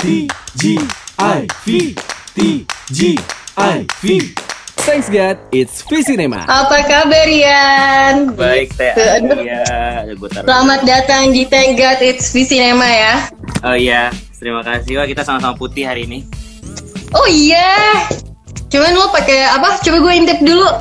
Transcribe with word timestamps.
T 0.00 0.24
G 0.56 0.80
I 1.20 1.44
V 1.68 1.92
T 2.32 2.64
G 2.88 3.20
I 3.52 3.84
V 4.00 4.32
Thanks 4.80 5.12
God, 5.12 5.36
it's 5.52 5.84
Visinema. 5.84 6.48
Apa 6.48 6.88
kabar 6.88 7.28
Rian? 7.28 8.32
Baik 8.32 8.72
teh. 8.80 8.96
Iya, 8.96 9.60
ada 10.00 10.12
gua 10.16 10.28
taruh. 10.32 10.48
Selamat 10.48 10.80
datang 10.88 11.36
di 11.36 11.44
Thank 11.44 11.76
God 11.76 12.00
It's 12.00 12.32
Visinema 12.32 12.88
ya. 12.88 13.28
Oh 13.60 13.76
iya, 13.76 14.08
terima 14.40 14.64
kasih. 14.64 14.96
Wah, 14.96 15.04
kita 15.04 15.20
sama-sama 15.20 15.52
putih 15.60 15.84
hari 15.84 16.08
ini. 16.08 16.24
Oh 17.12 17.28
iya. 17.28 18.08
Cuman 18.72 18.96
lo 18.96 19.12
pakai 19.12 19.52
apa? 19.52 19.84
Coba 19.84 20.00
gue 20.00 20.12
intip 20.16 20.40
dulu. 20.40 20.80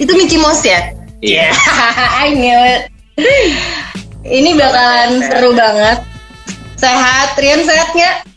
Itu 0.00 0.16
Mickey 0.16 0.40
Mouse 0.40 0.64
ya? 0.64 0.96
Iya. 1.20 1.52
I 2.24 2.32
knew 2.32 2.56
it. 2.56 2.88
Ini 4.24 4.56
bakalan 4.56 5.28
seru 5.28 5.52
banget. 5.52 6.08
Sehat, 6.80 7.36
Rian 7.36 7.60
sehat 7.68 7.92
nggak? 7.92 8.29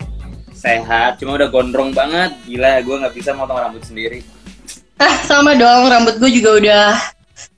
Sehat, 0.64 1.20
cuma 1.20 1.36
udah 1.36 1.52
gondrong 1.52 1.92
banget. 1.92 2.32
Gila, 2.48 2.80
gua 2.88 2.96
nggak 3.04 3.16
bisa 3.20 3.36
motong 3.36 3.60
rambut 3.60 3.84
sendiri. 3.84 4.24
Ah, 4.96 5.20
sama 5.28 5.60
dong. 5.60 5.92
Rambut 5.92 6.16
gue 6.24 6.32
juga 6.32 6.56
udah 6.56 6.88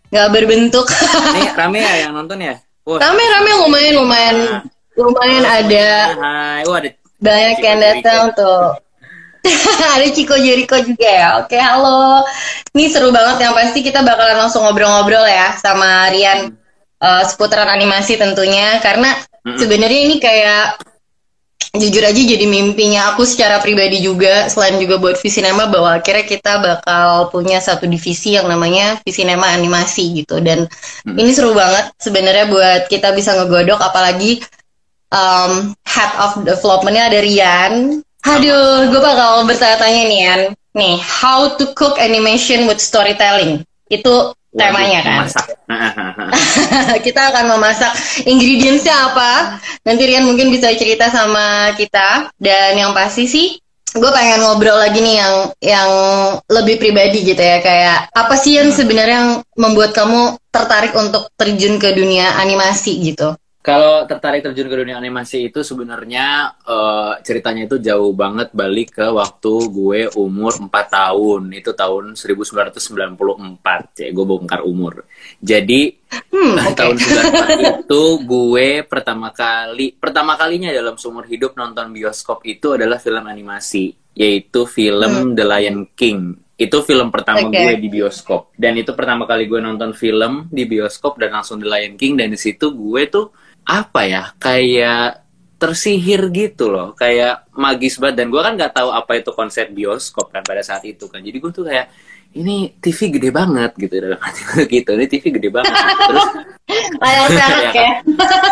nggak 0.09 0.29
berbentuk. 0.33 0.89
Nih, 1.37 1.53
rame 1.59 1.85
ya 1.85 2.09
yang 2.09 2.17
nonton 2.17 2.41
ya? 2.41 2.57
Wah, 2.85 3.01
Rame-rame 3.01 3.51
lumayan, 3.65 3.93
lumayan, 3.97 4.37
lumayan 4.93 5.41
ada 5.41 5.89
Hai, 6.21 6.61
wah 6.69 6.77
ada 6.77 6.93
banyak 7.17 7.57
yang 7.57 7.79
datang 7.81 8.21
tuh. 8.37 8.77
ada 9.97 10.05
Ciko 10.09 10.37
Jericho 10.37 10.77
juga 10.81 11.09
ya. 11.09 11.29
Oke, 11.41 11.57
halo. 11.57 12.21
Ini 12.77 12.85
seru 12.89 13.09
banget 13.09 13.41
yang 13.41 13.53
pasti 13.57 13.81
kita 13.81 14.05
bakalan 14.05 14.37
langsung 14.37 14.65
ngobrol-ngobrol 14.65 15.25
ya 15.25 15.53
sama 15.57 16.09
Rian 16.13 16.53
eh, 17.01 17.23
seputaran 17.25 17.69
animasi 17.69 18.17
tentunya 18.17 18.77
karena 18.85 19.13
Mm-mm. 19.45 19.57
sebenarnya 19.57 19.99
ini 20.05 20.15
kayak 20.21 20.77
jujur 21.73 22.03
aja 22.05 22.21
jadi 22.21 22.45
mimpinya 22.45 23.15
aku 23.15 23.25
secara 23.25 23.57
pribadi 23.57 24.03
juga 24.05 24.45
selain 24.51 24.77
juga 24.77 25.01
buat 25.01 25.17
Visinema 25.17 25.65
bahwa 25.71 25.97
akhirnya 25.97 26.25
kita 26.27 26.53
bakal 26.61 27.33
punya 27.33 27.57
satu 27.57 27.89
divisi 27.89 28.37
yang 28.37 28.45
namanya 28.45 29.01
Visinema 29.01 29.49
animasi 29.55 30.21
gitu. 30.21 30.37
Dan 30.43 30.69
Mm. 31.05 31.17
ini 31.21 31.31
seru 31.33 31.53
banget 31.57 31.93
sebenarnya 31.97 32.45
buat 32.49 32.81
kita 32.89 33.13
bisa 33.13 33.33
ngegodok 33.37 33.79
apalagi 33.81 34.41
um, 35.13 35.73
head 35.85 36.11
of 36.21 36.41
developmentnya 36.45 37.09
ada 37.09 37.19
Rian. 37.21 37.73
Aduh 38.25 38.89
gue 38.89 39.01
bakal 39.01 39.45
bertanya-tanya 39.45 40.01
nih 40.01 40.07
Rian. 40.09 40.41
Nih 40.75 40.95
how 40.99 41.55
to 41.55 41.71
cook 41.77 41.95
animation 42.01 42.65
with 42.67 42.81
storytelling? 42.81 43.63
Itu 43.87 44.33
temanya 44.55 44.99
kan? 45.03 45.19
kita 47.05 47.21
akan 47.31 47.45
memasak 47.55 47.91
ingredientsnya 48.23 48.95
apa? 49.11 49.59
Nanti 49.83 50.03
Rian 50.07 50.25
mungkin 50.25 50.49
bisa 50.49 50.71
cerita 50.73 51.11
sama 51.11 51.75
kita. 51.75 52.31
Dan 52.39 52.79
yang 52.79 52.95
pasti 52.95 53.27
sih 53.27 53.47
gue 53.95 54.11
pengen 54.11 54.43
ngobrol 54.43 54.75
lagi 54.75 54.99
nih 54.99 55.15
yang 55.19 55.35
yang 55.61 55.89
lebih 56.47 56.79
pribadi 56.79 57.21
gitu 57.27 57.39
ya. 57.39 57.59
Kayak 57.59 58.09
apa 58.15 58.35
sih 58.39 58.57
yang 58.57 58.71
sebenarnya 58.71 59.17
yang 59.21 59.31
membuat 59.59 59.91
kamu 59.91 60.39
tertarik 60.49 60.95
untuk 60.95 61.29
terjun 61.35 61.75
ke 61.77 61.91
dunia 61.91 62.39
animasi 62.39 62.95
gitu 63.03 63.35
Kalau 63.65 64.05
tertarik 64.05 64.45
terjun 64.45 64.69
ke 64.69 64.77
dunia 64.77 64.93
animasi 64.93 65.49
itu 65.49 65.65
sebenarnya 65.65 66.53
eh, 66.61 67.13
ceritanya 67.25 67.65
itu 67.65 67.81
jauh 67.81 68.13
banget 68.13 68.53
balik 68.53 69.01
ke 69.01 69.09
waktu 69.09 69.53
gue 69.73 70.01
umur 70.13 70.53
4 70.53 70.69
tahun. 70.69 71.49
Itu 71.49 71.73
tahun 71.73 72.13
1994. 72.13 73.97
Ya, 73.97 74.09
gue 74.13 74.25
bongkar 74.25 74.61
umur. 74.61 75.09
Jadi 75.41 75.97
hmm 76.29 76.55
oke 76.69 76.77
tahun 76.77 76.95
94 77.01 77.65
itu 77.89 78.01
gue 78.21 78.67
pertama 78.85 79.33
kali 79.33 79.97
pertama 79.97 80.37
kalinya 80.37 80.69
dalam 80.69 80.95
seumur 80.95 81.25
hidup 81.25 81.57
nonton 81.57 81.89
bioskop 81.89 82.45
itu 82.45 82.77
adalah 82.77 83.01
film 83.01 83.25
animasi 83.25 83.91
yaitu 84.13 84.63
film 84.63 85.33
The 85.33 85.43
Lion 85.43 85.89
King 85.91 86.37
itu 86.55 86.77
film 86.87 87.11
pertama 87.11 87.49
Hmm. 87.49 87.51
Oke. 87.51 87.59
gue 87.59 87.73
di 87.83 87.89
bioskop 87.91 88.55
dan 88.55 88.79
itu 88.79 88.95
pertama 88.95 89.27
kali 89.27 89.43
gue 89.43 89.59
nonton 89.59 89.91
film 89.91 90.47
di 90.47 90.63
bioskop 90.63 91.19
dan 91.19 91.35
langsung 91.35 91.59
The 91.59 91.67
Lion 91.67 91.99
King 91.99 92.15
dan 92.15 92.31
di 92.31 92.39
situ 92.39 92.71
gue 92.71 93.01
tuh 93.11 93.27
apa 93.65 94.01
ya 94.05 94.23
kayak 94.37 95.25
tersihir 95.55 96.29
gitu 96.29 96.69
loh 96.69 96.93
kayak 96.93 97.49
magis 97.55 97.97
banget. 97.97 98.21
Dan 98.21 98.27
gue 98.29 98.41
kan 98.41 98.53
nggak 98.53 98.73
tahu 98.73 98.89
apa 98.91 99.11
itu 99.17 99.31
konsep 99.31 99.71
bioskop 99.71 100.29
kan 100.29 100.41
pada 100.41 100.61
saat 100.61 100.85
itu 100.85 101.07
kan. 101.07 101.19
Jadi 101.19 101.37
gue 101.37 101.51
tuh 101.51 101.65
kayak 101.65 101.89
ini 102.35 102.75
TV 102.77 103.15
gede 103.15 103.31
banget 103.31 103.71
gitu 103.79 103.95
dalam 103.97 104.19
hati 104.19 104.41
gue 104.43 104.63
gitu. 104.79 104.89
Ini 104.93 105.05
TV 105.07 105.23
gede 105.31 105.49
banget. 105.49 105.73
Terus 105.73 106.27
layar 107.01 107.27
perak 107.29 107.73
ya 107.73 107.89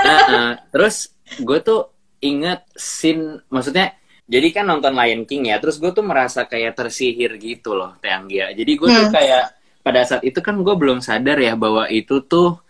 Nah, 0.04 0.20
eh, 0.24 0.52
terus 0.70 0.96
gue 1.36 1.60
tuh 1.60 1.82
inget 2.20 2.64
scene 2.72 3.42
maksudnya 3.50 3.94
jadi 4.24 4.48
kan 4.56 4.66
nonton 4.66 4.96
Lion 4.96 5.28
King 5.28 5.52
ya 5.52 5.60
terus 5.60 5.76
gue 5.76 5.92
tuh 5.92 6.06
merasa 6.06 6.48
kayak 6.48 6.80
tersihir 6.80 7.36
gitu 7.36 7.76
loh 7.76 8.00
Teh 8.00 8.08
Anggia 8.08 8.56
jadi 8.56 8.72
gue 8.72 8.88
tuh 8.88 9.06
Hmm. 9.10 9.12
kayak 9.12 9.44
pada 9.84 10.02
saat 10.08 10.24
itu 10.24 10.40
kan 10.40 10.56
gue 10.56 10.76
belum 10.78 11.04
sadar 11.04 11.36
ya 11.36 11.60
bahwa 11.60 11.92
itu 11.92 12.24
tuh 12.24 12.63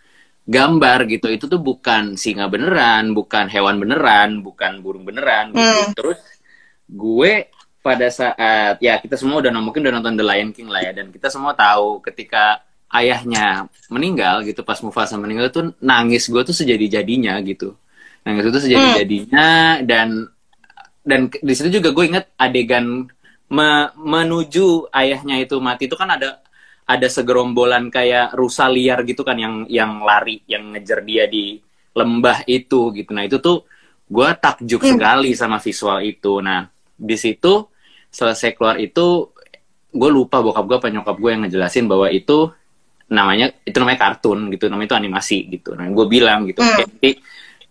gambar 0.44 1.08
gitu. 1.08 1.26
Itu 1.32 1.48
tuh 1.48 1.60
bukan 1.60 2.14
singa 2.20 2.46
beneran 2.52 3.16
bukan 3.16 3.48
hewan 3.48 3.80
beneran 3.80 4.44
bukan 4.44 4.84
burung 4.84 5.04
beneran 5.08 5.52
gitu. 5.56 5.60
Hmm. 5.64 5.92
terus 5.96 6.18
gue 6.84 7.48
pada 7.80 8.08
saat 8.08 8.80
ya 8.80 8.96
kita 9.00 9.16
semua 9.16 9.40
udah 9.40 9.52
mungkin 9.60 9.84
udah 9.84 9.92
nonton 10.00 10.16
The 10.16 10.24
Lion 10.24 10.50
King 10.52 10.68
lah 10.72 10.84
ya 10.84 10.92
dan 10.92 11.12
kita 11.12 11.28
semua 11.28 11.52
tahu 11.52 12.00
ketika 12.00 12.60
ayahnya 12.92 13.68
meninggal 13.90 14.44
gitu 14.44 14.60
pas 14.62 14.78
Mufasa 14.80 15.16
meninggal 15.16 15.48
tuh 15.50 15.72
nangis 15.80 16.28
gue 16.28 16.40
tuh 16.44 16.56
sejadi-jadinya 16.56 17.36
gitu. 17.44 17.76
Nangis 18.24 18.44
itu 18.48 18.60
sejadi-jadinya 18.68 19.80
dan 19.84 20.28
dan 21.04 21.28
ke- 21.28 21.40
di 21.44 21.52
situ 21.52 21.68
juga 21.80 21.92
gue 21.92 22.04
inget 22.08 22.24
adegan 22.36 23.08
me- 23.52 23.92
menuju 23.96 24.88
ayahnya 24.92 25.40
itu 25.44 25.56
mati 25.60 25.84
itu 25.88 25.96
kan 25.96 26.08
ada 26.08 26.40
ada 26.84 27.08
segerombolan 27.08 27.88
kayak 27.88 28.36
rusa 28.36 28.68
liar 28.68 29.00
gitu 29.08 29.24
kan 29.24 29.40
yang 29.40 29.64
yang 29.72 30.04
lari 30.04 30.44
yang 30.44 30.76
ngejar 30.76 31.00
dia 31.00 31.24
di 31.24 31.56
lembah 31.96 32.44
itu 32.44 32.92
gitu. 32.92 33.10
Nah 33.16 33.24
itu 33.24 33.40
tuh 33.40 33.64
gue 34.04 34.28
takjub 34.36 34.84
Hmm. 34.84 34.92
sekali 34.98 35.30
sama 35.32 35.56
visual 35.58 36.04
itu. 36.04 36.44
Nah 36.44 36.68
di 36.94 37.16
situ 37.16 37.64
selesai 38.12 38.52
keluar 38.52 38.76
itu 38.76 39.32
gue 39.94 40.10
lupa 40.10 40.42
bokap 40.44 40.64
gue 40.68 40.76
apa 40.76 40.88
nyokap 40.92 41.16
gue 41.16 41.30
yang 41.32 41.42
ngejelasin 41.48 41.86
bahwa 41.88 42.10
itu 42.10 42.50
namanya 43.08 43.52
itu 43.64 43.76
namanya 43.80 44.00
kartun 44.10 44.50
gitu 44.52 44.68
namanya 44.68 44.92
itu 44.92 44.98
animasi 44.98 45.38
gitu. 45.48 45.72
Nah 45.72 45.88
gue 45.88 46.06
bilang 46.06 46.44
gitu 46.44 46.60
Hmm. 46.60 46.84
"Oke, 46.84 47.20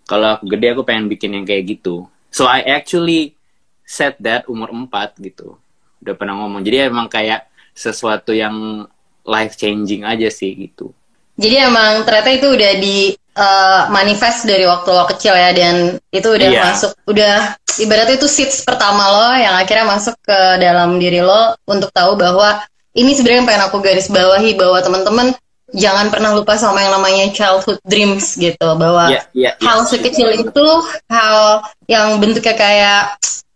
kalau 0.09 0.39
aku 0.39 0.45
gede 0.49 0.67
aku 0.73 0.81
pengen 0.83 1.05
bikin 1.05 1.37
yang 1.37 1.45
kayak 1.45 1.63
gitu. 1.69 2.09
So 2.33 2.49
I 2.49 2.65
actually 2.65 3.37
said 3.85 4.17
that 4.25 4.49
umur 4.49 4.73
4 4.73 5.13
gitu. 5.21 5.59
Udah 6.01 6.15
pernah 6.17 6.33
ngomong. 6.33 6.65
Jadi 6.65 6.89
emang 6.89 7.05
kayak 7.05 7.45
sesuatu 7.73 8.33
yang 8.33 8.85
life 9.25 9.55
changing 9.55 10.03
aja 10.03 10.27
sih 10.27 10.51
gitu 10.53 10.91
Jadi 11.33 11.55
emang 11.57 12.05
ternyata 12.05 12.29
itu 12.29 12.45
udah 12.45 12.71
di 12.77 12.97
eh, 13.15 13.81
manifest 13.89 14.45
dari 14.45 14.69
waktu 14.69 14.85
lo 14.87 15.09
kecil 15.09 15.33
ya 15.33 15.49
dan 15.49 15.97
itu 16.09 16.27
udah 16.29 16.49
Iya. 16.49 16.61
masuk 16.69 16.91
udah 17.03 17.35
ibaratnya 17.81 18.15
itu 18.15 18.29
seeds 18.29 18.61
pertama 18.61 19.01
lo 19.09 19.33
yang 19.33 19.57
akhirnya 19.57 19.89
masuk 19.89 20.13
ke 20.21 20.39
dalam 20.61 21.01
diri 21.01 21.19
lo 21.19 21.57
untuk 21.65 21.89
tahu 21.89 22.13
bahwa 22.13 22.61
ini 22.93 23.17
sebenarnya 23.17 23.39
yang 23.41 23.49
pengen 23.49 23.65
aku 23.65 23.77
garis 23.81 24.05
bawahi 24.05 24.53
bahwa 24.53 24.77
teman-teman 24.77 25.27
jangan 25.73 26.13
pernah 26.13 26.37
lupa 26.37 26.53
sama 26.53 26.85
yang 26.85 26.93
namanya 26.93 27.33
childhood 27.33 27.81
dreams 27.81 28.37
gitu 28.37 28.67
bahwa 28.77 29.09
Iya, 29.09 29.25
iya, 29.33 29.51
iya. 29.57 29.65
hal 29.65 29.89
sekecil 29.89 30.29
itu 30.37 30.67
hal 31.09 31.65
yang 31.89 32.21
bentuknya 32.21 32.53
kayak 32.53 33.01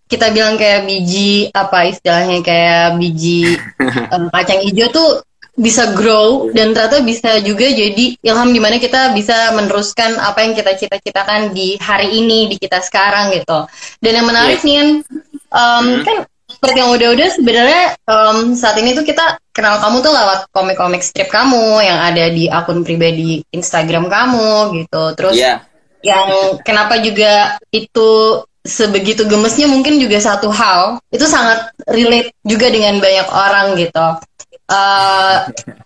kita 0.10 0.34
bilang 0.34 0.58
kayak 0.58 0.90
biji 0.90 1.54
apa 1.54 1.94
istilahnya 1.94 2.42
kayak 2.42 2.98
biji 2.98 3.54
em, 4.18 4.34
kacang 4.34 4.66
hijau 4.66 4.90
tuh 4.90 5.10
bisa 5.57 5.97
grow 5.97 6.53
dan 6.53 6.69
ternyata 6.78 7.01
bisa 7.01 7.41
juga 7.41 7.66
jadi 7.66 8.13
ilham 8.22 8.50
di 8.53 8.62
mana 8.62 8.78
kita 8.78 9.09
bisa 9.12 9.57
meneruskan 9.57 10.22
apa 10.22 10.45
yang 10.45 10.53
kita 10.53 10.78
cita-citakan 10.78 11.50
di 11.50 11.81
hari 11.81 12.22
ini 12.22 12.45
di 12.45 12.62
kita 12.62 12.78
sekarang 12.78 13.34
gitu 13.34 13.66
dan 13.97 14.12
yang 14.22 14.28
menarik 14.29 14.62
nih 14.62 14.75
Yan, 14.78 14.90
em, 15.01 15.01
Hmm. 15.50 16.06
kan 16.06 16.18
seperti 16.48 16.77
yang 16.77 16.94
udah-udah 16.94 17.30
sebenarnya 17.33 17.83
em, 18.06 18.38
saat 18.54 18.77
ini 18.77 18.94
tuh 18.94 19.01
kita 19.01 19.42
kenal 19.50 19.81
kamu 19.81 20.06
tuh 20.06 20.13
lewat 20.13 20.39
komik-komik 20.54 21.01
strip 21.01 21.27
kamu 21.27 21.81
yang 21.81 21.98
ada 22.06 22.30
di 22.30 22.45
akun 22.45 22.86
pribadi 22.86 23.42
Instagram 23.50 24.06
kamu 24.07 24.77
gitu 24.86 25.03
terus 25.18 25.42
Iya. 25.42 25.65
yang 26.06 26.62
kenapa 26.62 27.01
juga 27.01 27.57
itu 27.74 28.42
sebegitu 28.62 29.25
gemesnya 29.25 29.65
mungkin 29.65 29.98
juga 29.98 30.21
satu 30.21 30.53
hal 30.53 31.01
itu 31.10 31.25
sangat 31.25 31.71
relate 31.88 32.36
juga 32.45 32.68
dengan 32.69 33.00
banyak 33.01 33.27
orang 33.31 33.68
gitu. 33.80 34.07
Eh, 34.68 35.36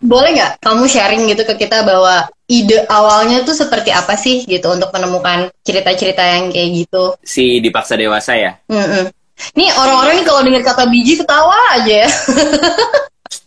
boleh 0.02 0.30
nggak 0.34 0.52
kamu 0.58 0.84
sharing 0.86 1.30
gitu 1.30 1.46
ke 1.46 1.54
kita 1.56 1.86
bahwa 1.86 2.26
ide 2.46 2.82
awalnya 2.90 3.46
tuh 3.46 3.54
seperti 3.54 3.94
apa 3.94 4.18
sih 4.18 4.42
gitu 4.44 4.68
untuk 4.68 4.90
menemukan 4.90 5.54
cerita-cerita 5.62 6.18
yang 6.20 6.50
kayak 6.50 6.70
gitu? 6.82 7.14
si 7.22 7.62
dipaksa 7.62 7.94
dewasa 7.94 8.34
ya 8.34 8.58
Mm-mm. 8.66 9.06
Nih 9.54 9.70
orang-orang 9.72 10.18
nih 10.18 10.26
kalau 10.26 10.42
dengar 10.42 10.64
kata 10.64 10.84
biji 10.86 11.18
ketawa 11.18 11.54
aja 11.74 12.06
ya. 12.06 12.10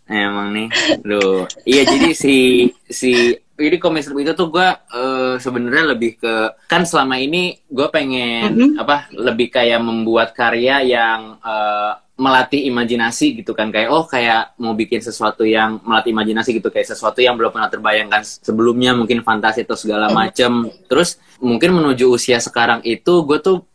Emang 0.04 0.52
nih, 0.52 0.68
Duh. 1.00 1.48
Iya 1.64 1.82
jadi 1.88 2.10
si 2.12 2.34
si 2.86 3.12
Jadi 3.54 3.78
komik 3.78 4.02
strip 4.02 4.18
itu 4.18 4.34
tuh 4.34 4.50
gue 4.50 4.66
uh, 4.66 5.38
sebenarnya 5.38 5.94
lebih 5.94 6.18
ke 6.18 6.34
kan 6.66 6.82
selama 6.82 7.14
ini 7.16 7.54
gue 7.64 7.86
pengen 7.86 8.50
Mhm. 8.50 8.70
apa 8.76 9.06
lebih 9.14 9.46
kayak 9.48 9.78
membuat 9.78 10.34
karya 10.34 10.82
yang 10.82 11.38
uh, 11.38 11.94
melatih 12.14 12.70
imajinasi 12.70 13.42
gitu 13.42 13.52
kan. 13.52 13.74
Kayak 13.74 13.90
oh 13.90 14.06
kayak 14.06 14.54
mau 14.56 14.72
bikin 14.72 15.02
sesuatu 15.02 15.42
yang 15.42 15.82
melatih 15.82 16.14
imajinasi 16.14 16.54
gitu. 16.56 16.70
Kayak 16.70 16.94
sesuatu 16.94 17.18
yang 17.18 17.34
belum 17.34 17.50
pernah 17.50 17.66
terbayangkan 17.66 18.22
sebelumnya. 18.22 18.94
Mungkin 18.94 19.26
fantasi 19.26 19.66
atau 19.66 19.74
segala 19.74 20.06
Mhm. 20.10 20.14
macem. 20.14 20.52
Terus 20.86 21.18
mungkin 21.42 21.74
menuju 21.74 22.06
usia 22.08 22.38
sekarang 22.38 22.86
itu 22.86 23.26
gue 23.26 23.38
tuh 23.38 23.66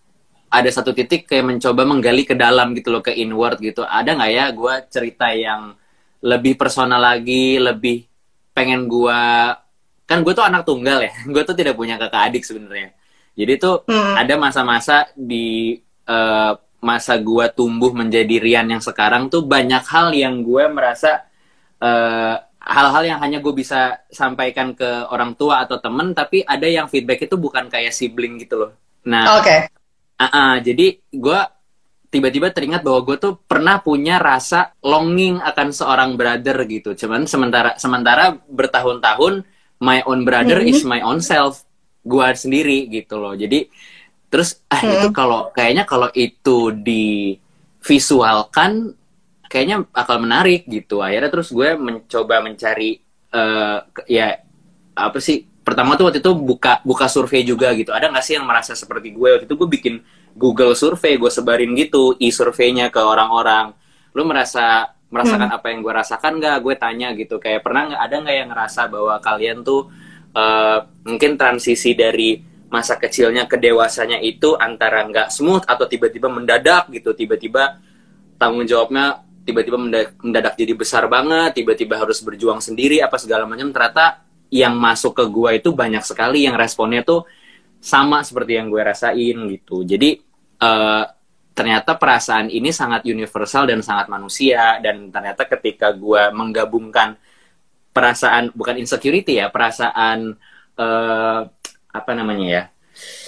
ada 0.50 0.66
satu 0.72 0.96
titik 0.96 1.28
kayak 1.28 1.46
mencoba 1.46 1.86
menggali 1.86 2.24
ke 2.24 2.34
dalam 2.34 2.74
gitu 2.74 2.90
loh 2.90 3.04
ke 3.04 3.12
inward 3.14 3.60
gitu. 3.60 3.84
Ada 3.84 4.16
nggak 4.16 4.32
ya 4.32 4.46
gue 4.50 4.74
cerita 4.88 5.28
yang 5.30 5.76
lebih 6.20 6.56
personal 6.56 7.00
lagi 7.00 7.60
lebih 7.60 8.08
pengen 8.52 8.88
gue 8.88 9.20
kan 10.04 10.26
gue 10.26 10.34
tuh 10.34 10.42
anak 10.42 10.66
tunggal 10.66 11.06
ya. 11.06 11.14
Gue 11.30 11.46
tuh 11.46 11.54
tidak 11.54 11.78
punya 11.78 12.00
kakak 12.02 12.34
adik 12.34 12.42
sebenarnya. 12.42 12.96
Jadi 13.38 13.54
tuh 13.56 13.86
Hmm. 13.86 14.16
ada 14.18 14.34
masa-masa 14.36 15.06
di 15.14 15.78
eh, 16.10 16.54
masa 16.80 17.20
gue 17.20 17.46
tumbuh 17.52 17.92
menjadi 17.92 18.40
Rian 18.40 18.68
yang 18.68 18.80
sekarang 18.80 19.28
tuh 19.28 19.44
banyak 19.44 19.84
hal 19.84 20.16
yang 20.16 20.42
gue 20.42 20.64
merasa 20.72 21.28
eh, 21.78 22.36
hal-hal 22.60 23.04
yang 23.08 23.20
hanya 23.20 23.40
gue 23.40 23.54
bisa 23.56 24.04
sampaikan 24.12 24.76
ke 24.76 25.08
orang 25.10 25.34
tua 25.34 25.64
atau 25.64 25.80
temen 25.80 26.12
tapi 26.12 26.44
ada 26.44 26.68
yang 26.68 26.88
feedback 26.88 27.24
itu 27.24 27.36
bukan 27.36 27.68
kayak 27.68 27.92
sibling 27.92 28.40
gitu 28.40 28.56
loh 28.68 28.72
nah 29.04 29.40
Oke. 29.40 29.72
Ah, 30.20 30.28
ah, 30.28 30.56
jadi 30.60 31.00
gue 31.08 31.40
tiba-tiba 32.10 32.52
teringat 32.52 32.84
bahwa 32.84 33.06
gue 33.08 33.16
tuh 33.16 33.34
pernah 33.48 33.80
punya 33.80 34.20
rasa 34.20 34.76
longing 34.84 35.40
akan 35.40 35.68
seorang 35.72 36.18
brother 36.20 36.58
gitu. 36.66 36.92
Cuman 36.92 37.24
sementara 37.24 37.80
sementara 37.80 38.36
bertahun-tahun 38.50 39.46
my 39.80 40.04
own 40.04 40.28
brother 40.28 40.60
Mhm. 40.60 40.70
is 40.74 40.84
my 40.84 41.00
own 41.06 41.24
self, 41.24 41.64
gue 42.04 42.28
sendiri 42.36 42.90
gitu 42.90 43.16
loh. 43.16 43.32
Jadi 43.32 43.70
terus 44.30 44.62
ah 44.70 44.80
Mhm. 44.80 44.94
itu 44.96 45.08
kalau 45.12 45.50
kayaknya 45.52 45.84
kalau 45.84 46.10
itu 46.14 46.70
divisualkan 47.80 48.94
kayaknya 49.50 49.82
bakal 49.90 50.22
menarik 50.22 50.70
gitu. 50.70 51.02
Akhirnya 51.02 51.30
terus 51.34 51.50
gue 51.50 51.74
mencoba 51.74 52.38
mencari 52.40 53.02
ke- 53.90 54.06
ya 54.06 54.38
apa 54.94 55.18
sih 55.18 55.46
pertama 55.62 55.94
tuh 55.94 56.10
waktu 56.10 56.22
itu 56.22 56.34
buka 56.34 56.82
buka 56.82 57.06
survei 57.10 57.42
juga 57.42 57.74
gitu. 57.74 57.90
Ada 57.90 58.10
nggak 58.10 58.26
sih 58.26 58.38
yang 58.38 58.46
merasa 58.46 58.74
seperti 58.74 59.14
gue? 59.14 59.30
Waktu 59.38 59.46
itu 59.50 59.56
gue 59.58 59.70
bikin 59.70 59.96
Google 60.38 60.78
survei 60.78 61.18
gue 61.18 61.30
sebarin 61.30 61.74
gitu 61.74 62.14
e 62.18 62.30
surveinya 62.30 62.90
ke 62.90 63.02
orang-orang. 63.02 63.74
Lu 64.14 64.26
merasa 64.26 64.94
merasakan 65.10 65.50
apa 65.50 65.74
yang 65.74 65.82
gue 65.82 65.94
rasakan 65.94 66.38
nggak? 66.38 66.58
Gue 66.62 66.76
tanya 66.78 67.14
gitu. 67.18 67.42
Kayak 67.42 67.66
pernah 67.66 67.90
nggak 67.90 68.02
ada 68.02 68.16
nggak 68.22 68.36
yang 68.38 68.50
ngerasa 68.54 68.82
bahwa 68.90 69.18
kalian 69.18 69.66
tuh 69.66 69.90
eh, 70.30 70.78
mungkin 71.10 71.34
transisi 71.42 71.98
dari 71.98 72.38
masa 72.70 72.96
kecilnya 73.02 73.50
ke 73.50 73.58
dewasanya 73.58 74.22
itu 74.22 74.54
antara 74.54 75.02
nggak 75.10 75.34
smooth 75.34 75.66
atau 75.66 75.90
tiba-tiba 75.90 76.30
mendadak 76.30 76.90
gitu 76.94 77.18
tiba-tiba 77.18 77.82
tanggung 78.38 78.64
jawabnya 78.64 79.26
tiba-tiba 79.50 79.78
menda- 79.82 80.14
mendadak 80.22 80.54
jadi 80.54 80.74
besar 80.78 81.10
banget, 81.10 81.58
tiba-tiba 81.58 81.98
harus 81.98 82.22
berjuang 82.22 82.62
sendiri 82.62 83.02
apa 83.02 83.18
segala 83.18 83.50
macam 83.50 83.74
ternyata 83.74 84.22
yang 84.54 84.78
masuk 84.78 85.18
ke 85.18 85.26
gua 85.26 85.58
itu 85.58 85.74
banyak 85.74 86.06
sekali 86.06 86.46
yang 86.46 86.54
responnya 86.54 87.02
tuh 87.02 87.26
sama 87.82 88.22
seperti 88.22 88.62
yang 88.62 88.70
gue 88.70 88.82
rasain 88.82 89.38
gitu. 89.50 89.82
Jadi 89.82 90.22
eh, 90.62 91.04
ternyata 91.58 91.98
perasaan 91.98 92.54
ini 92.54 92.70
sangat 92.70 93.04
universal 93.10 93.68
dan 93.68 93.82
sangat 93.82 94.08
manusia 94.08 94.78
dan 94.80 95.10
ternyata 95.10 95.50
ketika 95.50 95.90
gua 95.98 96.30
menggabungkan 96.30 97.18
perasaan 97.90 98.54
bukan 98.54 98.78
insecurity 98.78 99.42
ya, 99.42 99.50
perasaan 99.50 100.38
eh, 100.78 101.42
apa 101.90 102.12
namanya 102.14 102.48
ya? 102.48 102.64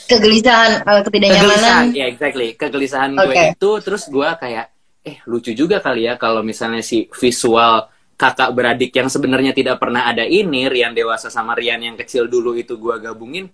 Kegelisahan, 0.06 0.84
eh, 0.84 1.02
ketidaknyamanan. 1.02 1.48
kegelisahan 1.48 1.86
ya 1.94 2.06
exactly 2.06 2.48
kegelisahan 2.54 3.10
gue 3.16 3.24
Oke. 3.32 3.44
itu 3.56 3.70
terus 3.80 4.04
gue 4.06 4.28
kayak 4.36 4.66
eh 5.02 5.18
lucu 5.24 5.56
juga 5.56 5.80
kali 5.80 6.06
ya 6.06 6.14
kalau 6.16 6.44
misalnya 6.44 6.84
si 6.84 7.08
visual 7.10 7.88
kakak 8.14 8.52
beradik 8.52 8.92
yang 8.92 9.08
sebenarnya 9.08 9.50
tidak 9.50 9.80
pernah 9.80 10.06
ada 10.06 10.22
ini 10.22 10.68
Rian 10.68 10.92
dewasa 10.92 11.32
sama 11.32 11.56
Rian 11.56 11.80
yang 11.80 11.96
kecil 11.96 12.28
dulu 12.28 12.54
itu 12.54 12.76
gue 12.76 12.96
gabungin 13.00 13.48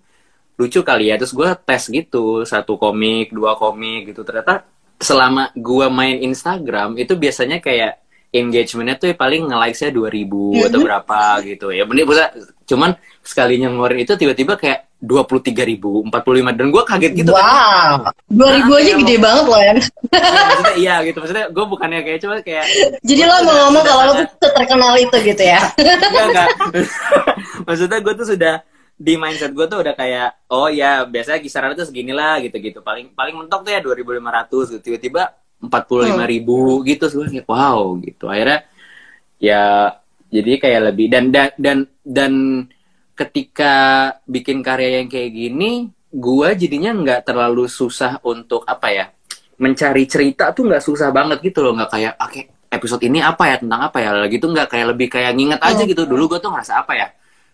lucu 0.57 0.81
kali 0.81 1.07
ya 1.07 1.15
terus 1.15 1.31
gue 1.31 1.45
tes 1.61 1.83
gitu 1.85 2.41
satu 2.43 2.75
komik 2.75 3.29
dua 3.29 3.53
komik 3.53 4.09
gitu 4.09 4.25
ternyata 4.25 4.65
selama 4.97 5.53
gue 5.53 5.87
main 5.87 6.17
Instagram 6.19 6.97
itu 6.97 7.13
biasanya 7.13 7.61
kayak 7.61 8.01
engagementnya 8.33 8.97
tuh 8.97 9.13
paling 9.13 9.45
nge-likesnya 9.45 9.93
2000 9.93 10.65
atau 10.67 10.79
Mhm. 10.81 10.85
berapa 10.89 11.19
gitu 11.45 11.67
ya 11.69 11.85
bener 11.85 12.03
bisa 12.03 12.25
cuman 12.65 12.91
sekalinya 13.21 13.69
ngeluarin 13.69 14.01
itu 14.03 14.17
tiba-tiba 14.17 14.57
kayak 14.57 14.86
23 14.97 15.53
ribu 15.61 16.01
45 16.09 16.57
dan 16.57 16.67
gue 16.73 16.83
kaget 16.89 17.13
gitu 17.21 17.31
kan. 17.37 17.45
Wow, 18.33 18.33
2000 18.33 18.65
aja 18.65 18.65
kayak 18.81 18.97
gede 19.05 19.15
banget 19.21 19.45
loh 19.45 19.61
ya. 19.61 19.73
Iya, 19.77 20.41
maksudnya 20.49 20.75
iya 20.81 20.95
gitu. 21.05 21.17
Maksudnya 21.21 21.45
gue 21.53 21.65
bukannya 21.69 21.99
kayak 22.01 22.19
cuma 22.25 22.35
kayak 22.41 22.65
Jadi 23.05 23.21
lo 23.21 23.35
mau 23.45 23.55
ngomong 23.69 23.83
kalau 23.85 24.03
lo 24.09 24.13
tuh 24.17 24.51
terkenal 24.57 24.93
itu 24.97 25.17
gitu 25.21 25.43
ya. 25.45 25.61
enggak 25.77 26.25
enggak. 26.33 26.49
Maksudnya 27.69 27.97
gue 28.01 28.13
tuh 28.17 28.27
sudah 28.33 28.55
di 28.97 29.13
mindset 29.13 29.53
gue 29.53 29.65
tuh 29.69 29.85
udah 29.85 29.93
kayak 29.93 30.49
oh 30.49 30.65
ya 30.73 31.05
biasanya 31.05 31.45
kisaran 31.45 31.77
itu 31.77 31.85
segini 31.85 32.09
lah 32.09 32.41
gitu 32.41 32.57
gitu 32.57 32.81
paling 32.81 33.13
paling 33.13 33.37
mentok 33.37 33.69
tuh 33.69 33.71
ya 33.77 33.79
2500 33.85 34.73
gitu. 34.73 34.81
Tiba-tiba 34.81 35.23
45.000 35.61 36.33
ribu 36.33 36.81
gitu. 36.89 37.05
Terus 37.05 37.13
gue 37.13 37.25
kayak 37.37 37.45
wow 37.45 37.93
gitu. 38.01 38.25
Akhirnya 38.33 38.65
ya 39.37 39.93
jadi 40.33 40.51
kayak 40.57 40.81
lebih 40.89 41.05
dan 41.13 41.29
dan 41.29 41.53
dan 41.61 41.77
dan 42.01 42.33
ketika 43.17 43.73
bikin 44.29 44.61
karya 44.61 45.01
yang 45.01 45.09
kayak 45.09 45.33
gini 45.33 45.89
gue 46.07 46.49
jadinya 46.55 46.93
nggak 46.93 47.21
terlalu 47.27 47.65
susah 47.67 48.21
untuk 48.23 48.63
apa 48.63 48.87
ya 48.93 49.05
mencari 49.57 50.05
cerita 50.05 50.53
tuh 50.53 50.69
nggak 50.69 50.83
susah 50.85 51.09
banget 51.09 51.41
gitu 51.41 51.65
loh. 51.65 51.73
Nggak 51.73 51.89
kayak 51.91 52.13
oke 52.21 52.41
episode 52.69 53.01
ini 53.03 53.19
apa 53.19 53.49
ya? 53.49 53.55
Tentang 53.57 53.81
apa 53.89 53.97
ya? 53.97 54.13
Lagi 54.13 54.37
tuh 54.37 54.53
nggak 54.53 54.69
kayak 54.69 54.85
lebih 54.93 55.07
kayak 55.09 55.33
nginget 55.33 55.59
aja 55.65 55.81
Hmm. 55.83 55.89
gitu. 55.89 56.05
dulu 56.05 56.23
gue 56.31 56.39
tuh 56.39 56.53
ngerasa 56.53 56.85
apa 56.85 56.93
ya? 56.93 57.07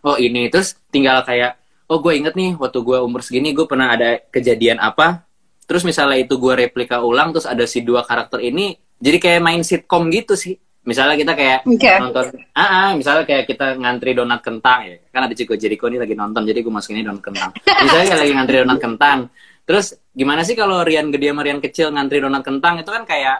Oh 0.03 0.19
ini 0.19 0.51
terus 0.51 0.75
tinggal 0.91 1.23
kayak 1.23 1.55
oh 1.87 2.03
gue 2.03 2.11
inget 2.13 2.35
nih 2.35 2.59
waktu 2.59 2.79
gue 2.83 2.97
umur 2.99 3.23
segini 3.23 3.55
gue 3.55 3.63
pernah 3.63 3.95
ada 3.95 4.19
kejadian 4.29 4.83
apa? 4.83 5.23
Terus 5.63 5.87
misalnya 5.87 6.19
itu 6.19 6.35
gue 6.35 6.53
replika 6.67 6.99
ulang 6.99 7.31
terus 7.31 7.47
ada 7.47 7.63
si 7.63 7.79
dua 7.79 8.03
karakter 8.03 8.43
ini 8.43 8.75
jadi 8.99 9.17
kayak 9.17 9.41
main 9.41 9.63
sitcom 9.63 10.11
gitu 10.11 10.35
sih 10.35 10.59
misalnya 10.83 11.15
kita 11.15 11.33
kayak 11.33 11.59
Oke. 11.63 11.91
nonton 11.97 12.25
ah, 12.51 12.61
ah, 12.61 12.89
misalnya 12.93 13.23
kayak 13.23 13.43
kita 13.45 13.75
ngantri 13.75 14.11
donat 14.11 14.39
kentang 14.39 14.79
ya. 14.83 14.95
Kan 15.09 15.21
ada 15.23 15.33
Chico 15.33 15.55
Jericho 15.55 15.87
ini 15.87 15.95
lagi 15.95 16.11
nonton 16.11 16.43
jadi 16.43 16.59
gue 16.59 16.69
masukin 16.69 16.99
ini 16.99 17.05
donat 17.05 17.23
kentang. 17.23 17.51
Misalnya 17.55 18.05
kayak 18.05 18.21
lagi 18.21 18.33
ngantri 18.33 18.55
donat 18.61 18.79
kentang 18.79 19.19
terus 19.63 19.85
gimana 20.11 20.43
sih 20.43 20.53
kalau 20.53 20.83
Rian 20.83 21.07
gede 21.07 21.31
sama 21.31 21.41
Rian 21.41 21.57
kecil 21.57 21.87
ngantri 21.89 22.19
donat 22.19 22.43
kentang? 22.43 22.77
Itu 22.77 22.91
kan 22.91 23.03
kayak 23.03 23.37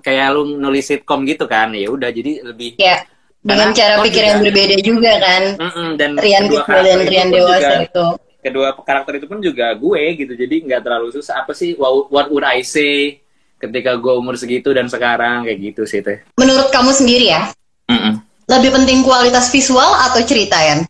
kayak 0.00 0.26
lu 0.30 0.54
nulis 0.54 0.86
sitcom 0.86 1.26
gitu 1.26 1.44
kan? 1.44 1.74
Ya 1.74 1.90
udah 1.90 2.08
jadi 2.08 2.46
lebih 2.46 2.78
Ya, 2.78 3.02
dengan 3.42 3.74
cara 3.74 3.98
pikir 4.00 4.14
juga- 4.16 4.28
yang 4.28 4.38
berbeda 4.40 4.76
juga 4.80 5.12
kan. 5.18 5.42
Mm-mm, 5.58 5.88
dan 5.98 6.10
Rian 6.14 6.46
kecil 6.46 6.62
dan 6.80 6.98
Rian 7.02 7.28
dewasa 7.28 7.58
juga- 7.58 7.82
itu. 7.82 8.06
kedua 8.38 8.68
karakter 8.78 9.18
itu 9.18 9.26
pun 9.26 9.42
juga 9.42 9.74
gue 9.74 10.02
gitu 10.14 10.32
jadi 10.32 10.56
nggak 10.62 10.80
terlalu 10.80 11.10
susah. 11.10 11.42
Apa 11.42 11.50
sih 11.50 11.74
what, 11.74 12.06
what 12.06 12.26
would 12.30 12.46
I 12.46 12.62
say 12.62 13.18
ketika 13.56 13.94
gue 13.94 14.12
umur 14.12 14.34
segitu 14.34 14.70
dan 14.70 14.86
sekarang 14.86 15.44
kayak 15.44 15.58
gitu 15.64 15.82
sih 15.82 16.00
teh 16.00 16.20
Menurut 16.36 16.68
kamu 16.68 16.90
sendiri 16.90 17.26
ya, 17.28 17.48
Mm-mm. 17.86 18.20
lebih 18.46 18.70
penting 18.72 19.00
kualitas 19.00 19.48
visual 19.48 19.90
atau 20.02 20.20
cerita 20.22 20.56
ya? 20.56 20.84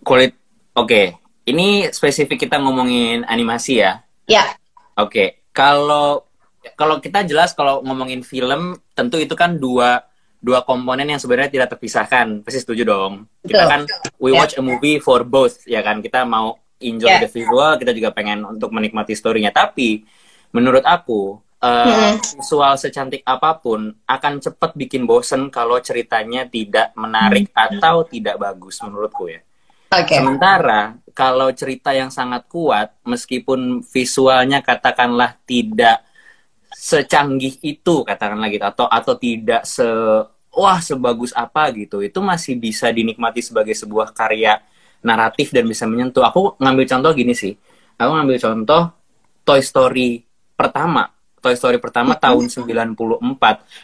kulit 0.00 0.34
oke 0.72 1.14
ini 1.44 1.86
spesifik 1.88 2.36
kita 2.40 2.58
ngomongin 2.58 3.22
animasi 3.24 3.78
ya 3.78 4.02
Ya, 4.24 4.46
oke 4.94 5.42
kalau 5.50 6.24
kalau 6.72 6.98
kita 6.98 7.22
jelas 7.22 7.52
kalau 7.52 7.82
ngomongin 7.82 8.22
film 8.22 8.74
tentu 8.92 9.18
itu 9.18 9.32
kan 9.32 9.56
dua 9.56 10.06
dua 10.38 10.62
komponen 10.62 11.06
yang 11.06 11.18
sebenarnya 11.18 11.50
tidak 11.52 11.68
terpisahkan 11.70 12.42
pasti 12.42 12.58
setuju 12.58 12.82
dong 12.84 13.12
kita 13.40 13.62
Betul. 13.62 13.68
kan 13.68 13.80
we 14.18 14.30
Ya. 14.30 14.38
watch 14.38 14.54
a 14.54 14.62
movie 14.62 14.98
for 14.98 15.22
both 15.22 15.62
ya 15.64 15.80
kan 15.80 15.98
kita 15.98 16.22
mau 16.22 16.54
enjoy 16.78 17.06
Ya. 17.08 17.18
the 17.18 17.30
visual 17.30 17.78
kita 17.78 17.90
juga 17.90 18.10
pengen 18.10 18.42
untuk 18.42 18.70
menikmati 18.70 19.12
storynya 19.12 19.50
tapi 19.50 20.02
menurut 20.50 20.82
aku 20.82 21.38
Mm-mm. 21.62 22.18
visual 22.42 22.74
secantik 22.74 23.22
apa 23.22 23.54
pun 23.62 23.94
akan 24.02 24.42
cepat 24.42 24.74
bikin 24.74 25.06
bosen 25.06 25.46
kalau 25.46 25.78
ceritanya 25.78 26.42
tidak 26.50 26.90
menarik 26.98 27.54
atau 27.54 28.02
tidak 28.02 28.34
bagus 28.34 28.82
menurutku 28.82 29.30
ya 29.30 29.38
oke. 29.92 30.10
Sementara 30.10 30.98
kalau 31.12 31.52
cerita 31.52 31.92
yang 31.92 32.08
sangat 32.08 32.48
kuat, 32.48 32.96
meskipun 33.04 33.84
visualnya 33.84 34.64
katakanlah 34.64 35.36
tidak 35.44 36.02
secanggih 36.72 37.60
itu 37.60 38.00
katakanlah 38.02 38.48
gitu 38.48 38.64
atau 38.64 38.86
atau 38.88 39.14
tidak 39.20 39.68
se 39.68 39.84
wah 40.52 40.80
sebagus 40.80 41.32
apa 41.36 41.68
gitu, 41.76 42.00
itu 42.00 42.18
masih 42.20 42.56
bisa 42.56 42.88
dinikmati 42.88 43.44
sebagai 43.44 43.76
sebuah 43.76 44.12
karya 44.12 44.60
naratif 45.04 45.52
dan 45.52 45.68
bisa 45.68 45.84
menyentuh. 45.84 46.24
Aku 46.24 46.56
ngambil 46.60 46.84
contoh 46.88 47.12
gini 47.12 47.36
sih. 47.36 47.52
Aku 48.00 48.10
ngambil 48.12 48.36
contoh 48.40 48.82
Toy 49.44 49.60
Story 49.60 50.24
pertama. 50.56 51.08
Toy 51.42 51.58
Story 51.58 51.82
pertama 51.82 52.14
tahun 52.14 52.46
94. 52.46 52.94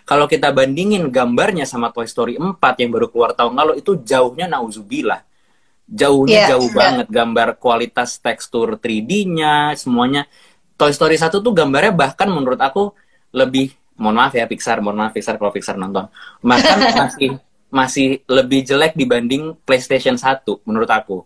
Kalau 0.07 0.31
kita 0.31 0.55
bandingin 0.55 1.11
gambarnya 1.11 1.67
sama 1.67 1.91
Toy 1.91 2.07
Story 2.07 2.39
4 2.39 2.55
yang 2.79 2.95
baru 2.95 3.11
keluar 3.11 3.35
tahun 3.35 3.59
lalu 3.59 3.83
itu 3.83 3.99
jauhnya 4.07 4.47
nauzubillah 4.47 5.27
Jauhnya 5.89 6.45
Iya, 6.45 6.49
jauh 6.53 6.69
banget 6.69 7.09
gambar 7.09 7.57
kualitas 7.57 8.21
tekstur 8.21 8.77
3D-nya 8.77 9.73
semuanya. 9.73 10.29
Toy 10.77 10.93
Story 10.93 11.17
1 11.17 11.33
tuh 11.41 11.53
gambarnya 11.57 11.97
bahkan 11.97 12.29
menurut 12.29 12.61
aku 12.61 12.93
lebih 13.33 13.73
mohon 13.97 14.21
maaf 14.21 14.37
ya 14.37 14.45
Pixar, 14.45 14.85
mohon 14.85 15.01
maaf 15.01 15.17
Pixar 15.17 15.41
kalau 15.41 15.49
Pixar 15.49 15.81
nonton. 15.81 16.13
Bahkan 16.45 16.77
masih 17.01 17.31
masih 17.73 18.09
lebih 18.29 18.69
jelek 18.69 18.93
dibanding 19.01 19.57
PlayStation 19.65 20.21
1 20.21 20.45
menurut 20.69 20.93
aku. 20.93 21.25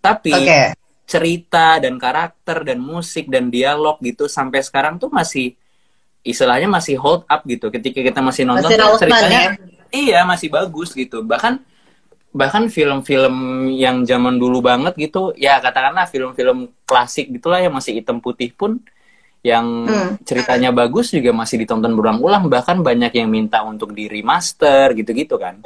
Tapi 0.00 0.32
Oke. 0.32 0.60
Cerita 1.10 1.82
dan 1.82 1.98
karakter 1.98 2.62
dan 2.62 2.78
musik 2.78 3.26
dan 3.26 3.50
dialog 3.50 3.98
gitu 3.98 4.30
sampai 4.30 4.62
sekarang 4.62 4.94
tuh 5.02 5.10
masih 5.10 5.58
istilahnya 6.22 6.70
masih 6.70 6.94
hold 7.02 7.26
up 7.26 7.42
gitu. 7.44 7.66
Ketika 7.74 7.98
kita 7.98 8.20
masih 8.22 8.46
nonton 8.46 8.70
Masih 8.70 8.78
relevan 8.78 9.00
ceritanya 9.02 9.40
ya? 9.42 9.50
iya 9.90 10.20
masih 10.22 10.48
bagus 10.48 10.94
gitu. 10.94 11.26
Bahkan 11.26 11.66
bahkan 12.30 12.70
film-film 12.70 13.34
yang 13.74 14.06
zaman 14.06 14.38
dulu 14.38 14.62
banget 14.62 14.94
gitu 14.94 15.34
ya 15.34 15.58
katakanlah 15.58 16.06
film-film 16.06 16.70
klasik 16.86 17.26
gitulah 17.26 17.58
yang 17.58 17.74
masih 17.74 17.98
hitam 17.98 18.22
putih 18.22 18.54
pun 18.54 18.78
yang 19.42 19.66
Hmm. 19.88 20.14
ceritanya 20.22 20.70
bagus 20.70 21.10
juga 21.10 21.34
masih 21.34 21.58
ditonton 21.66 21.90
berulang-ulang 21.90 22.46
bahkan 22.46 22.78
banyak 22.86 23.10
yang 23.18 23.26
minta 23.26 23.66
untuk 23.66 23.90
di 23.90 24.06
remaster 24.06 24.94
gitu-gitu 24.94 25.42
kan 25.42 25.58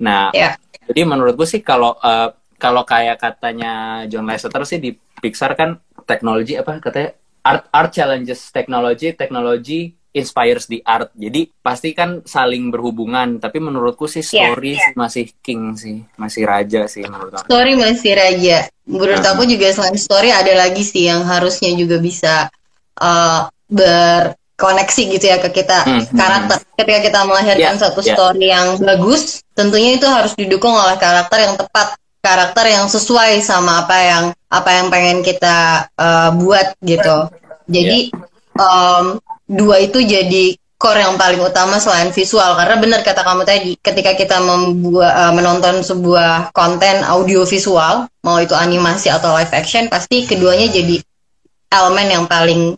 nah 0.00 0.32
Ya. 0.32 0.56
jadi 0.88 1.04
menurutku 1.04 1.44
sih 1.44 1.60
kalau 1.60 1.92
eh, 2.00 2.32
kalau 2.62 2.86
kayak 2.86 3.18
katanya 3.18 3.72
John 4.06 4.30
Lasseter 4.30 4.62
sih 4.62 4.78
di 4.78 4.94
Pixar 4.94 5.58
kan 5.58 5.82
teknologi 6.06 6.54
apa 6.54 6.78
katanya 6.78 7.10
art 7.42 7.66
art 7.70 7.90
challenges 7.90 8.54
technology 8.54 9.10
technology 9.12 9.80
inspires 10.12 10.68
the 10.68 10.78
art 10.84 11.08
jadi 11.16 11.48
pasti 11.58 11.90
kan 11.90 12.20
saling 12.22 12.68
berhubungan 12.68 13.40
tapi 13.40 13.58
menurutku 13.58 14.06
sih 14.06 14.22
Ya. 14.22 14.46
story 14.46 14.76
sih 14.76 14.92
masih 14.94 15.24
king 15.40 15.74
sih 15.74 16.06
masih 16.14 16.44
raja 16.44 16.86
sih 16.86 17.02
menurut 17.02 17.34
aku 17.34 17.48
Story 17.48 17.74
masih 17.74 18.12
raja. 18.14 18.56
Menurut 18.84 19.18
Nah. 19.18 19.30
aku 19.32 19.42
juga 19.44 19.70
selain 19.70 19.96
story 19.96 20.28
ada 20.30 20.52
lagi 20.54 20.82
sih 20.82 21.06
yang 21.06 21.22
harusnya 21.24 21.70
juga 21.72 21.96
bisa 21.98 22.50
uh, 22.98 23.46
berkoneksi 23.72 25.02
gitu 25.16 25.24
ya 25.24 25.38
ke 25.38 25.50
kita 25.50 25.78
Hmm, 25.82 26.02
hmm, 26.02 26.14
karakter. 26.14 26.56
Ketika 26.76 26.98
kita 27.00 27.18
melahirkan 27.24 27.74
Ya, 27.74 27.80
satu 27.80 28.00
ya. 28.02 28.14
story 28.14 28.46
yang 28.50 28.76
bagus, 28.78 29.22
tentunya 29.54 29.96
itu 29.96 30.04
harus 30.04 30.34
didukung 30.34 30.74
oleh 30.74 30.98
karakter 30.98 31.38
yang 31.40 31.54
tepat, 31.54 31.94
karakter 32.22 32.70
yang 32.70 32.86
sesuai 32.86 33.42
sama 33.42 33.84
apa 33.84 33.96
yang 33.98 34.24
apa 34.48 34.70
yang 34.70 34.86
pengen 34.88 35.20
kita 35.26 35.90
uh, 35.98 36.30
buat 36.38 36.78
gitu. 36.80 37.28
Jadi 37.66 38.14
um, 38.56 39.18
dua 39.50 39.82
itu 39.82 39.98
jadi 40.00 40.54
core 40.78 40.98
yang 40.98 41.14
paling 41.14 41.38
utama 41.38 41.78
selain 41.78 42.10
visual 42.10 42.58
karena 42.58 42.74
benar 42.78 43.00
kata 43.06 43.22
kamu 43.22 43.42
tadi 43.46 43.70
ketika 43.78 44.18
kita 44.18 44.42
membuat 44.42 45.14
uh, 45.14 45.32
menonton 45.34 45.78
sebuah 45.78 46.50
konten 46.50 47.06
audio 47.06 47.46
visual 47.46 48.10
mau 48.26 48.38
itu 48.42 48.50
animasi 48.54 49.06
atau 49.06 49.30
live 49.38 49.54
action 49.54 49.86
pasti 49.86 50.26
keduanya 50.26 50.66
jadi 50.66 50.98
elemen 51.70 52.06
yang 52.10 52.24
paling 52.26 52.74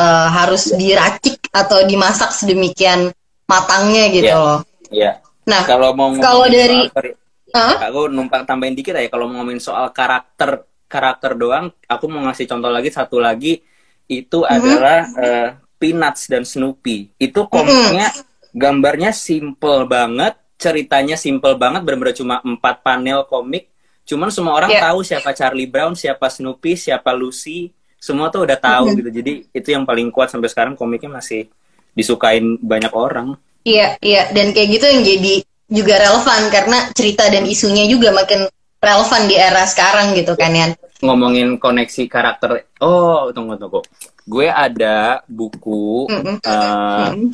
uh, 0.00 0.28
harus 0.32 0.72
diracik 0.72 1.44
atau 1.52 1.84
dimasak 1.84 2.32
sedemikian 2.32 3.12
matangnya 3.44 4.08
gitu 4.08 4.32
Iya. 4.32 4.40
loh. 4.40 4.58
Iya. 4.88 5.10
Nah, 5.44 5.62
kalau 5.68 5.92
mau 5.92 6.08
kalau 6.16 6.48
dari- 6.48 6.88
soal 6.88 7.12
Hah? 7.54 7.86
aku 7.86 8.10
numpang 8.10 8.42
tambahin 8.42 8.74
dikit 8.74 8.98
aja. 8.98 9.06
Kalau 9.06 9.30
mau 9.30 9.38
ngomongin 9.40 9.62
soal 9.62 9.88
karakter 9.90 10.66
karakter 10.84 11.34
doang 11.34 11.70
aku 11.86 12.04
mau 12.10 12.26
ngasih 12.26 12.50
contoh 12.50 12.68
lagi. 12.68 12.90
Satu 12.90 13.22
lagi 13.22 13.62
itu 14.04 14.38
Mhm. 14.42 14.50
adalah 14.50 14.98
eh, 15.16 15.48
Peanuts 15.78 16.26
dan 16.26 16.42
Snoopy. 16.42 17.14
Itu 17.16 17.46
komiknya 17.46 18.10
gambarnya 18.50 19.10
simple 19.10 19.86
banget 19.86 20.34
ceritanya 20.54 21.14
simple 21.14 21.54
banget 21.54 21.82
benar-benar 21.82 22.14
cuma 22.14 22.36
empat 22.40 22.80
panel 22.80 23.22
komik. 23.24 23.70
Cuman 24.02 24.28
semua 24.28 24.54
orang 24.54 24.70
Iya. 24.70 24.82
tahu 24.84 24.98
siapa 25.00 25.30
Charlie 25.32 25.66
Brown 25.66 25.94
siapa 25.94 26.26
Snoopy 26.26 26.74
siapa 26.74 27.14
Lucy. 27.14 27.70
Semua 27.96 28.28
tuh 28.28 28.44
udah 28.44 28.58
tahu 28.58 28.92
Mhm. 28.92 28.96
gitu. 28.98 29.10
Jadi 29.14 29.32
itu 29.50 29.68
yang 29.70 29.82
paling 29.82 30.10
kuat 30.10 30.28
sampai 30.28 30.50
sekarang 30.50 30.74
komiknya 30.74 31.08
masih 31.08 31.48
disukain 31.92 32.58
banyak 32.58 32.90
orang. 32.90 33.38
Iya, 33.62 33.96
iya, 33.98 34.28
dan 34.30 34.52
kayak 34.52 34.68
gitu 34.72 34.84
yang 34.84 35.02
jadi 35.02 35.34
juga 35.74 35.98
relevan 35.98 36.46
karena 36.48 36.78
cerita 36.94 37.26
dan 37.26 37.42
isunya 37.44 37.84
juga 37.84 38.14
makin 38.14 38.46
relevan 38.78 39.22
di 39.26 39.34
era 39.34 39.66
sekarang 39.66 40.14
gitu 40.14 40.38
kan 40.38 40.54
ya. 40.54 40.68
ngomongin 41.02 41.58
koneksi 41.58 42.06
karakter. 42.06 42.64
Oh, 42.80 43.28
tunggu 43.28 43.58
tunggu. 43.58 43.84
Gue 44.24 44.48
ada 44.48 45.20
buku 45.26 46.08
Mm-mm. 46.08 46.36
eh, 46.40 47.08
Mm. 47.12 47.28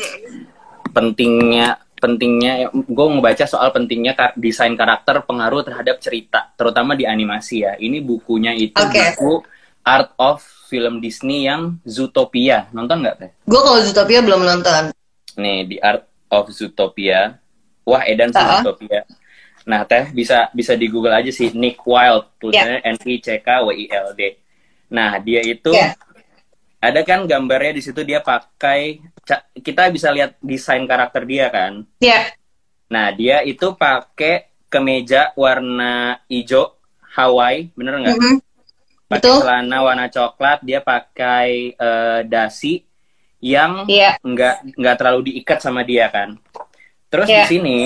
pentingnya 0.91 1.79
pentingnya 1.95 2.73
gue 2.73 3.07
ngebaca 3.13 3.45
soal 3.45 3.71
pentingnya 3.71 4.17
ka- 4.17 4.35
desain 4.35 4.73
karakter 4.73 5.21
pengaruh 5.23 5.61
terhadap 5.61 6.01
cerita, 6.01 6.49
terutama 6.57 6.97
di 6.97 7.05
animasi 7.05 7.63
ya. 7.63 7.77
Ini 7.77 8.01
bukunya 8.01 8.57
itu 8.57 8.75
Oke. 8.75 9.15
buku 9.15 9.45
Art 9.85 10.17
of 10.17 10.41
Film 10.67 10.99
Disney 10.99 11.45
yang 11.45 11.77
Zootopia. 11.85 12.73
Nonton 12.73 13.05
nggak 13.05 13.17
teh? 13.19 13.31
Gue 13.45 13.61
kalau 13.61 13.79
Zootopia 13.85 14.25
belum 14.25 14.43
nonton. 14.43 14.91
Nih 15.37 15.69
di 15.69 15.77
Art 15.79 16.09
of 16.33 16.49
Zootopia. 16.51 17.37
Wah, 17.91 18.03
Edan 18.07 18.31
sih 18.31 18.39
Uh-uh. 18.39 18.63
Zootopia. 18.63 19.03
Nah, 19.67 19.85
Teh 19.85 20.09
bisa 20.11 20.49
bisa 20.51 20.73
di 20.73 20.87
Google 20.87 21.13
aja 21.13 21.29
sih 21.29 21.51
Nick 21.53 21.83
Wilde 21.83 22.31
tulisannya 22.39 22.81
Ya. 22.81 22.91
N 22.95 22.97
I 23.05 23.15
C 23.19 23.29
K 23.39 23.49
W 23.67 23.69
I 23.75 23.87
L 23.91 24.09
D. 24.15 24.21
Nah, 24.89 25.19
dia 25.19 25.43
itu 25.43 25.71
Ya. 25.71 25.95
ada 26.79 27.01
kan 27.03 27.27
gambarnya 27.27 27.77
di 27.77 27.83
situ 27.83 28.01
dia 28.01 28.19
pakai 28.19 29.03
kita 29.53 29.93
bisa 29.93 30.09
lihat 30.11 30.41
desain 30.41 30.83
karakter 30.85 31.23
dia 31.23 31.47
kan. 31.51 31.85
Ya, 32.01 32.31
Nah, 32.91 33.15
dia 33.15 33.45
itu 33.45 33.71
pakai 33.75 34.51
kemeja 34.67 35.31
warna 35.39 36.19
hijau 36.27 36.75
Hawaii, 37.15 37.71
bener 37.75 38.01
nggak? 38.01 38.19
mhm. 38.19 38.37
Pakai 39.07 39.23
Betul. 39.23 39.39
celana 39.43 39.79
warna 39.83 40.07
coklat, 40.07 40.59
dia 40.63 40.81
pakai 40.81 41.75
eh, 41.75 42.21
dasi 42.25 42.83
yang 43.39 43.87
Iya. 43.87 44.19
nggak 44.23 44.75
nggak 44.75 44.97
terlalu 44.99 45.21
diikat 45.31 45.59
sama 45.59 45.83
dia 45.83 46.07
kan. 46.09 46.35
Terus 47.11 47.27
Iya. 47.27 47.45
di 47.45 47.47
sini 47.51 47.79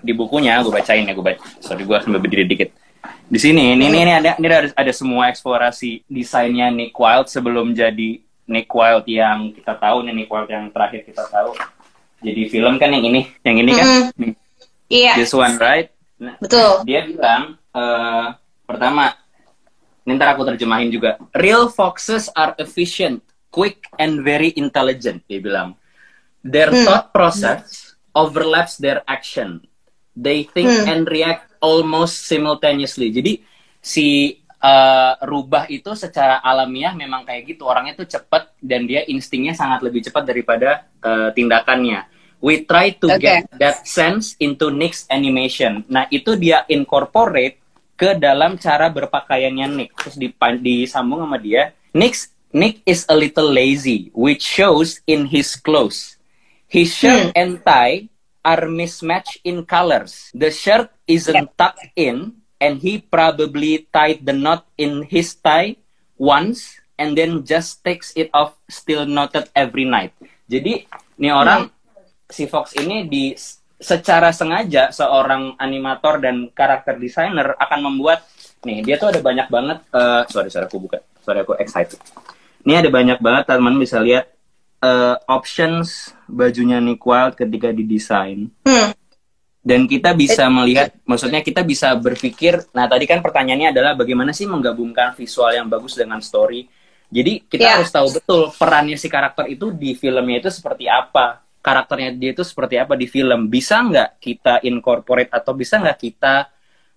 di 0.00 0.12
bukunya 0.12 0.60
gue 0.60 0.72
bacain 0.72 1.04
ya 1.04 1.12
gue 1.12 1.22
baca. 1.22 1.40
Sorry 1.60 1.84
gue 1.84 1.96
sambil 2.00 2.20
berdiri 2.20 2.44
dikit. 2.44 2.72
Di 3.24 3.36
sini 3.36 3.76
ini 3.76 3.84
ini, 3.86 3.98
ini 4.00 4.12
ada 4.12 4.32
ini 4.36 4.46
ada, 4.48 4.72
ada 4.72 4.92
semua 4.92 5.28
eksplorasi 5.28 6.08
desainnya 6.08 6.72
Nick 6.72 6.96
Wilde 6.96 7.28
sebelum 7.28 7.72
jadi 7.72 8.20
Nick 8.44 8.68
Wilde 8.68 9.08
yang 9.08 9.52
kita 9.52 9.76
tahu 9.76 10.04
nih 10.04 10.24
Nick 10.24 10.28
Wilde 10.28 10.52
yang 10.52 10.72
terakhir 10.72 11.04
kita 11.04 11.24
tahu. 11.28 11.52
Jadi 12.24 12.48
film 12.48 12.80
kan 12.80 12.88
yang 12.88 13.04
ini, 13.04 13.28
yang 13.44 13.56
ini 13.60 13.70
kan. 13.76 13.86
Iya, 14.88 15.12
this 15.16 15.32
one 15.32 15.56
right. 15.56 15.92
Nah, 16.16 16.36
betul. 16.40 16.84
dia 16.86 17.04
bilang 17.04 17.56
eh, 17.74 18.26
pertama 18.64 19.12
ini 20.04 20.14
ntar 20.14 20.32
aku 20.32 20.46
terjemahin 20.46 20.88
juga 20.88 21.20
real 21.34 21.68
foxes 21.68 22.30
are 22.32 22.54
efficient 22.56 23.20
quick 23.50 23.88
and 23.98 24.22
very 24.22 24.52
intelligent 24.54 25.20
dia 25.26 25.40
bilang 25.40 25.74
their 26.40 26.70
Hmm. 26.70 26.84
thought 26.86 27.10
process 27.10 27.83
overlaps 28.14 28.78
their 28.78 29.02
action 29.04 29.60
they 30.14 30.46
think 30.46 30.70
Hmm. 30.70 30.86
and 30.86 31.02
react 31.10 31.50
almost 31.58 32.24
simultaneously 32.30 33.10
jadi 33.10 33.42
si 33.82 34.38
eh, 34.64 35.12
rubah 35.28 35.68
itu 35.68 35.92
secara 35.92 36.40
alamiah 36.40 36.96
memang 36.96 37.28
kayak 37.28 37.52
gitu 37.52 37.68
orangnya 37.68 38.00
tuh 38.00 38.08
cepat 38.08 38.56
dan 38.62 38.88
dia 38.88 39.04
instingnya 39.04 39.52
sangat 39.52 39.84
lebih 39.84 40.00
cepat 40.00 40.24
daripada 40.24 40.88
eh, 41.04 41.28
tindakannya 41.36 42.14
we 42.44 42.60
try 42.68 42.92
to 42.92 43.08
Oke. 43.08 43.24
get 43.24 43.48
that 43.56 43.88
sense 43.88 44.36
into 44.36 44.68
Nick's 44.68 45.08
animation. 45.08 45.80
Nah, 45.88 46.04
itu 46.12 46.36
dia 46.36 46.68
incorporate 46.68 47.56
ke 47.96 48.12
dalam 48.20 48.60
cara 48.60 48.92
berpakaiannya 48.92 49.66
Nick. 49.72 49.90
Terus 49.96 50.20
disambung 50.60 51.24
sama 51.24 51.40
dia. 51.40 51.72
Nick's, 51.96 52.28
Nick 52.52 52.84
is 52.84 53.08
a 53.08 53.16
little 53.16 53.48
lazy, 53.48 54.12
which 54.12 54.44
shows 54.44 55.00
in 55.08 55.24
his 55.24 55.56
clothes. 55.56 56.13
His 56.74 56.90
shirt 56.90 57.30
and 57.38 57.62
tie 57.62 58.10
are 58.42 58.66
mismatched 58.66 59.38
in 59.46 59.62
colors. 59.62 60.34
The 60.34 60.50
shirt 60.50 60.90
isn't 61.06 61.54
tucked 61.54 61.94
in, 61.94 62.42
and 62.58 62.82
he 62.82 62.98
probably 62.98 63.86
tied 63.94 64.26
the 64.26 64.34
knot 64.34 64.66
in 64.74 65.06
his 65.06 65.38
tie 65.38 65.78
once, 66.18 66.74
and 66.98 67.14
then 67.14 67.46
just 67.46 67.86
takes 67.86 68.10
it 68.18 68.26
off 68.34 68.58
still 68.66 69.06
knotted 69.06 69.54
every 69.54 69.86
night. 69.86 70.18
Jadi, 70.50 70.82
ini 71.22 71.30
orang 71.30 71.70
si 72.26 72.50
Fox 72.50 72.74
ini 72.74 73.06
di 73.06 73.30
secara 73.78 74.34
sengaja 74.34 74.90
seorang 74.90 75.54
animator 75.62 76.18
dan 76.18 76.50
karakter 76.50 76.98
designer 76.98 77.54
akan 77.54 77.86
membuat 77.86 78.26
nih 78.66 78.82
dia 78.82 78.96
tuh 78.96 79.12
ada 79.12 79.20
banyak 79.20 79.46
banget 79.52 79.78
eh 79.92 80.22
sorry 80.32 80.48
sorry 80.48 80.64
aku 80.64 80.80
buka 80.80 81.04
sorry 81.20 81.44
aku 81.44 81.52
excited 81.60 82.00
ini 82.64 82.80
ada 82.80 82.88
banyak 82.88 83.20
banget 83.20 83.44
teman 83.44 83.76
bisa 83.76 84.00
lihat 84.00 84.33
eh, 84.84 85.16
options 85.26 86.12
bajunya 86.28 86.76
Nick 86.78 87.00
Wilde 87.00 87.40
ketika 87.40 87.72
didesain. 87.72 88.52
Hmm. 88.62 88.92
dan 89.64 89.88
kita 89.88 90.12
bisa 90.12 90.44
melihat 90.52 90.92
maksudnya 91.08 91.40
kita 91.40 91.64
bisa 91.64 91.96
berpikir 91.96 92.68
nah 92.76 92.84
tadi 92.84 93.08
kan 93.08 93.24
pertanyaannya 93.24 93.72
adalah 93.72 93.96
bagaimana 93.96 94.28
sih 94.28 94.44
menggabungkan 94.44 95.16
visual 95.16 95.48
yang 95.56 95.72
bagus 95.72 95.96
dengan 95.96 96.20
story. 96.20 96.68
Jadi 97.08 97.48
kita 97.48 97.64
Ya. 97.64 97.72
harus 97.80 97.88
tahu 97.88 98.12
betul 98.12 98.52
perannya 98.52 99.00
si 99.00 99.08
karakter 99.08 99.48
itu 99.48 99.72
di 99.72 99.96
filmnya 99.96 100.44
itu 100.44 100.52
seperti 100.52 100.84
apa. 100.84 101.40
Karakternya 101.64 102.12
dia 102.12 102.36
itu 102.36 102.44
seperti 102.44 102.76
apa 102.76 102.92
di 102.92 103.08
film. 103.08 103.48
Bisa 103.48 103.80
nggak 103.80 104.20
kita 104.20 104.54
incorporate 104.68 105.32
atau 105.32 105.56
bisa 105.56 105.80
nggak 105.80 105.96
kita 105.96 106.34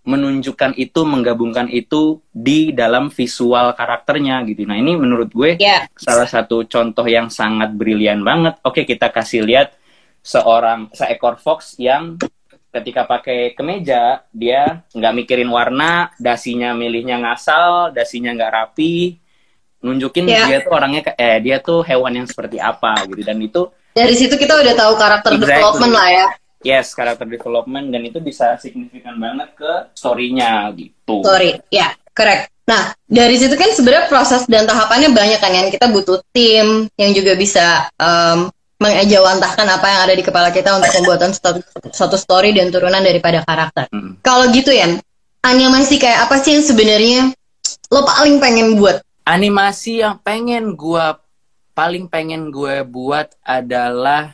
menunjukkan 0.07 0.79
itu, 0.79 1.03
menggabungkan 1.03 1.67
itu 1.67 2.23
di 2.31 2.71
dalam 2.71 3.11
visual 3.11 3.75
karakternya 3.75 4.39
gitu. 4.47 4.63
Nah 4.63 4.79
ini 4.79 4.95
menurut 4.95 5.27
gue 5.35 5.59
Yeah. 5.59 5.83
salah 5.99 6.23
satu 6.23 6.63
contoh 6.63 7.03
yang 7.03 7.27
sangat 7.27 7.75
brilian 7.75 8.23
banget. 8.23 8.55
Oke 8.63 8.87
kita 8.87 9.11
kasih 9.11 9.43
lihat 9.43 9.75
seorang 10.23 10.87
seekor 10.95 11.35
fox 11.35 11.75
yang 11.75 12.15
ketika 12.71 13.03
pakai 13.03 13.51
kemeja 13.51 14.23
dia 14.31 14.87
nggak 14.95 15.13
mikirin 15.13 15.51
warna, 15.51 16.15
dasinya 16.15 16.71
milihnya 16.71 17.19
ngasal, 17.19 17.91
dasinya 17.91 18.31
nggak 18.31 18.53
rapi, 18.55 19.19
nunjukin 19.83 20.23
Yeah. 20.23 20.47
dia 20.47 20.57
tuh 20.63 20.71
orangnya 20.71 21.01
eh 21.19 21.43
dia 21.43 21.59
tuh 21.59 21.83
hewan 21.83 22.23
yang 22.23 22.27
seperti 22.31 22.63
apa 22.63 22.95
gitu 23.11 23.27
dan 23.27 23.37
itu 23.43 23.67
Dari 23.91 24.13
situ 24.13 24.37
kita 24.37 24.53
udah 24.61 24.73
tahu 24.77 24.93
karakter 24.93 25.31
Exactly. 25.35 25.51
development 25.57 25.93
lah 25.97 26.09
ya. 26.13 26.27
Yes 26.67 26.91
karakter 26.91 27.23
development 27.23 27.95
dan 27.95 28.03
itu 28.03 28.19
bisa 28.19 28.59
signifikan 28.59 29.15
banget 29.15 29.55
ke 29.55 29.71
story-nya 29.95 30.67
gitu. 30.75 31.23
Sorry, 31.23 31.55
ya, 31.71 31.95
correct. 32.11 32.51
Nah, 32.67 32.91
dari 33.07 33.39
situ 33.39 33.55
kan 33.55 33.71
sebenarnya 33.71 34.11
proses 34.11 34.43
dan 34.51 34.67
tahapannya 34.67 35.15
banyak 35.15 35.39
kan 35.39 35.55
yang 35.55 35.71
kita 35.71 35.87
butuh 35.87 36.19
tim 36.35 36.91
yang 36.99 37.15
juga 37.15 37.39
bisa 37.39 37.87
um, 37.95 38.51
mengejawantahkan 38.83 39.67
apa 39.71 39.87
yang 39.87 40.01
ada 40.03 40.13
di 40.19 40.23
kepala 40.27 40.51
kita 40.51 40.75
untuk 40.75 40.91
pembuatan 40.91 41.31
suatu 41.95 42.19
story 42.19 42.51
dan 42.51 42.67
turunan 42.67 42.99
daripada 42.99 43.41
karakter. 43.47 43.87
Hmm. 43.87 44.19
Kalau 44.19 44.51
gitu 44.51 44.75
ya, 44.75 44.99
animasi 45.47 45.95
kayak 45.95 46.27
apa 46.27 46.43
sih 46.43 46.59
yang 46.59 46.65
sebenarnya 46.67 47.31
lo 47.87 48.03
paling 48.03 48.43
pengen 48.43 48.75
buat? 48.75 48.99
Animasi 49.23 50.03
yang 50.03 50.19
pengen 50.19 50.75
gua 50.75 51.23
paling 51.77 52.09
pengen 52.09 52.49
gue 52.49 52.81
buat 52.89 53.37
adalah 53.45 54.33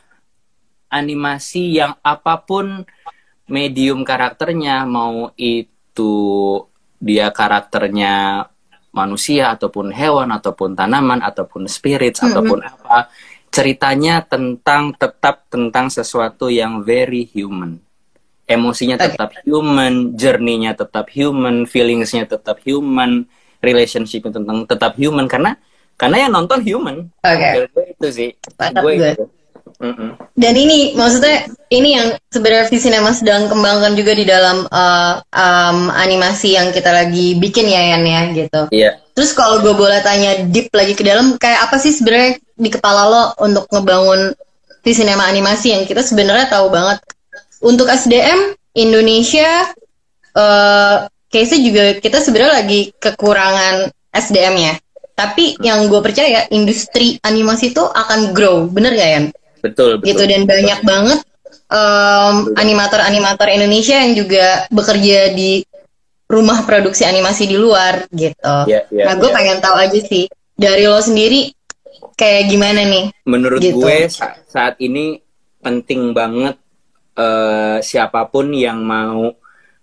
animasi 0.93 1.81
yang 1.81 1.97
apa 2.05 2.37
pun 2.37 2.85
medium 3.49 4.05
karakternya 4.05 4.85
mau 4.85 5.33
itu 5.35 6.13
dia 7.01 7.33
karakternya 7.33 8.45
manusia 8.93 9.51
ataupun 9.51 9.89
hewan 9.89 10.29
ataupun 10.31 10.77
tanaman 10.77 11.19
ataupun 11.25 11.65
spirits 11.65 12.21
Mhm. 12.21 12.27
ataupun 12.29 12.59
apa 12.61 13.09
ceritanya 13.49 14.21
tentang 14.21 14.93
tetap 14.93 15.49
tentang 15.49 15.89
sesuatu 15.89 16.47
yang 16.49 16.85
very 16.85 17.25
human. 17.25 17.81
Emosinya 18.45 18.97
tetap 18.99 19.33
human 19.45 20.13
journey-nya 20.13 20.77
tetap 20.77 21.09
human 21.09 21.65
feelingsnya 21.65 22.27
tetap 22.27 22.61
human 22.61 23.25
relationship 23.63 24.27
tentang 24.29 24.67
tetap 24.67 24.93
human. 24.99 25.25
Karena 25.29 25.55
karena 25.95 26.27
yang 26.27 26.31
nonton 26.33 26.59
human. 26.65 27.07
Gue 27.71 27.85
itu 27.93 28.07
sih. 28.09 28.29
Mantap 28.57 28.83
gue 28.83 28.93
gue. 28.99 29.11
itu 29.15 29.23
Dan 30.33 30.53
ini 30.55 30.95
maksudnya 30.95 31.49
ini 31.69 31.99
yang 31.99 32.07
sebenarnya 32.31 32.71
Visinema 32.71 33.11
sedang 33.11 33.51
kembangkan 33.51 33.93
juga 33.99 34.15
di 34.15 34.23
dalam 34.23 34.63
uh, 34.69 35.13
um, 35.19 35.91
animasi 35.91 36.55
yang 36.55 36.71
kita 36.71 36.89
lagi 36.93 37.35
bikin 37.35 37.67
ya 37.67 37.95
Yan 37.95 38.03
ya 38.07 38.21
gitu. 38.31 38.61
iya 38.71 39.03
Terus 39.13 39.29
kalau 39.37 39.61
gue 39.61 39.73
boleh 39.77 40.01
tanya 40.01 40.41
deep 40.49 40.73
lagi 40.73 40.97
ke 40.97 41.05
dalam, 41.05 41.37
kayak 41.37 41.69
apa 41.69 41.77
sih 41.77 41.93
sebenarnya 41.93 42.41
di 42.57 42.69
kepala 42.73 43.01
lo 43.05 43.23
untuk 43.45 43.69
ngebangun 43.69 44.33
Visinema 44.83 45.29
animasi 45.29 45.71
yang 45.71 45.87
kita 45.87 46.03
sebenarnya 46.03 46.49
tahu 46.51 46.67
banget 46.67 46.99
untuk 47.63 47.87
SDM 47.87 48.51
Indonesia, 48.75 49.71
eh 50.35 50.95
case 51.31 51.57
juga 51.61 51.97
kita 51.97 52.19
sebenarnya 52.19 52.53
lagi 52.61 52.91
kekurangan 52.99 53.89
SDM 54.11 54.55
ya. 54.59 54.73
Tapi 55.13 55.61
yang 55.61 55.87
gue 55.87 56.01
percaya 56.01 56.49
industri 56.49 57.21
animasi 57.21 57.69
itu 57.69 57.85
akan 57.85 58.33
grow, 58.33 58.65
bener 58.65 58.97
gak 58.97 59.09
Yan? 59.13 59.25
Betul 59.63 60.03
betul 60.03 60.07
gitu 60.11 60.23
dan 60.27 60.43
banyak 60.43 60.79
banget 60.83 61.19
animator-animator 62.53 63.47
Indonesia 63.49 63.97
yang 63.97 64.13
juga 64.13 64.67
bekerja 64.69 65.33
di 65.33 65.63
rumah 66.29 66.65
produksi 66.65 67.05
animasi 67.05 67.45
di 67.45 67.57
luar 67.57 68.09
gitu. 68.09 68.55
Iya, 68.65 68.89
iya, 68.89 69.03
nah, 69.09 69.13
gue 69.17 69.29
iya. 69.29 69.35
pengen 69.35 69.57
tahu 69.61 69.75
aja 69.77 69.99
sih 70.01 70.25
dari 70.57 70.85
lo 70.85 70.97
sendiri 71.01 71.53
kayak 72.17 72.49
gimana 72.49 72.81
nih? 72.85 73.05
menurut 73.25 73.61
Gitu. 73.61 73.77
gue 73.81 74.09
sa- 74.09 74.37
saat 74.49 74.77
ini 74.81 75.17
penting 75.61 76.13
banget 76.13 76.57
eh, 77.13 77.77
siapa 77.85 78.25
pun 78.29 78.49
yang 78.53 78.81
mau 78.81 79.33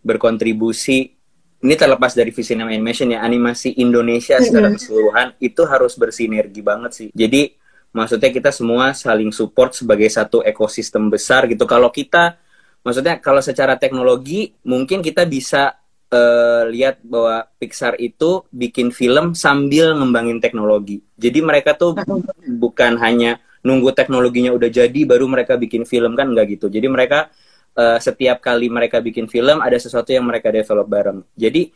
berkontribusi 0.02 1.14
ini 1.60 1.74
terlepas 1.76 2.16
dari 2.16 2.32
visi 2.32 2.56
animation 2.56 3.12
ya 3.12 3.20
animasi 3.20 3.76
Indonesia 3.78 4.40
secara 4.40 4.72
keseluruhan 4.72 5.36
itu 5.38 5.62
harus 5.68 5.92
bersinergi 5.94 6.64
banget 6.64 6.90
sih 6.96 7.08
jadi 7.12 7.52
maksudnya 7.90 8.30
kita 8.30 8.50
semua 8.54 8.94
saling 8.94 9.34
support 9.34 9.74
sebagai 9.74 10.06
satu 10.10 10.42
ekosistem 10.46 11.10
besar 11.10 11.50
gitu. 11.50 11.66
Kalau 11.66 11.90
kita 11.90 12.38
maksudnya 12.86 13.18
kalau 13.20 13.42
secara 13.42 13.76
teknologi 13.76 14.54
mungkin 14.64 15.02
kita 15.02 15.26
bisa 15.26 15.74
eh, 16.10 16.62
lihat 16.70 17.02
bahwa 17.02 17.46
Pixar 17.58 17.98
itu 17.98 18.46
bikin 18.50 18.94
film 18.94 19.34
sambil 19.34 19.94
ngembangin 19.98 20.38
teknologi. 20.38 21.02
Jadi 21.18 21.38
mereka 21.42 21.74
tuh 21.74 21.98
bukan 22.46 22.96
hanya 23.02 23.42
nunggu 23.60 23.92
teknologinya 23.92 24.56
udah 24.56 24.70
jadi 24.72 25.00
baru 25.04 25.28
mereka 25.28 25.60
bikin 25.60 25.84
film 25.84 26.16
kan 26.16 26.32
nggak 26.32 26.46
gitu. 26.58 26.66
Jadi 26.70 26.86
mereka 26.86 27.28
eh, 27.74 27.98
setiap 27.98 28.38
kali 28.38 28.70
mereka 28.70 29.02
bikin 29.02 29.26
film 29.26 29.58
ada 29.58 29.76
sesuatu 29.76 30.14
yang 30.14 30.24
mereka 30.26 30.54
develop 30.54 30.86
bareng. 30.86 31.26
Jadi 31.34 31.70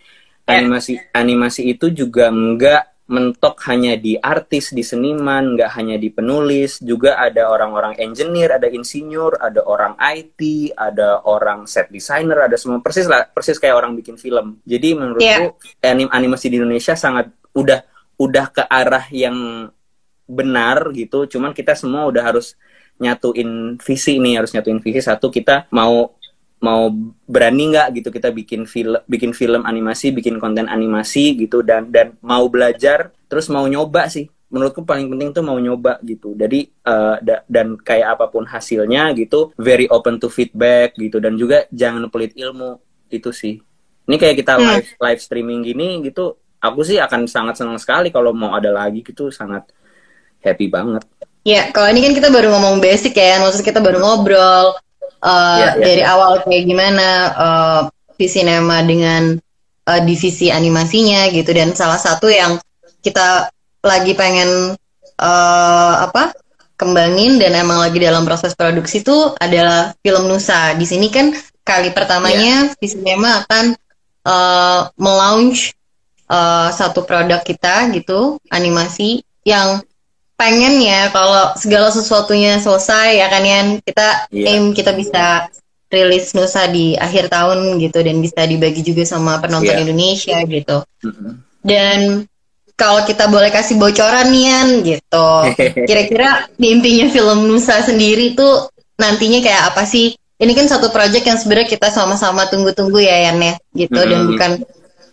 animasi 0.44 1.00
animasi 1.12 1.72
itu 1.72 1.88
juga 1.90 2.28
nggak 2.28 2.93
mentok 3.04 3.60
hanya 3.68 4.00
di 4.00 4.16
artis 4.16 4.72
di 4.72 4.80
seniman 4.80 5.52
nggak 5.52 5.76
hanya 5.76 6.00
di 6.00 6.08
penulis 6.08 6.80
juga 6.80 7.20
ada 7.20 7.52
orang-orang 7.52 8.00
engineer 8.00 8.56
ada 8.56 8.64
insinyur 8.64 9.36
ada 9.36 9.60
orang 9.68 9.92
IT 10.00 10.72
ada 10.72 11.20
orang 11.28 11.68
set 11.68 11.92
designer 11.92 12.48
ada 12.48 12.56
semua. 12.56 12.80
Persis 12.80 13.04
lah 13.04 13.28
persis 13.28 13.60
kayak 13.60 13.76
orang 13.76 13.92
bikin 13.92 14.16
film. 14.16 14.56
Jadi 14.64 14.96
menurutku 14.96 15.60
Iya. 15.84 15.92
anim 15.92 16.08
animasi 16.08 16.48
di 16.48 16.56
Indonesia 16.56 16.96
sangat 16.96 17.28
udah 17.52 17.84
udah 18.16 18.46
ke 18.48 18.62
arah 18.64 19.04
yang 19.12 19.68
benar 20.24 20.88
gitu. 20.96 21.28
Cuman 21.28 21.52
kita 21.52 21.76
semua 21.76 22.08
udah 22.08 22.24
harus 22.24 22.56
nyatuin 22.96 23.76
visi 23.84 24.16
nih 24.16 24.40
harus 24.40 24.50
nyatuin 24.56 24.80
visi. 24.80 25.04
Satu 25.04 25.28
kita 25.28 25.68
mau 25.68 26.16
mau 26.62 26.88
berani 27.28 27.74
nggak 27.74 27.88
gitu 28.00 28.08
kita 28.14 28.30
bikin 28.32 28.64
film 28.64 29.00
bikin 29.08 29.32
film 29.36 29.62
animasi 29.66 30.14
bikin 30.14 30.38
konten 30.40 30.66
animasi 30.70 31.36
gitu 31.36 31.60
dan 31.60 31.90
dan 31.92 32.16
mau 32.24 32.46
belajar 32.48 33.12
terus 33.28 33.50
mau 33.50 33.64
nyoba 33.68 34.06
sih. 34.08 34.28
Menurutku 34.54 34.86
paling 34.86 35.10
penting 35.10 35.34
tuh 35.34 35.42
mau 35.42 35.58
nyoba 35.58 35.98
gitu. 36.06 36.32
Jadi 36.38 36.70
eh, 36.70 37.16
da- 37.26 37.44
dan 37.50 37.74
kayak 37.80 38.16
apa 38.20 38.30
pun 38.30 38.46
hasilnya 38.46 39.10
gitu 39.18 39.50
very 39.58 39.90
open 39.90 40.16
to 40.22 40.30
feedback 40.30 40.94
gitu. 40.94 41.18
Dan 41.18 41.34
juga 41.34 41.66
jangan 41.74 42.06
pelit 42.12 42.32
ilmu 42.38 42.78
itu 43.10 43.30
sih. 43.34 43.58
Ini 44.04 44.16
kayak 44.20 44.36
kita 44.44 44.60
Hmm. 44.60 44.68
live 44.78 44.88
live 45.00 45.20
streaming 45.20 45.60
gini 45.64 46.04
gitu 46.06 46.36
aku 46.64 46.80
sih 46.80 46.96
akan 46.96 47.28
sangat 47.28 47.60
senang 47.60 47.76
sekali 47.76 48.08
kalau 48.08 48.32
mau 48.32 48.56
ada 48.56 48.72
lagi 48.72 49.04
gitu 49.04 49.28
sangat 49.28 49.68
happy 50.40 50.68
banget. 50.72 51.04
Ya, 51.44 51.68
kalau 51.76 51.92
ini 51.92 52.00
kan 52.00 52.12
kita 52.16 52.28
baru 52.32 52.56
ngomong 52.56 52.80
basic 52.80 53.12
ya, 53.12 53.36
maksudnya 53.36 53.68
kita 53.68 53.80
baru 53.84 54.00
ngobrol 54.00 54.72
uh, 55.24 55.58
Iya, 55.58 55.68
iya. 55.80 55.82
dari 55.82 56.02
awal 56.04 56.44
kayak 56.44 56.64
gimana 56.68 57.08
uh, 57.34 57.80
Visinema 58.14 58.84
dengan 58.86 59.34
uh, 59.88 60.00
divisi 60.04 60.52
animasinya 60.52 61.26
gitu 61.32 61.50
dan 61.50 61.74
salah 61.74 61.98
satu 61.98 62.30
yang 62.30 62.60
kita 63.02 63.50
lagi 63.82 64.14
pengen 64.14 64.78
uh, 65.18 65.94
apa 66.04 66.32
kembangin 66.78 67.38
dan 67.38 67.54
emang 67.54 67.80
lagi 67.82 67.98
dalam 67.98 68.22
proses 68.26 68.54
produksi 68.54 69.02
itu 69.02 69.34
adalah 69.38 69.94
film 70.02 70.26
Nusa. 70.30 70.74
Di 70.78 70.86
sini 70.86 71.10
kan 71.10 71.32
kali 71.64 71.90
pertamanya 71.90 72.70
Visinema 72.78 73.44
akan 73.46 73.64
uh, 74.26 74.80
melaunch 74.98 75.72
uh, 76.28 76.68
satu 76.70 77.06
produk 77.06 77.40
kita 77.42 77.88
gitu 77.94 78.40
animasi 78.50 79.22
yang 79.44 79.80
pengen 80.34 80.82
ya 80.82 81.08
kalau 81.08 81.54
segala 81.54 81.88
sesuatunya 81.88 82.58
selesai 82.58 83.22
ya 83.22 83.26
kan 83.28 83.42
Yan 83.42 83.66
kita 83.80 84.26
Iya. 84.28 84.46
aim 84.50 84.64
kita 84.74 84.90
bisa 84.92 85.46
rilis 85.88 86.34
Nusa 86.34 86.66
di 86.66 86.98
akhir 86.98 87.30
tahun 87.30 87.78
gitu 87.78 88.02
dan 88.02 88.18
bisa 88.18 88.42
dibagi 88.42 88.82
juga 88.82 89.06
sama 89.06 89.38
penonton 89.38 89.70
Iya. 89.70 89.82
Indonesia 89.86 90.36
gitu 90.42 90.82
Mm-mm. 91.06 91.32
dan 91.62 92.26
kalau 92.74 93.06
kita 93.06 93.30
boleh 93.30 93.54
kasih 93.54 93.78
bocoran 93.78 94.26
nih 94.34 94.44
Yan 94.50 94.68
gitu 94.82 95.28
kira-kira 95.88 96.50
mimpinya 96.58 97.06
film 97.08 97.46
Nusa 97.46 97.78
sendiri 97.80 98.34
tuh 98.34 98.66
nantinya 98.98 99.38
kayak 99.38 99.62
apa 99.70 99.86
sih 99.86 100.12
ini 100.34 100.50
kan 100.50 100.66
satu 100.66 100.90
project 100.90 101.22
yang 101.22 101.38
sebenarnya 101.38 101.70
kita 101.70 101.94
sama-sama 101.94 102.50
tunggu-tunggu 102.50 102.98
ya 102.98 103.30
Yan 103.30 103.38
ya 103.38 103.54
gitu 103.72 104.00
dan 104.02 104.26
Mm-mm. 104.26 104.30
bukan 104.34 104.50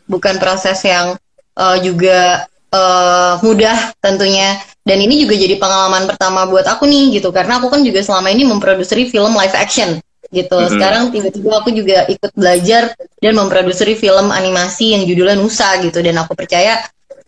bukan 0.09 0.35
proses 0.41 0.81
yang 0.81 1.13
uh, 1.53 1.77
juga 1.77 2.49
uh, 2.73 3.37
mudah 3.45 3.93
tentunya 4.01 4.57
dan 4.81 4.97
ini 4.97 5.21
juga 5.21 5.37
jadi 5.37 5.55
pengalaman 5.57 6.09
pertama 6.09 6.49
buat 6.49 6.65
aku 6.65 6.89
nih 6.89 7.21
gitu 7.21 7.29
karena 7.29 7.61
aku 7.61 7.69
kan 7.69 7.85
juga 7.85 8.01
selama 8.01 8.33
ini 8.33 8.43
memproduksi 8.43 9.05
film 9.07 9.31
live 9.37 9.53
action 9.53 10.01
gitu 10.31 10.55
Mhm. 10.57 10.69
sekarang 10.73 11.03
tiba-tiba 11.11 11.51
aku 11.59 11.69
juga 11.69 12.07
ikut 12.07 12.31
belajar 12.33 12.95
dan 13.19 13.33
memproduksi 13.35 13.93
film 13.93 14.31
animasi 14.31 14.95
yang 14.95 15.03
judulnya 15.03 15.35
Nusa 15.37 15.75
gitu 15.83 15.99
dan 15.99 16.17
aku 16.17 16.33
percaya 16.33 16.81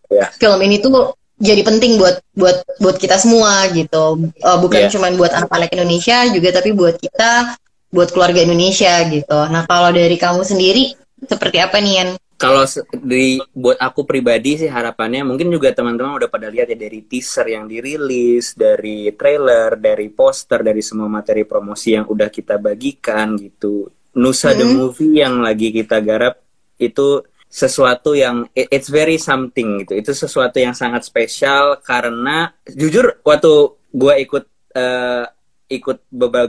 Ya. 0.08 0.30
film 0.38 0.62
ini 0.62 0.78
tuh 0.78 1.14
jadi 1.42 1.66
penting 1.66 1.98
buat 1.98 2.22
buat 2.38 2.62
buat 2.80 2.98
kita 2.98 3.18
semua 3.18 3.66
gitu 3.74 4.30
Eh, 4.38 4.58
bukan 4.62 4.88
Iya. 4.88 4.90
cuma 4.94 5.10
buat 5.14 5.34
anak-anak 5.34 5.74
Indonesia 5.74 6.30
juga 6.30 6.50
tapi 6.54 6.72
buat 6.72 6.96
kita 6.96 7.58
buat 7.90 8.10
keluarga 8.10 8.42
Indonesia 8.42 8.94
gitu 9.10 9.40
nah 9.50 9.66
kalau 9.66 9.90
dari 9.92 10.16
kamu 10.16 10.42
sendiri 10.42 10.94
seperti 11.26 11.58
apa 11.60 11.78
nih 11.78 11.94
Yan? 12.00 12.10
Kalau 12.44 12.68
di 13.00 13.40
buat 13.56 13.80
aku 13.80 14.04
pribadi 14.04 14.60
sih 14.60 14.68
harapannya 14.68 15.24
mungkin 15.24 15.48
juga 15.48 15.72
teman-teman 15.72 16.20
udah 16.20 16.28
pada 16.28 16.52
lihat 16.52 16.68
ya 16.68 16.78
dari 16.78 17.00
teaser 17.08 17.48
yang 17.48 17.66
dirilis, 17.72 18.52
dari 18.60 19.08
trailer, 19.16 19.80
dari 19.80 20.12
poster, 20.12 20.60
dari 20.60 20.84
semua 20.84 21.08
materi 21.08 21.48
promosi 21.48 21.96
yang 21.96 22.04
udah 22.04 22.28
kita 22.28 22.60
bagikan 22.60 23.40
gitu. 23.40 23.88
Nusa 24.20 24.52
the 24.52 24.68
Hmm. 24.68 24.76
movie 24.76 25.24
yang 25.24 25.40
lagi 25.40 25.72
kita 25.72 26.04
garap 26.04 26.44
itu 26.78 27.24
sesuatu 27.48 28.18
yang 28.18 28.50
it- 28.52 28.70
it's 28.70 28.90
very 28.92 29.16
something 29.16 29.86
gitu. 29.86 29.94
Itu 29.96 30.12
sesuatu 30.12 30.60
yang 30.60 30.76
sangat 30.76 31.08
spesial 31.08 31.80
karena 31.80 32.52
jujur 32.68 33.24
waktu 33.24 33.54
gua 33.94 34.20
ikut 34.20 34.44
eh, 34.74 35.26
ikut 35.74 35.98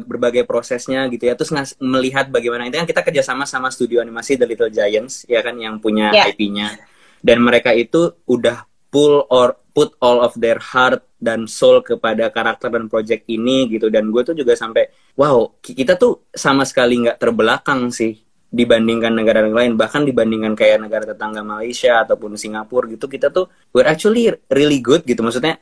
berbagai 0.05 0.45
prosesnya 0.45 1.09
gitu 1.09 1.25
ya. 1.25 1.35
Terus 1.35 1.51
ngas- 1.51 1.77
melihat 1.79 2.29
bagaimana. 2.29 2.65
Itu 2.65 2.77
kan 2.77 2.85
kita 2.85 3.01
kerjasama 3.01 3.45
sama 3.45 3.69
studio 3.69 3.99
animasi 3.99 4.37
The 4.37 4.45
Little 4.45 4.69
Giants 4.69 5.25
ya 5.25 5.41
kan 5.41 5.57
yang 5.57 5.79
punya 5.79 6.13
Ya. 6.13 6.29
IP-nya 6.29 6.77
dan 7.21 7.41
mereka 7.41 7.73
itu 7.73 8.13
udah 8.25 8.65
pull 8.89 9.27
or 9.27 9.59
put 9.75 9.91
all 9.99 10.21
of 10.21 10.37
their 10.37 10.63
heart 10.63 11.03
dan 11.19 11.51
soul 11.51 11.81
kepada 11.81 12.31
karakter 12.31 12.69
dan 12.69 12.87
project 12.87 13.27
ini 13.27 13.67
gitu. 13.67 13.89
Dan 13.89 14.09
gue 14.09 14.23
tuh 14.23 14.33
juga 14.33 14.55
sampai 14.55 14.87
wow 15.15 15.57
ki- 15.59 15.75
kita 15.75 15.97
tuh 15.97 16.29
sama 16.31 16.63
sekali 16.63 17.03
nggak 17.03 17.19
terbelakang 17.19 17.91
sih 17.91 18.15
dibandingkan 18.47 19.11
negara 19.11 19.43
lain. 19.43 19.75
Bahkan 19.75 20.07
dibandingkan 20.07 20.55
kayak 20.55 20.79
negara 20.79 21.03
tetangga 21.05 21.43
Malaysia 21.43 22.07
ataupun 22.07 22.39
Singapura 22.39 22.87
gitu 22.87 23.11
kita 23.11 23.29
tuh 23.29 23.51
we're 23.75 23.83
actually 23.85 24.31
really 24.47 24.79
good 24.79 25.03
gitu. 25.03 25.27
Maksudnya 25.27 25.59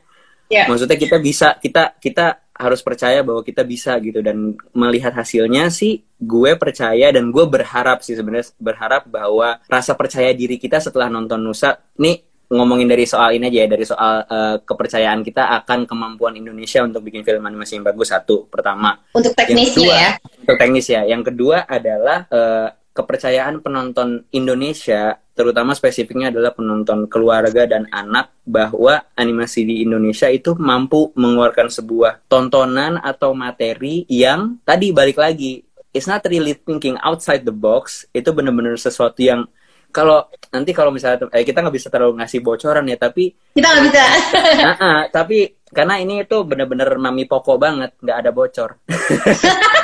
Ya. 0.51 0.69
maksudnya 0.69 0.99
kita 0.99 1.17
bisa 1.17 1.55
kita 1.57 1.97
kita 1.97 2.43
harus 2.53 2.85
percaya 2.85 3.25
bahwa 3.25 3.41
kita 3.41 3.65
bisa 3.65 3.97
gitu 3.97 4.21
dan 4.21 4.53
melihat 4.77 5.09
hasilnya 5.09 5.73
sih 5.73 6.05
gue 6.21 6.53
percaya 6.55 7.09
dan 7.09 7.33
gue 7.33 7.45
berharap 7.49 8.05
sih 8.05 8.13
sebenarnya 8.13 8.53
berharap 8.61 9.09
bahwa 9.09 9.57
rasa 9.65 9.97
percaya 9.97 10.29
diri 10.31 10.61
kita 10.61 10.77
setelah 10.77 11.09
nonton 11.09 11.41
Nusa 11.41 11.81
nih 11.97 12.21
ngomongin 12.53 12.85
dari 12.85 13.09
soal 13.09 13.33
ini 13.33 13.49
aja 13.49 13.59
ya 13.65 13.67
dari 13.67 13.85
soal 13.87 14.13
eh, 14.29 14.55
kepercayaan 14.61 15.25
kita 15.25 15.49
akan 15.63 15.89
kemampuan 15.89 16.37
Indonesia 16.37 16.85
untuk 16.85 17.01
bikin 17.01 17.25
film 17.25 17.41
animasi 17.41 17.81
yang 17.81 17.85
bagus 17.89 18.13
satu 18.13 18.45
pertama 18.45 18.93
Untuk 19.17 19.33
teknisnya 19.33 19.73
kedua, 19.73 19.95
ya. 19.97 20.11
untuk 20.45 20.57
teknis 20.61 20.85
ya. 20.85 21.01
Yang 21.09 21.33
kedua 21.33 21.65
adalah 21.65 22.29
eh, 22.29 22.67
kepercayaan 22.93 23.59
penonton 23.65 24.23
Indonesia, 24.29 25.17
terutama 25.33 25.73
spesifiknya 25.73 26.29
adalah 26.29 26.53
penonton 26.53 27.09
keluarga 27.09 27.65
dan 27.65 27.89
anak, 27.89 28.29
bahwa 28.45 29.01
animasi 29.17 29.65
di 29.65 29.81
Indonesia 29.81 30.29
itu 30.29 30.53
mampu 30.53 31.09
mengeluarkan 31.17 31.73
sebuah 31.73 32.29
tontonan 32.29 33.01
atau 33.01 33.33
materi 33.33 34.05
yang 34.05 34.61
tadi 34.61 34.93
balik 34.93 35.17
lagi, 35.17 35.65
it's 35.89 36.05
not 36.05 36.21
really 36.29 36.53
thinking 36.53 36.93
outside 37.01 37.41
the 37.41 37.53
box. 37.53 38.05
Itu 38.13 38.29
benar-benar 38.31 38.77
sesuatu 38.77 39.17
yang 39.21 39.49
kalau 39.93 40.25
nanti 40.49 40.73
kalau 40.73 40.89
misalnya 40.89 41.29
eh, 41.33 41.45
kita 41.45 41.61
nggak 41.61 41.75
bisa 41.77 41.89
terlalu 41.89 42.21
ngasih 42.21 42.39
bocoran 42.41 42.85
ya, 42.89 42.97
tapi 42.97 43.33
Kita 43.53 43.67
nggak 43.69 43.83
bisa. 43.89 44.03
Ah, 44.69 44.77
ah, 44.81 44.99
tapi 45.09 45.61
karena 45.69 45.97
ini 45.97 46.25
itu 46.25 46.37
bener-bener 46.45 46.89
mami 46.97 47.25
pokok 47.25 47.57
banget, 47.57 47.93
nggak 48.01 48.17
ada 48.21 48.31
bocor. 48.33 48.69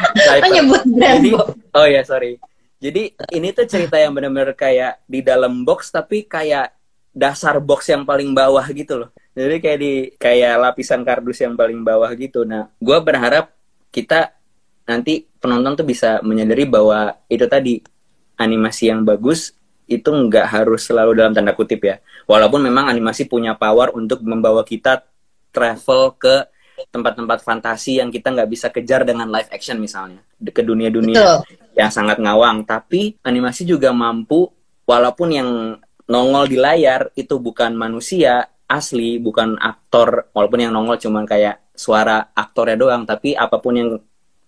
Oh 0.10 0.50
nyebut 0.50 0.84
brand. 0.89 1.22
Jadi, 1.22 1.32
oh 1.76 1.86
ya 1.86 2.02
sorry. 2.02 2.39
Jadi 2.79 3.11
ini 3.35 3.51
tuh 3.51 3.67
cerita 3.67 3.99
yang 3.99 4.15
bener-bener 4.15 4.55
kayak 4.55 5.03
di 5.03 5.19
dalam 5.19 5.67
box 5.67 5.91
tapi 5.91 6.23
kayak 6.23 6.71
dasar 7.11 7.59
box 7.59 7.91
yang 7.91 8.07
paling 8.07 8.31
bawah 8.31 8.63
gitu 8.71 9.03
loh. 9.03 9.09
Jadi 9.35 9.55
kayak 9.59 9.79
di 9.79 9.93
kayak 10.15 10.55
lapisan 10.59 11.03
kardus 11.03 11.43
yang 11.43 11.59
paling 11.59 11.83
bawah 11.83 12.07
gitu. 12.15 12.47
Nah, 12.47 12.71
gue 12.79 12.97
berharap 13.03 13.51
kita 13.91 14.31
nanti 14.87 15.27
penonton 15.43 15.75
tuh 15.75 15.87
bisa 15.87 16.23
menyadari 16.23 16.63
bahwa 16.63 17.19
itu 17.27 17.45
tadi 17.45 17.83
animasi 18.39 18.89
yang 18.89 19.03
bagus 19.03 19.53
itu 19.89 20.07
nggak 20.07 20.47
harus 20.47 20.87
selalu 20.87 21.19
dalam 21.19 21.35
tanda 21.35 21.51
kutip 21.51 21.83
ya. 21.83 21.99
Walaupun 22.29 22.63
memang 22.63 22.87
animasi 22.87 23.27
punya 23.27 23.59
power 23.59 23.91
untuk 23.91 24.23
membawa 24.23 24.63
kita 24.63 25.03
travel 25.51 26.15
ke 26.15 26.47
tempat-tempat 26.87 27.43
fantasi 27.43 27.99
yang 27.99 28.07
kita 28.07 28.31
nggak 28.31 28.49
bisa 28.49 28.67
kejar 28.71 29.03
dengan 29.03 29.27
live 29.27 29.51
action 29.51 29.75
misalnya 29.75 30.23
ke 30.39 30.63
dunia-dunia 30.63 31.43
yang 31.75 31.91
sangat 31.91 32.23
ngawang. 32.23 32.63
Tapi 32.63 33.19
animasi 33.23 33.67
juga 33.67 33.91
mampu 33.91 34.47
walaupun 34.87 35.29
yang 35.29 35.49
nongol 36.09 36.45
di 36.47 36.57
layar 36.57 37.11
itu 37.19 37.37
bukan 37.37 37.75
manusia 37.75 38.47
asli, 38.69 39.17
bukan 39.17 39.57
aktor, 39.57 40.29
walaupun 40.31 40.69
yang 40.69 40.73
nongol 40.73 40.97
cuman 41.01 41.25
kayak 41.25 41.73
suara 41.73 42.29
aktornya 42.33 42.77
doang, 42.77 43.03
tapi 43.05 43.33
apa 43.33 43.57
pun 43.57 43.73
yang 43.73 43.89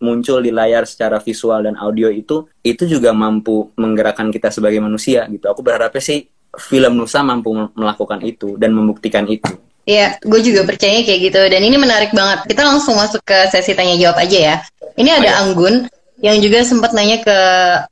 muncul 0.01 0.41
di 0.41 0.49
layar 0.49 0.83
secara 0.89 1.21
visual 1.21 1.61
dan 1.61 1.77
audio 1.77 2.09
itu 2.09 2.49
itu 2.65 2.89
juga 2.89 3.13
mampu 3.13 3.69
menggerakkan 3.77 4.33
kita 4.33 4.49
sebagai 4.49 4.81
manusia 4.81 5.29
gitu. 5.29 5.45
Aku 5.45 5.61
berharapnya 5.61 6.01
sih 6.01 6.25
film 6.57 6.97
Nusa 6.97 7.21
mampu 7.23 7.53
melakukan 7.77 8.19
itu 8.25 8.57
dan 8.57 8.73
membuktikan 8.73 9.29
itu. 9.29 9.53
Iya, 9.91 10.07
gue 10.23 10.39
juga 10.39 10.61
percaya 10.63 11.03
kayak 11.03 11.19
gitu. 11.19 11.41
Dan 11.51 11.61
ini 11.67 11.75
menarik 11.75 12.15
banget. 12.15 12.47
Kita 12.47 12.63
langsung 12.63 12.95
masuk 12.95 13.19
ke 13.27 13.51
sesi 13.51 13.75
tanya 13.75 13.99
jawab 13.99 14.23
aja 14.23 14.39
ya. 14.39 14.55
Ini 14.95 15.09
ada 15.19 15.19
Oh, 15.19 15.27
iya. 15.27 15.41
Anggun 15.43 15.75
yang 16.23 16.37
juga 16.39 16.63
sempat 16.63 16.95
nanya 16.95 17.19
ke 17.19 17.39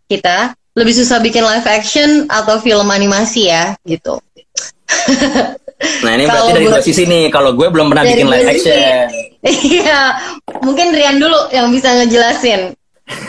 kita, 0.08 0.56
lebih 0.80 0.96
susah 0.96 1.20
bikin 1.20 1.44
live 1.44 1.68
action 1.68 2.30
atau 2.32 2.62
film 2.64 2.88
animasi 2.88 3.52
ya, 3.52 3.76
gitu. 3.84 4.16
Nah 5.80 6.12
ini 6.12 6.28
berarti 6.28 6.52
dari 6.52 6.68
dua 6.68 6.84
sisi 6.84 7.08
nih. 7.08 7.32
Kalau 7.32 7.56
gue 7.56 7.72
belum 7.72 7.88
pernah 7.88 8.04
bikin 8.04 8.28
live 8.28 8.52
action. 8.52 9.08
Iya, 9.48 10.02
mungkin 10.60 10.92
Rian 10.92 11.24
dulu 11.24 11.48
yang 11.56 11.72
bisa 11.72 11.96
ngejelasin. 11.96 12.76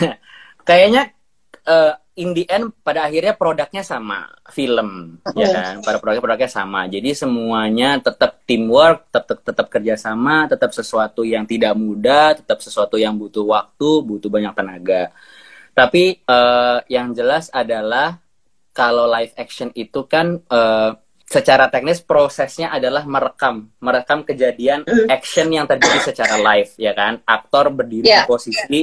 Kayaknya 0.67 1.15
eh, 1.63 1.91
in 2.19 2.35
the 2.35 2.43
end 2.51 2.75
pada 2.83 3.07
akhirnya 3.07 3.31
produknya 3.33 3.81
sama 3.81 4.27
film 4.51 5.15
ya 5.31 5.47
kan? 5.51 5.73
Pada 5.79 5.97
produknya 5.97 6.23
produknya 6.23 6.51
sama. 6.51 6.83
Jadi 6.91 7.15
semuanya 7.15 8.03
tetap 8.03 8.43
teamwork 8.43 9.07
tetap 9.07 9.39
tetap 9.41 9.67
kerjasama 9.71 10.51
tetap 10.51 10.75
sesuatu 10.75 11.23
yang 11.23 11.47
tidak 11.47 11.71
mudah 11.73 12.35
tetap 12.35 12.59
sesuatu 12.59 12.99
yang 12.99 13.15
butuh 13.15 13.47
waktu 13.47 13.89
butuh 14.03 14.27
banyak 14.27 14.51
tenaga. 14.51 15.15
Tapi 15.71 16.19
eh, 16.19 16.77
yang 16.91 17.15
jelas 17.15 17.47
adalah 17.51 18.19
kalau 18.75 19.07
live 19.07 19.31
action 19.39 19.71
itu 19.71 20.03
kan 20.03 20.35
eh, 20.35 20.91
secara 21.31 21.71
teknis 21.71 22.03
prosesnya 22.03 22.75
adalah 22.75 23.07
merekam. 23.07 23.71
Merekam 23.79 24.27
kejadian 24.27 24.83
Mm. 24.83 25.07
action 25.07 25.47
yang 25.47 25.63
terjadi 25.63 26.11
secara 26.11 26.35
live 26.35 26.75
ya 26.75 26.91
kan? 26.91 27.23
Aktor 27.23 27.71
berdiri 27.71 28.03
Yeah. 28.03 28.27
di 28.27 28.31
posisi 28.31 28.79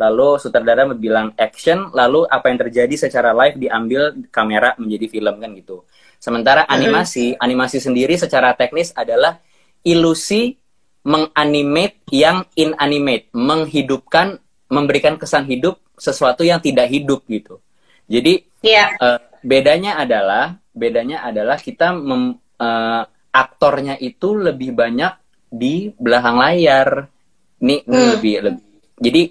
lalu 0.00 0.40
sutradara 0.40 0.88
bilang 0.92 1.32
action 1.36 1.92
lalu 1.92 2.24
apa 2.28 2.48
yang 2.48 2.58
terjadi 2.68 2.94
secara 3.08 3.32
live 3.36 3.56
diambil 3.58 4.12
kamera 4.32 4.72
menjadi 4.80 5.06
film 5.08 5.34
kan 5.40 5.50
gitu 5.56 5.84
sementara 6.16 6.64
animasi 6.68 7.36
animasi 7.36 7.78
sendiri 7.82 8.14
secara 8.16 8.54
teknis 8.54 8.94
adalah 8.94 9.38
ilusi 9.82 10.54
menganimate 11.02 11.98
yang 12.14 12.46
inanimate 12.54 13.26
menghidupkan 13.34 14.38
memberikan 14.70 15.18
kesan 15.18 15.44
hidup 15.44 15.76
sesuatu 15.98 16.46
yang 16.46 16.62
tidak 16.62 16.88
hidup 16.88 17.26
gitu 17.26 17.58
jadi 18.06 18.46
Iya, 18.62 18.94
Eh, 18.94 19.18
bedanya 19.42 19.98
adalah 19.98 20.54
bedanya 20.70 21.26
adalah 21.26 21.58
kita 21.58 21.90
mem- 21.90 22.38
eh, 22.62 23.02
aktornya 23.34 23.98
itu 23.98 24.38
lebih 24.38 24.70
banyak 24.70 25.12
di 25.50 25.90
belakang 25.98 26.38
layar. 26.38 27.10
Nih 27.58 27.82
Hmm. 27.82 28.14
lebih 28.14 28.34
lebih. 28.38 28.64
Jadi 29.02 29.22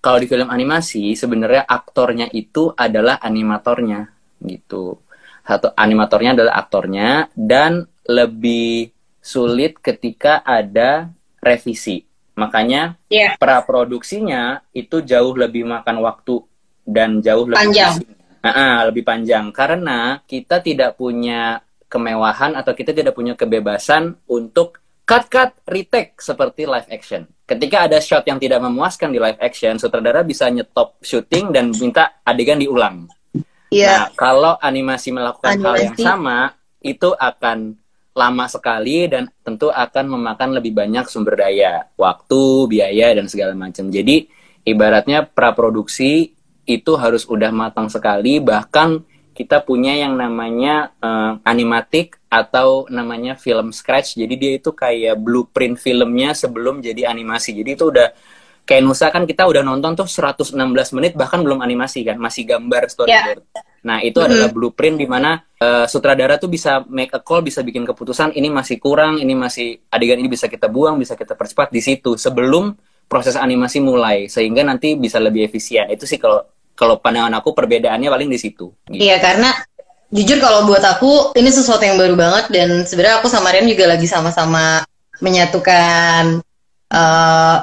kalau 0.00 0.18
di 0.20 0.26
film 0.26 0.48
animasi 0.48 1.12
sebenarnya 1.12 1.68
aktornya 1.68 2.26
itu 2.32 2.72
adalah 2.72 3.20
animatornya 3.20 4.08
gitu. 4.40 4.96
Satu 5.44 5.72
animatornya 5.76 6.36
adalah 6.36 6.54
aktornya 6.60 7.28
dan 7.36 7.84
lebih 8.08 8.92
sulit 9.20 9.76
ketika 9.84 10.40
ada 10.40 11.12
revisi. 11.44 12.04
Makanya 12.40 12.96
iya. 13.12 13.36
praproduksinya 13.36 14.64
itu 14.72 15.04
jauh 15.04 15.36
lebih 15.36 15.68
makan 15.68 16.00
waktu 16.00 16.40
dan 16.88 17.20
jauh 17.20 17.44
lebih 17.44 17.68
Panjang. 17.68 17.94
pusing. 18.00 18.12
Ah, 18.40 18.48
ah, 18.48 18.76
lebih 18.88 19.04
panjang 19.04 19.52
karena 19.52 20.24
kita 20.24 20.64
tidak 20.64 20.96
punya 20.96 21.60
kemewahan 21.92 22.56
atau 22.56 22.72
kita 22.72 22.96
tidak 22.96 23.12
punya 23.12 23.36
kebebasan 23.36 24.16
untuk 24.24 24.79
cut-cut 25.10 25.58
retake 25.66 26.14
seperti 26.22 26.70
live 26.70 26.86
action. 26.86 27.26
Ketika 27.42 27.90
ada 27.90 27.98
shot 27.98 28.22
yang 28.30 28.38
tidak 28.38 28.62
memuaskan 28.62 29.10
di 29.10 29.18
live 29.18 29.42
action, 29.42 29.74
sutradara 29.74 30.22
bisa 30.22 30.46
nyetop 30.46 31.02
syuting 31.02 31.50
dan 31.50 31.74
minta 31.74 32.22
adegan 32.22 32.62
diulang. 32.62 33.10
Iya, 33.74 33.90
Nah, 33.90 34.06
kalau 34.14 34.54
animasi 34.62 35.10
melakukan 35.10 35.58
hal 35.58 35.74
yang 35.82 35.94
Animasi. 35.98 36.06
sama, 36.06 36.54
itu 36.78 37.10
akan 37.10 37.74
lama 38.14 38.46
sekali 38.46 39.10
dan 39.10 39.26
tentu 39.42 39.70
akan 39.70 40.14
memakan 40.14 40.58
lebih 40.58 40.78
banyak 40.78 41.06
sumber 41.10 41.42
daya, 41.42 41.90
waktu, 41.98 42.70
biaya, 42.70 43.14
dan 43.14 43.26
segala 43.26 43.54
macam. 43.58 43.90
Jadi, 43.90 44.30
ibaratnya 44.62 45.26
praproduksi 45.26 46.34
itu 46.66 46.92
harus 46.94 47.26
udah 47.26 47.50
matang 47.50 47.90
sekali, 47.90 48.38
bahkan 48.38 49.02
kita 49.40 49.64
punya 49.64 49.96
yang 49.96 50.20
namanya 50.20 50.92
eh, 51.00 51.32
animatic 51.48 52.20
atau 52.28 52.84
namanya 52.92 53.40
film 53.40 53.72
scratch. 53.72 54.20
Jadi 54.20 54.34
dia 54.36 54.52
itu 54.60 54.76
kayak 54.76 55.16
blueprint 55.16 55.80
filmnya 55.80 56.36
sebelum 56.36 56.84
jadi 56.84 57.08
animasi. 57.08 57.56
Jadi 57.56 57.70
itu 57.72 57.88
udah 57.88 58.12
kayak 58.68 58.82
Nusa 58.84 59.08
kan 59.08 59.24
kita 59.24 59.48
udah 59.48 59.64
nonton 59.64 59.96
tuh 59.96 60.04
116 60.04 60.52
menit 60.92 61.16
bahkan 61.16 61.40
belum 61.40 61.64
animasi 61.64 62.04
kan, 62.04 62.20
masih 62.20 62.44
gambar 62.44 62.92
storyboard. 62.92 63.48
Nah, 63.80 64.04
itu 64.04 64.20
adalah 64.20 64.52
blueprint 64.52 65.00
di 65.00 65.08
mana 65.08 65.40
eh, 65.56 65.88
sutradara 65.88 66.36
tuh 66.36 66.52
bisa 66.52 66.84
make 66.84 67.16
a 67.16 67.24
call, 67.24 67.40
bisa 67.40 67.64
bikin 67.64 67.88
keputusan 67.88 68.36
ini 68.36 68.52
masih 68.52 68.76
kurang, 68.76 69.16
ini 69.16 69.32
masih 69.32 69.80
adegan 69.88 70.20
ini 70.20 70.28
bisa 70.28 70.52
kita 70.52 70.68
buang, 70.68 71.00
bisa 71.00 71.16
kita 71.16 71.32
percepat 71.32 71.72
di 71.72 71.80
situ 71.80 72.20
sebelum 72.20 72.76
proses 73.10 73.34
animasi 73.34 73.82
mulai 73.82 74.30
sehingga 74.30 74.62
nanti 74.62 74.94
bisa 75.00 75.16
lebih 75.16 75.48
efisien. 75.48 75.88
Itu 75.88 76.04
sih 76.04 76.20
kalau 76.20 76.44
kalau 76.80 76.96
pandangan 76.96 77.36
aku 77.36 77.52
perbedaannya 77.52 78.08
paling 78.08 78.32
di 78.32 78.40
situ. 78.40 78.72
gitu. 78.88 78.96
Iya 78.96 79.20
karena 79.20 79.52
jujur 80.08 80.40
kalau 80.40 80.64
buat 80.64 80.80
aku 80.80 81.36
ini 81.36 81.52
sesuatu 81.52 81.84
yang 81.84 82.00
baru 82.00 82.16
banget 82.16 82.48
dan 82.48 82.68
sebenarnya 82.88 83.20
aku 83.20 83.28
sama 83.28 83.52
Rian 83.52 83.68
juga 83.68 83.84
lagi 83.84 84.08
sama-sama 84.08 84.80
menyatukan 85.20 86.40
eh, 86.88 87.56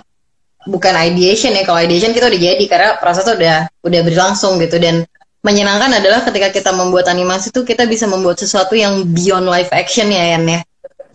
bukan 0.69 0.93
ideation 1.09 1.57
ya 1.57 1.65
kalau 1.65 1.81
ideation 1.81 2.13
kita 2.13 2.29
udah 2.29 2.41
jadi 2.53 2.65
karena 2.69 2.89
prosesnya 3.01 3.33
udah 3.33 3.57
udah 3.83 4.01
berlangsung 4.05 4.61
gitu 4.61 4.77
dan 4.77 5.03
menyenangkan 5.41 5.97
adalah 5.97 6.21
ketika 6.27 6.53
kita 6.53 6.71
membuat 6.75 7.09
animasi 7.09 7.49
tuh 7.49 7.63
kita 7.65 7.89
bisa 7.89 8.05
membuat 8.05 8.37
sesuatu 8.37 8.75
yang 8.75 9.01
beyond 9.15 9.47
live 9.47 9.71
action 9.73 10.11
ya 10.11 10.37
Yan 10.37 10.45
ya 10.45 10.59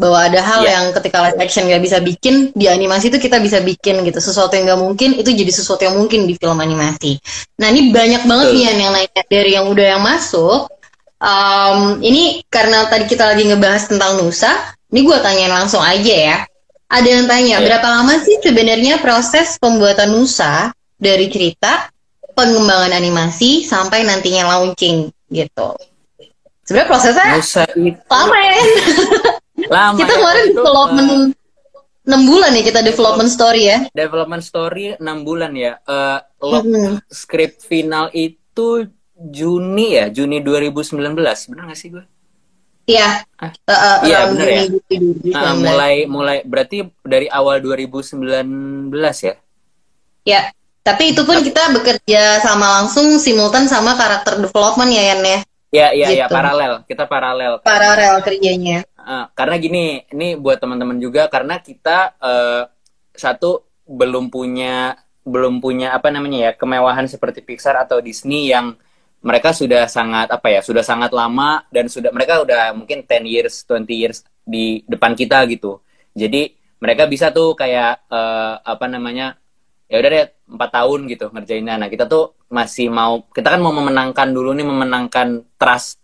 bahwa 0.03 0.19
ada 0.27 0.43
hal 0.43 0.67
Iya. 0.67 0.71
yang 0.75 0.85
ketika 0.99 1.23
live 1.23 1.39
action 1.39 1.63
nggak 1.71 1.83
bisa 1.87 2.03
bikin 2.03 2.51
di 2.59 2.67
animasi 2.67 3.07
itu 3.15 3.23
kita 3.23 3.39
bisa 3.39 3.63
bikin 3.63 4.03
gitu 4.03 4.19
sesuatu 4.19 4.51
yang 4.59 4.67
nggak 4.67 4.83
mungkin 4.83 5.11
itu 5.15 5.31
jadi 5.31 5.53
sesuatu 5.55 5.87
yang 5.87 5.95
mungkin 5.95 6.27
di 6.27 6.35
film 6.35 6.59
animasi 6.59 7.23
nah 7.63 7.71
ini 7.71 7.95
banyak 7.95 8.27
banget 8.27 8.47
nih 8.51 8.63
Yan 8.67 8.79
yang 8.83 8.93
nanya 8.93 9.23
dari 9.31 9.51
yang 9.55 9.71
udah 9.71 9.87
yang 9.95 10.03
masuk 10.03 10.67
Um, 11.23 12.03
ini 12.03 12.43
karena 12.51 12.91
tadi 12.91 13.07
kita 13.07 13.23
lagi 13.23 13.47
ngebahas 13.47 13.87
tentang 13.87 14.19
Nusa, 14.19 14.51
ini 14.91 15.07
gue 15.07 15.15
tanyain 15.23 15.55
langsung 15.55 15.79
aja 15.79 16.03
ya. 16.19 16.37
Ada 16.91 17.07
yang 17.07 17.25
tanya, 17.31 17.63
Iya. 17.63 17.65
berapa 17.71 17.87
lama 17.95 18.19
sih 18.19 18.43
sebenarnya 18.43 18.99
proses 18.99 19.55
pembuatan 19.63 20.11
Nusa 20.11 20.75
dari 20.99 21.31
cerita, 21.31 21.87
pengembangan 22.35 22.91
animasi, 22.91 23.63
sampai 23.63 24.03
nantinya 24.03 24.51
launching 24.51 25.15
gitu? 25.31 25.79
Sebenarnya 26.67 26.91
prosesnya 26.91 27.39
Nusa 27.39 27.63
itu 27.71 28.03
lama 28.11 28.39
ya. 28.43 28.57
lama. 29.69 29.99
kita 29.99 30.09
ya. 30.09 30.19
kemarin 30.19 30.45
Itu, 30.45 30.55
development 30.57 31.11
eh, 31.11 31.41
6 32.03 32.27
bulan 32.27 32.51
ya 32.51 32.63
kita 32.65 32.81
development 32.83 33.31
story 33.31 33.63
ya. 33.65 33.79
development 33.93 34.43
story 34.43 34.85
6 34.97 35.23
bulan 35.23 35.53
ya. 35.53 35.73
Eh 35.81 36.19
lock 36.41 36.65
Mhm. 36.65 36.93
script 37.07 37.63
final 37.63 38.11
itu 38.11 38.91
Juni 39.15 39.95
ya, 39.95 40.11
Juni 40.11 40.43
2019. 40.43 41.47
Bener 41.47 41.65
gak 41.65 41.79
sih 41.79 41.89
gue? 41.89 42.03
Iya. 42.85 43.23
Ah. 43.39 43.55
Eh, 43.55 43.71
eh, 43.71 43.97
Iya, 44.05 44.19
bener 44.27 44.47
ya. 44.49 44.63
Juni 44.67 44.79
2019. 45.31 45.39
Ah, 45.39 45.55
mulai 45.55 45.95
mulai 46.05 46.39
berarti 46.43 46.83
dari 47.01 47.31
awal 47.31 47.63
2019 47.63 48.91
ya. 49.23 49.35
Ya, 50.23 50.41
tapi 50.83 51.15
itu 51.15 51.23
pun 51.23 51.39
kita 51.39 51.71
bekerja 51.71 52.39
sama 52.39 52.83
langsung 52.83 53.19
simultan 53.19 53.67
sama 53.67 53.95
karakter 53.95 54.39
development 54.39 54.91
ya 54.91 55.15
Yan 55.15 55.23
ya. 55.23 55.39
Ya, 55.73 55.89
iya, 55.97 56.13
iya, 56.13 56.27
Gitu. 56.29 56.37
paralel. 56.37 56.73
Kita 56.85 57.09
paralel. 57.09 57.53
Paralel 57.65 58.21
kerjanya. 58.21 58.85
Ah, 58.93 59.33
karena 59.33 59.57
gini, 59.57 60.05
ini 60.13 60.37
buat 60.37 60.61
teman-teman 60.61 61.01
juga 61.01 61.33
karena 61.33 61.57
kita 61.65 62.13
eh, 62.21 62.63
satu 63.17 63.65
belum 63.89 64.29
punya 64.29 65.01
belum 65.23 65.63
punya 65.63 65.95
apa 65.95 66.11
namanya 66.11 66.51
ya 66.51 66.53
kemewahan 66.59 67.07
seperti 67.07 67.41
Pixar 67.47 67.79
atau 67.79 68.03
Disney 68.03 68.51
yang 68.51 68.75
mereka 69.23 69.55
sudah 69.55 69.87
sangat 69.87 70.27
apa 70.35 70.51
ya 70.51 70.61
sudah 70.67 70.83
sangat 70.83 71.15
lama 71.15 71.63
dan 71.71 71.87
sudah 71.87 72.11
mereka 72.11 72.43
udah 72.43 72.75
mungkin 72.75 73.07
10 73.07 73.23
years 73.23 73.63
20 73.71 73.87
years 73.95 74.27
di 74.43 74.83
depan 74.91 75.15
kita 75.15 75.47
gitu 75.47 75.79
jadi 76.11 76.51
mereka 76.83 77.07
bisa 77.07 77.31
tuh 77.31 77.55
kayak 77.55 78.03
eh, 78.11 78.55
apa 78.67 78.87
namanya 78.91 79.39
ya 79.93 80.01
udah 80.01 80.09
deh 80.09 80.25
empat 80.57 80.71
tahun 80.73 81.01
gitu 81.05 81.29
ngerjainnya. 81.29 81.77
Nah 81.77 81.89
kita 81.93 82.09
tuh 82.09 82.33
masih 82.49 82.89
mau 82.89 83.29
kita 83.29 83.53
kan 83.53 83.61
mau 83.61 83.77
memenangkan 83.77 84.33
dulu 84.33 84.57
nih 84.57 84.65
memenangkan 84.65 85.45
trust. 85.61 86.01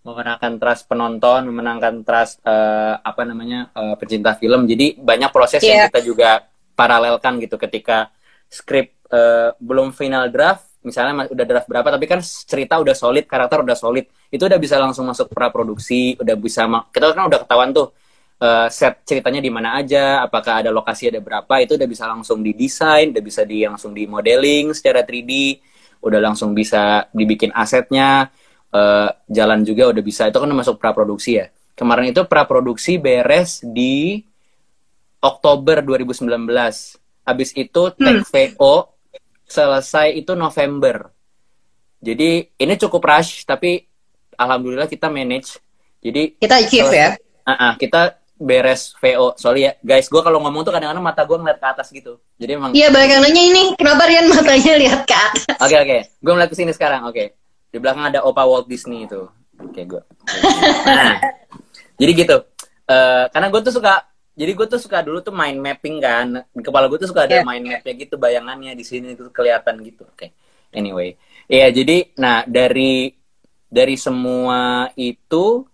Memenangkan 0.00 0.56
trust 0.56 0.88
penonton 0.88 1.44
memenangkan 1.52 2.00
trust 2.00 2.40
eh, 2.40 2.96
apa 2.96 3.28
namanya 3.28 3.68
eh, 3.76 3.94
pecinta 4.00 4.32
film. 4.40 4.64
Jadi 4.64 4.96
banyak 4.96 5.28
proses 5.36 5.60
yang 5.60 5.84
Iya. 5.84 5.92
kita 5.92 6.00
juga 6.00 6.30
paralelkan 6.72 7.36
gitu 7.44 7.60
ketika 7.60 8.08
skrip 8.48 8.96
eh, 9.12 9.52
belum 9.60 9.92
final 9.92 10.32
draft. 10.32 10.64
Misalnya 10.80 11.28
udah 11.28 11.44
draft 11.44 11.68
berapa 11.68 11.88
tapi 11.92 12.06
kan 12.08 12.22
cerita 12.24 12.80
udah 12.80 12.94
solid 12.96 13.28
karakter 13.28 13.60
udah 13.60 13.76
solid. 13.76 14.08
Itu 14.32 14.48
udah 14.48 14.56
bisa 14.56 14.80
langsung 14.80 15.04
masuk 15.04 15.28
pra 15.28 15.52
produksi 15.52 16.16
udah 16.16 16.36
bisa 16.40 16.64
kita 16.88 17.12
kan 17.12 17.28
udah 17.28 17.44
ketahuan 17.44 17.76
tuh 17.76 17.92
eh, 18.40 18.68
set 18.68 19.04
ceritanya 19.06 19.40
di 19.40 19.50
mana 19.52 19.80
aja 19.80 20.24
apakah 20.24 20.64
ada 20.64 20.70
lokasi 20.72 21.08
ada 21.08 21.20
berapa 21.20 21.54
itu 21.62 21.76
udah 21.76 21.88
bisa 21.88 22.04
langsung 22.08 22.40
didesain 22.44 23.12
udah 23.12 23.24
bisa 23.24 23.42
di 23.44 23.64
langsung 23.64 23.92
di 23.96 24.04
modeling 24.04 24.72
secara 24.76 25.04
3D 25.04 25.32
udah 26.04 26.20
langsung 26.22 26.52
bisa 26.52 27.08
dibikin 27.10 27.50
asetnya 27.50 28.30
eh, 28.70 29.08
jalan 29.26 29.60
juga 29.66 29.90
udah 29.90 30.02
bisa. 30.04 30.28
Itu 30.28 30.38
kan 30.38 30.50
masuk 30.52 30.76
pra 30.78 30.92
produksi 30.92 31.40
ya. 31.40 31.46
Kemarin 31.76 32.12
itu 32.14 32.24
pra 32.24 32.48
produksi 32.48 32.96
beres 32.96 33.60
di 33.60 34.24
Oktober 35.20 35.82
2019 35.84 36.24
habis 37.26 37.50
itu 37.58 37.82
tag 37.92 38.22
VO 38.22 38.74
selesai 39.44 40.14
itu 40.14 40.32
November. 40.38 41.10
Jadi 42.00 42.48
ini 42.54 42.74
cukup 42.78 43.02
rush 43.02 43.42
tapi 43.44 43.82
alhamdulillah 44.38 44.88
kita 44.88 45.10
manage. 45.10 45.58
Jadi 46.00 46.38
Kita 46.38 46.62
achieve 46.62 46.92
ya. 46.92 47.08
ah, 47.44 47.52
ah, 47.52 47.72
kita 47.74 48.14
beres 48.36 48.92
VO 49.00 49.32
soalnya 49.40 49.72
ya 49.80 49.96
guys 49.96 50.12
gue 50.12 50.20
kalau 50.20 50.44
ngomong 50.44 50.60
tuh 50.60 50.72
kadang-kadang 50.76 51.00
mata 51.00 51.24
gue 51.24 51.36
ngeliat 51.40 51.56
ke 51.56 51.66
atas 51.72 51.88
gitu 51.88 52.20
jadi 52.36 52.60
emang 52.60 52.76
Iya, 52.76 52.92
banyak 52.92 53.10
yang 53.16 53.22
nanya 53.24 53.42
ini, 53.48 53.62
kenapa 53.80 54.04
Rian 54.04 54.28
matanya 54.28 54.74
lihat 54.76 55.00
ke 55.08 55.16
atas? 55.16 55.56
Oke 55.56 55.76
oke, 55.80 55.98
gue 56.20 56.32
ngeliat 56.36 56.50
ke 56.52 56.56
sini 56.56 56.72
sekarang. 56.76 57.08
Oke, 57.08 57.32
di 57.72 57.78
belakang 57.80 58.12
ada 58.12 58.20
Opa 58.28 58.44
Walt 58.44 58.68
Disney 58.68 59.08
itu. 59.08 59.24
Oke 59.56 59.88
gue. 59.88 60.02
Nah, 60.84 61.16
jadi 61.96 62.12
gitu. 62.12 62.36
Eh, 62.86 63.24
karena 63.32 63.48
gue 63.48 63.60
tuh 63.64 63.72
suka, 63.72 64.04
jadi 64.36 64.52
gue 64.52 64.66
tuh 64.68 64.76
suka 64.76 65.00
dulu 65.00 65.24
tuh 65.24 65.32
mind 65.32 65.56
mapping 65.64 65.96
kan. 65.96 66.44
Di 66.52 66.60
kepala 66.60 66.92
gue 66.92 67.00
tuh 67.00 67.08
suka 67.08 67.24
ada 67.24 67.40
Yeah. 67.40 67.48
mind 67.48 67.64
mapnya 67.72 67.92
gitu, 67.96 68.14
bayangannya 68.20 68.76
di 68.76 68.84
sini 68.84 69.16
tuh 69.16 69.32
kelihatan 69.32 69.80
gitu. 69.80 70.04
Oke. 70.04 70.36
Anyway, 70.76 71.16
ya 71.48 71.72
jadi, 71.72 72.12
nah 72.20 72.44
dari 72.44 73.16
dari 73.72 73.96
semua 73.96 74.92
itu, 74.92 75.64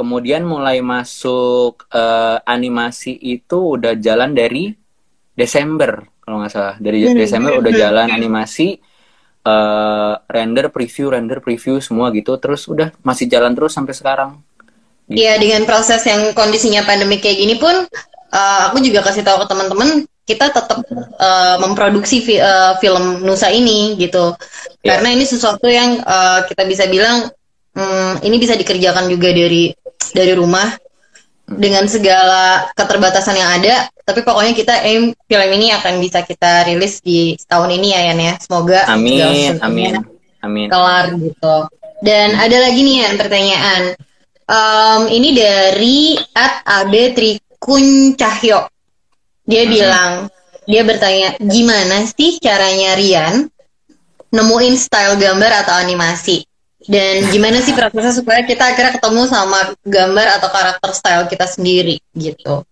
kemudian 0.00 0.48
mulai 0.48 0.80
masuk 0.80 1.84
eh, 1.92 2.38
animasi 2.48 3.12
itu 3.20 3.76
udah 3.76 3.92
jalan 4.00 4.32
dari 4.32 4.72
Desember 5.36 5.92
kalau 6.24 6.40
nggak 6.40 6.52
salah. 6.52 6.74
Dari 6.80 7.04
Hmm. 7.04 7.16
Desember 7.20 7.52
udah 7.60 7.72
jalan 7.72 8.08
animasi 8.08 8.68
eh, 9.44 10.14
render 10.28 10.66
preview 10.74 11.06
render 11.12 11.38
preview 11.44 11.80
semua 11.80 12.08
gitu 12.12 12.36
terus 12.42 12.64
udah 12.68 12.92
masih 13.00 13.26
jalan 13.28 13.52
terus 13.56 13.72
sampai 13.76 13.94
sekarang 13.96 14.32
Iya, 15.10 15.42
dengan 15.42 15.66
proses 15.66 16.06
yang 16.06 16.30
kondisinya 16.38 16.86
pandemi 16.86 17.18
kayak 17.18 17.34
gini 17.34 17.58
pun, 17.58 17.82
eh, 18.30 18.60
aku 18.70 18.78
juga 18.78 19.02
kasih 19.02 19.26
tahu 19.26 19.42
ke 19.42 19.46
teman-teman, 19.50 19.88
kita 20.22 20.54
tetap 20.54 20.86
eh, 21.18 21.56
memproduksi 21.58 22.22
fi- 22.22 22.38
eh, 22.38 22.72
film 22.78 23.26
Nusa 23.26 23.50
ini 23.50 23.98
gitu. 23.98 24.38
Iya. 24.86 25.02
Karena 25.02 25.08
ini 25.10 25.26
sesuatu 25.26 25.66
yang 25.66 25.98
eh, 25.98 26.40
kita 26.46 26.62
bisa 26.62 26.86
bilang, 26.86 27.26
hmm, 27.74 28.22
ini 28.22 28.36
bisa 28.38 28.54
dikerjakan 28.54 29.10
juga 29.10 29.34
dari 29.34 29.74
dari 30.12 30.34
rumah 30.36 30.70
dengan 31.50 31.86
segala 31.90 32.70
keterbatasan 32.78 33.34
yang 33.34 33.50
ada. 33.62 33.90
Tapi 34.06 34.22
pokoknya 34.22 34.52
kita 34.54 34.74
aim 34.86 35.14
film 35.14 35.50
ini 35.54 35.74
akan 35.74 35.98
bisa 35.98 36.22
kita 36.22 36.66
rilis 36.66 37.02
di 37.02 37.34
tahun 37.46 37.74
ini 37.78 37.88
ya 37.94 38.00
Yan 38.10 38.20
ya. 38.20 38.34
Semoga 38.42 38.86
amin 38.90 39.58
amin 39.62 39.92
amin 40.42 40.68
kelar 40.70 41.14
gitu. 41.14 41.56
Dan 42.00 42.38
ada 42.38 42.56
lagi 42.58 42.80
nih 42.82 42.96
Yan 43.06 43.14
pertanyaan. 43.18 43.82
Em, 44.50 45.02
ini 45.14 45.30
dari 45.30 46.18
at 46.34 46.66
Abe 46.66 47.14
Trikun 47.14 48.18
Cahyo. 48.18 48.66
Dia 49.46 49.66
bilang, 49.66 50.26
dia 50.66 50.82
bertanya, 50.82 51.38
gimana 51.38 52.06
sih 52.06 52.38
caranya 52.38 52.94
Rian 52.98 53.46
nemuin 54.30 54.74
style 54.78 55.18
gambar 55.18 55.66
atau 55.66 55.74
animasi? 55.74 56.49
Dan 56.90 57.30
gimana 57.30 57.62
sih 57.62 57.70
prosesnya 57.70 58.10
supaya 58.10 58.42
kita 58.42 58.74
akhirnya 58.74 58.98
ketemu 58.98 59.22
sama 59.30 59.78
gambar 59.86 60.26
atau 60.42 60.48
karakter 60.50 60.90
style 60.90 61.24
kita 61.30 61.46
sendiri 61.46 62.02
gitu. 62.18 62.66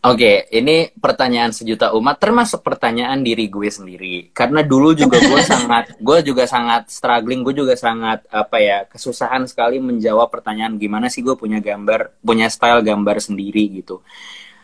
Oke, 0.00 0.48
ini 0.48 0.88
pertanyaan 0.96 1.52
sejuta 1.52 1.92
umat, 1.92 2.16
termasuk 2.16 2.64
pertanyaan 2.64 3.20
diri 3.20 3.52
gue 3.52 3.68
sendiri. 3.68 4.32
Karena 4.32 4.64
dulu 4.64 4.96
juga 4.96 5.20
gue 5.20 5.40
sangat, 5.52 5.96
gue 6.00 6.18
juga 6.24 6.48
sangat 6.48 6.88
struggling, 6.88 7.44
gue 7.44 7.64
juga 7.64 7.76
sangat 7.76 8.24
apa 8.32 8.56
ya, 8.60 8.78
kesusahan 8.88 9.44
sekali 9.44 9.76
menjawab 9.76 10.32
pertanyaan 10.32 10.80
gimana 10.80 11.12
sih 11.12 11.20
gue 11.20 11.36
punya 11.36 11.60
gambar, 11.60 12.16
punya 12.24 12.48
style 12.48 12.80
gambar 12.80 13.20
sendiri 13.20 13.84
gitu. 13.84 14.00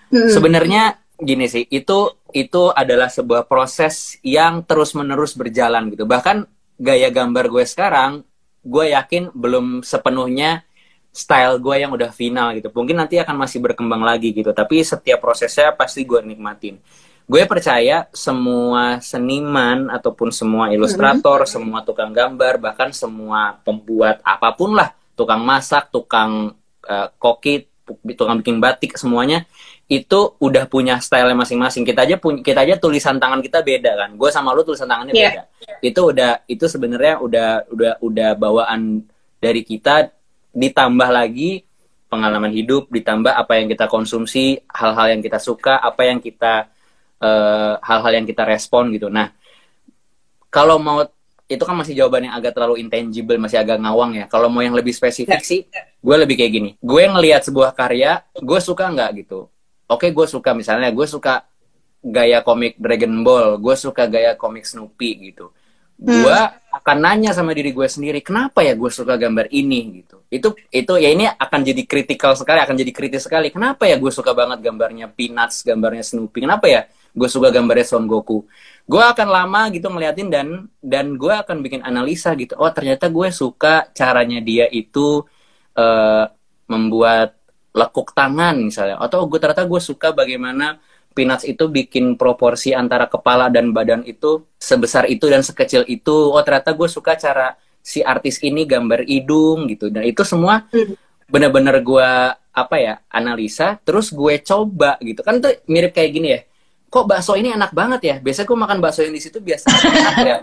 Hmm. 0.09 0.33
Sebenarnya 0.33 1.01
gini 1.21 1.49
sih, 1.53 1.69
itu 1.69 2.17
itu 2.33 2.73
adalah 2.73 3.13
sebuah 3.13 3.45
proses 3.45 4.17
yang 4.25 4.65
terus 4.65 4.97
menerus 4.97 5.37
berjalan 5.37 5.93
gitu. 5.93 6.09
Bahkan 6.09 6.49
gaya 6.81 7.13
gambar 7.13 7.53
gue 7.53 7.65
sekarang, 7.69 8.25
gue 8.67 8.93
yakin 8.93 9.31
belum 9.31 9.87
sepenuhnya 9.87 10.67
style 11.15 11.57
gue 11.63 11.77
yang 11.81 11.95
udah 11.95 12.13
final 12.13 12.53
gitu. 12.53 12.69
Mungkin 12.75 12.99
nanti 13.01 13.17
akan 13.17 13.41
masih 13.41 13.63
berkembang 13.63 14.05
lagi 14.05 14.37
gitu. 14.37 14.53
Tapi 14.53 14.85
setiap 14.85 15.23
prosesnya 15.23 15.73
pasti 15.73 16.05
gue 16.05 16.21
nikmatin. 16.21 16.77
gue 17.27 17.43
percaya 17.43 18.07
semua 18.15 19.03
seniman 19.03 19.91
ataupun 19.91 20.31
semua 20.31 20.71
ilustrator, 20.71 21.43
mm-hmm. 21.43 21.55
semua 21.59 21.83
tukang 21.83 22.15
gambar, 22.15 22.63
bahkan 22.63 22.95
semua 22.95 23.59
pembuat 23.67 24.23
apa 24.23 24.55
pun 24.55 24.79
lah, 24.79 24.95
tukang 25.19 25.43
masak, 25.43 25.91
tukang 25.91 26.55
uh, 26.87 27.09
koki, 27.19 27.67
tukang 28.19 28.43
bikin 28.43 28.59
batik 28.59 28.99
semuanya 28.99 29.47
itu 29.87 30.35
udah 30.43 30.67
punya 30.67 30.99
style 30.99 31.31
masing-masing. 31.39 31.87
Kita 31.87 32.03
aja 32.03 32.19
punya 32.19 32.43
kita 32.43 32.67
aja 32.67 32.75
tulisan 32.77 33.23
tangan 33.23 33.39
kita 33.41 33.63
beda 33.63 33.95
kan. 33.95 34.11
Gue 34.19 34.35
sama 34.35 34.51
lu 34.51 34.67
tulisan 34.67 34.91
tangannya 34.91 35.15
yeah. 35.15 35.33
beda. 35.33 35.43
Itu 35.81 36.01
udah 36.11 36.33
itu 36.51 36.65
sebenarnya 36.67 37.23
udah 37.23 37.51
udah 37.71 37.93
udah 38.03 38.31
bawaan 38.35 39.07
dari 39.39 39.63
kita 39.63 40.11
ditambah 40.57 41.09
lagi 41.09 41.63
pengalaman 42.07 42.55
hidup, 42.55 42.91
ditambah 42.91 43.35
apa 43.35 43.59
yang 43.59 43.67
kita 43.67 43.91
konsumsi, 43.91 44.63
hal-hal 44.71 45.15
yang 45.15 45.23
kita 45.23 45.43
suka, 45.43 45.79
apa 45.83 46.07
yang 46.07 46.23
kita 46.23 46.71
Eh, 47.17 47.75
hal-hal 47.81 48.13
uh, 48.13 48.17
yang 48.21 48.29
kita 48.29 48.45
respon 48.45 48.93
gitu. 48.93 49.09
Nah, 49.09 49.33
kalau 50.53 50.77
mau 50.77 51.01
itu 51.47 51.63
kan 51.63 51.79
masih 51.79 51.95
jawaban 51.95 52.27
yang 52.27 52.35
agak 52.35 52.59
terlalu 52.59 52.83
intangible, 52.83 53.39
masih 53.39 53.63
agak 53.63 53.79
ngawang 53.79 54.19
ya. 54.19 54.25
Kalau 54.27 54.51
mau 54.51 54.67
yang 54.67 54.75
lebih 54.75 54.91
spesifik 54.91 55.43
ya. 55.43 55.47
sih, 55.47 55.61
gue 56.03 56.17
lebih 56.19 56.35
kayak 56.35 56.53
gini. 56.53 56.71
Gue 56.83 57.07
ngelihat 57.07 57.47
sebuah 57.47 57.71
karya, 57.71 58.27
gue 58.35 58.59
suka 58.59 58.91
nggak 58.91 59.11
gitu. 59.23 59.47
Oke, 59.87 60.11
gue 60.11 60.27
suka 60.27 60.51
misalnya, 60.59 60.91
gue 60.91 61.07
suka 61.07 61.47
gaya 62.03 62.43
komik 62.43 62.75
Dragon 62.83 63.15
Ball, 63.23 63.63
gue 63.63 63.75
suka 63.79 64.11
gaya 64.11 64.35
komik 64.35 64.67
Snoopy 64.67 65.11
gitu. 65.31 65.55
Gue 65.97 66.35
hmm. 66.35 66.77
akan 66.83 66.97
nanya 66.99 67.31
sama 67.31 67.55
diri 67.55 67.71
gue 67.71 67.87
sendiri, 67.87 68.21
kenapa 68.21 68.67
ya 68.67 68.75
gue 68.75 68.91
suka 68.91 69.15
gambar 69.15 69.47
ini 69.55 70.03
gitu. 70.03 70.27
Itu 70.27 70.59
itu 70.75 70.93
ya 70.99 71.15
ini 71.15 71.31
akan 71.31 71.61
jadi 71.63 71.83
kritikal 71.87 72.35
sekali, 72.35 72.59
akan 72.59 72.75
jadi 72.75 72.91
kritis 72.91 73.25
sekali. 73.25 73.55
Kenapa 73.55 73.87
ya 73.87 73.97
gue 73.97 74.11
suka 74.11 74.35
banget 74.35 74.67
gambarnya 74.67 75.07
Peanuts, 75.15 75.63
gambarnya 75.63 76.03
Snoopy? 76.03 76.43
Kenapa 76.43 76.67
ya 76.67 76.91
gue 77.17 77.29
suka 77.33 77.49
gambarnya 77.49 77.87
Son 77.89 78.05
Goku 78.05 78.45
gue 78.87 79.03
akan 79.03 79.29
lama 79.29 79.67
gitu 79.75 79.91
ngeliatin 79.91 80.31
dan 80.31 80.71
dan 80.79 81.19
gue 81.19 81.35
akan 81.35 81.59
bikin 81.59 81.83
analisa 81.83 82.31
gitu. 82.39 82.55
Oh 82.55 82.71
ternyata 82.71 83.11
gue 83.11 83.29
suka 83.35 83.91
caranya 83.91 84.39
dia 84.39 84.71
itu 84.71 85.27
uh, 85.75 86.25
membuat 86.71 87.35
lekuk 87.75 88.15
tangan 88.15 88.55
misalnya. 88.63 89.03
Atau 89.03 89.27
gue 89.27 89.43
ternyata 89.43 89.67
gue 89.67 89.83
suka 89.83 90.15
bagaimana 90.15 90.79
Peanuts 91.17 91.49
itu 91.49 91.65
bikin 91.73 92.21
proporsi 92.21 92.77
antara 92.77 93.09
kepala 93.09 93.49
dan 93.49 93.73
badan 93.73 94.05
itu 94.05 94.53
sebesar 94.61 95.09
itu 95.11 95.27
dan 95.27 95.43
sekecil 95.43 95.83
itu. 95.89 96.31
Oh 96.31 96.43
ternyata 96.47 96.77
gue 96.77 96.87
suka 96.87 97.19
cara 97.19 97.57
si 97.83 98.05
artis 98.07 98.39
ini 98.45 98.69
gambar 98.69 99.03
hidung 99.03 99.67
gitu. 99.67 99.91
Dan 99.91 100.07
itu 100.07 100.23
semua 100.23 100.69
hmm. 100.71 101.27
bener-bener 101.27 101.83
gue 101.83 102.11
apa 102.37 102.77
ya 102.79 103.03
analisa. 103.11 103.81
Terus 103.83 104.15
gue 104.15 104.39
coba 104.45 104.95
gitu. 105.03 105.25
Kan 105.27 105.43
tuh 105.43 105.57
mirip 105.67 105.91
kayak 105.97 106.11
gini 106.15 106.29
ya 106.37 106.41
kok 106.97 107.05
bakso 107.05 107.37
ini 107.37 107.53
enak 107.53 107.77
banget 107.77 108.01
ya? 108.01 108.17
Biasanya 108.25 108.49
gue 108.49 108.59
makan 108.65 108.79
bakso 108.81 109.05
yang 109.05 109.13
di 109.13 109.21
situ 109.21 109.37
biasa 109.37 109.69
enak 109.69 110.17
ya. 110.25 110.37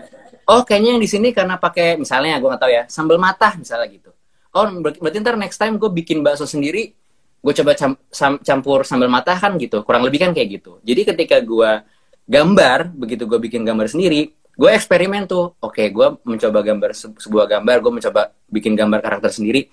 Oh 0.46 0.62
kayaknya 0.62 0.94
yang 0.94 1.02
di 1.02 1.10
sini 1.10 1.34
karena 1.34 1.58
pakai 1.58 1.98
misalnya 1.98 2.38
gue 2.38 2.46
nggak 2.46 2.62
tahu 2.62 2.70
ya 2.70 2.82
sambal 2.86 3.18
matah 3.18 3.58
misalnya 3.58 3.90
gitu. 3.90 4.14
Oh 4.54 4.62
berarti 4.78 5.18
ntar 5.18 5.34
next 5.34 5.58
time 5.58 5.82
gue 5.82 5.90
bikin 5.90 6.22
bakso 6.22 6.46
sendiri 6.46 6.94
gue 7.44 7.52
coba 7.52 7.74
campur 8.40 8.86
sambal 8.86 9.10
matah 9.10 9.34
kan 9.34 9.58
gitu 9.58 9.82
kurang 9.82 10.06
lebih 10.06 10.22
kan 10.22 10.30
kayak 10.30 10.62
gitu. 10.62 10.78
Jadi 10.86 11.00
ketika 11.10 11.42
gue 11.42 11.70
gambar 12.30 12.94
begitu 12.94 13.26
gue 13.26 13.36
bikin 13.42 13.66
gambar 13.66 13.90
sendiri 13.90 14.30
gue 14.54 14.70
eksperimen 14.70 15.26
tuh. 15.26 15.58
Oke 15.58 15.90
gue 15.90 16.06
mencoba 16.22 16.62
gambar 16.62 16.90
sebuah 17.18 17.50
gambar 17.50 17.76
gue 17.82 17.92
mencoba 17.98 18.30
bikin 18.46 18.78
gambar 18.78 19.02
karakter 19.02 19.34
sendiri. 19.34 19.66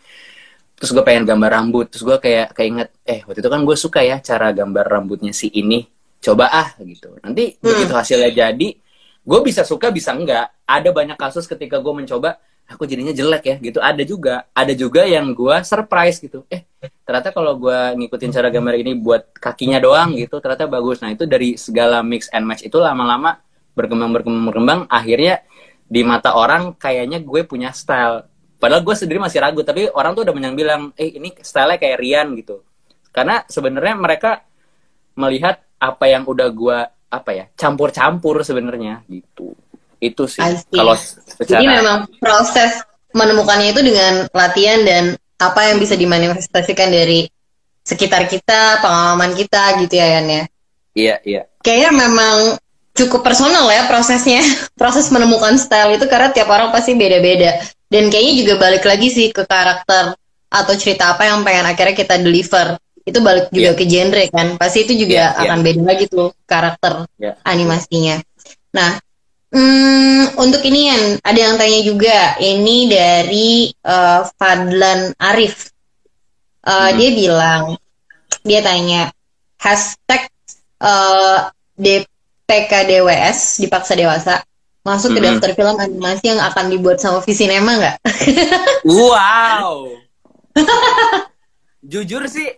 Terus 0.82 0.98
gue 0.98 1.04
pengen 1.06 1.30
gambar 1.30 1.62
rambut 1.62 1.94
terus 1.94 2.02
gue 2.02 2.18
kayak 2.18 2.58
kayak 2.58 2.70
inget 2.74 2.90
eh 3.06 3.22
waktu 3.30 3.46
itu 3.46 3.50
kan 3.54 3.62
gue 3.62 3.78
suka 3.78 4.02
ya 4.02 4.18
cara 4.18 4.50
gambar 4.50 4.82
rambutnya 4.90 5.30
si 5.30 5.54
ini 5.54 5.86
coba 6.22 6.46
ah 6.54 6.70
gitu. 6.80 7.18
Nanti 7.20 7.58
hmm. 7.58 7.66
begitu 7.66 7.94
hasilnya 7.98 8.32
jadi 8.32 8.70
gue 9.22 9.40
bisa 9.42 9.66
suka 9.66 9.90
bisa 9.90 10.14
enggak. 10.14 10.54
Ada 10.70 10.94
banyak 10.94 11.18
kasus 11.18 11.50
ketika 11.50 11.82
gue 11.82 11.94
mencoba 11.94 12.38
aku 12.70 12.86
jadinya 12.86 13.12
jelek 13.12 13.44
ya? 13.44 13.56
Gitu. 13.58 13.80
Ada 13.82 14.04
juga 14.06 14.46
ada 14.54 14.74
juga 14.78 15.04
yang 15.04 15.34
gue 15.34 15.56
surprise 15.66 16.22
gitu. 16.22 16.46
Eh 16.48 16.64
ternyata 17.04 17.34
kalau 17.34 17.58
gue 17.58 17.80
ngikutin 17.98 18.32
cara 18.32 18.48
gambar 18.54 18.76
ini 18.80 18.94
buat 18.96 19.34
kakinya 19.36 19.82
doang 19.82 20.14
gitu 20.16 20.38
ternyata 20.38 20.70
bagus. 20.70 21.02
Nah 21.02 21.12
itu 21.12 21.26
dari 21.26 21.58
segala 21.58 22.06
mix 22.06 22.30
and 22.30 22.46
match 22.46 22.64
itu 22.64 22.78
lama-lama 22.78 23.42
berkembang 23.74 24.14
berkembang 24.14 24.46
berkembang 24.54 24.80
akhirnya 24.92 25.42
di 25.92 26.08
mata 26.08 26.38
orang 26.38 26.78
kayaknya 26.78 27.20
gue 27.20 27.42
punya 27.44 27.74
style. 27.74 28.30
Padahal 28.62 28.86
gue 28.86 28.94
sendiri 28.94 29.18
masih 29.18 29.42
ragu 29.42 29.66
tapi 29.66 29.90
orang 29.90 30.14
tuh 30.14 30.22
udah 30.22 30.34
banyak 30.38 30.54
bilang 30.54 30.94
eh 30.94 31.18
ini 31.18 31.34
stylenya 31.34 31.82
kayak 31.82 31.98
Rian 31.98 32.28
gitu. 32.38 32.62
Karena 33.12 33.44
sebenarnya 33.50 33.98
mereka 34.00 34.46
melihat 35.20 35.60
apa 35.82 36.06
yang 36.06 36.30
udah 36.30 36.48
gue 36.54 36.78
apa 37.12 37.32
ya 37.34 37.46
campur-campur 37.58 38.46
sebenarnya 38.46 39.02
gitu. 39.10 39.58
Itu 39.98 40.30
sih 40.30 40.42
kalau 40.70 40.94
secara 40.94 41.60
jadi 41.62 41.66
memang 41.82 41.98
proses 42.22 42.86
menemukannya 43.12 43.74
itu 43.74 43.82
dengan 43.82 44.30
latihan 44.32 44.86
dan 44.86 45.04
apa 45.42 45.74
yang 45.74 45.82
bisa 45.82 45.98
dimanifestasikan 45.98 46.94
dari 46.94 47.26
sekitar 47.82 48.30
kita 48.30 48.80
pengalaman 48.80 49.34
kita 49.34 49.82
gitu 49.82 49.98
ya 49.98 50.08
Yan 50.22 50.28
ya? 50.30 50.44
Iya 50.94 51.16
iya. 51.26 51.42
Kayaknya 51.66 51.92
memang 52.08 52.36
cukup 52.94 53.26
personal 53.26 53.66
ya 53.74 53.90
prosesnya. 53.90 54.42
Proses 54.80 55.10
menemukan 55.10 55.58
style 55.58 55.98
itu 55.98 56.06
karena 56.06 56.30
tiap 56.30 56.50
orang 56.50 56.70
pasti 56.70 56.94
beda-beda. 56.94 57.58
Dan 57.92 58.08
kayaknya 58.08 58.34
juga 58.46 58.54
balik 58.62 58.88
lagi 58.88 59.12
sih 59.12 59.34
ke 59.34 59.44
karakter 59.44 60.16
atau 60.52 60.74
cerita 60.76 61.16
apa 61.16 61.28
yang 61.28 61.48
pengen 61.48 61.68
akhirnya 61.68 61.96
kita 61.96 62.16
deliver 62.20 62.76
itu 63.06 63.20
balik 63.22 63.50
juga 63.50 63.74
yeah. 63.74 63.78
ke 63.78 63.86
genre 63.90 64.24
kan 64.30 64.48
pasti 64.62 64.86
itu 64.86 64.94
juga 65.06 65.34
yeah, 65.34 65.42
akan 65.42 65.60
yeah. 65.62 65.66
beda 65.66 65.82
lagi 65.82 66.06
tuh 66.08 66.30
karakter 66.46 66.94
yeah. 67.18 67.36
animasinya 67.46 68.22
nah 68.72 69.02
hmm, 69.52 70.38
untuk 70.38 70.62
ini 70.64 70.82
yang 70.90 71.04
ada 71.26 71.40
yang 71.40 71.56
tanya 71.58 71.82
juga 71.82 72.18
ini 72.40 72.88
dari 72.88 73.50
uh, 73.84 74.26
Fadlan 74.38 75.14
Arif 75.18 75.74
uh, 76.66 76.90
hmm. 76.90 76.96
dia 76.98 77.10
bilang 77.14 77.64
dia 78.42 78.60
tanya 78.66 79.14
hashtag 79.62 80.26
uh, 80.82 81.50
DPKDWS 81.78 83.62
dipaksa 83.62 83.94
dewasa 83.94 84.42
masuk 84.82 85.14
ke 85.14 85.20
-hmm. 85.22 85.38
daftar 85.38 85.52
film 85.54 85.78
animasi 85.78 86.26
yang 86.34 86.42
akan 86.42 86.74
dibuat 86.74 86.98
sama 86.98 87.22
Visinema 87.22 87.78
nggak? 87.78 87.98
wow. 88.98 89.86
Jujur 91.92 92.26
sih 92.26 92.50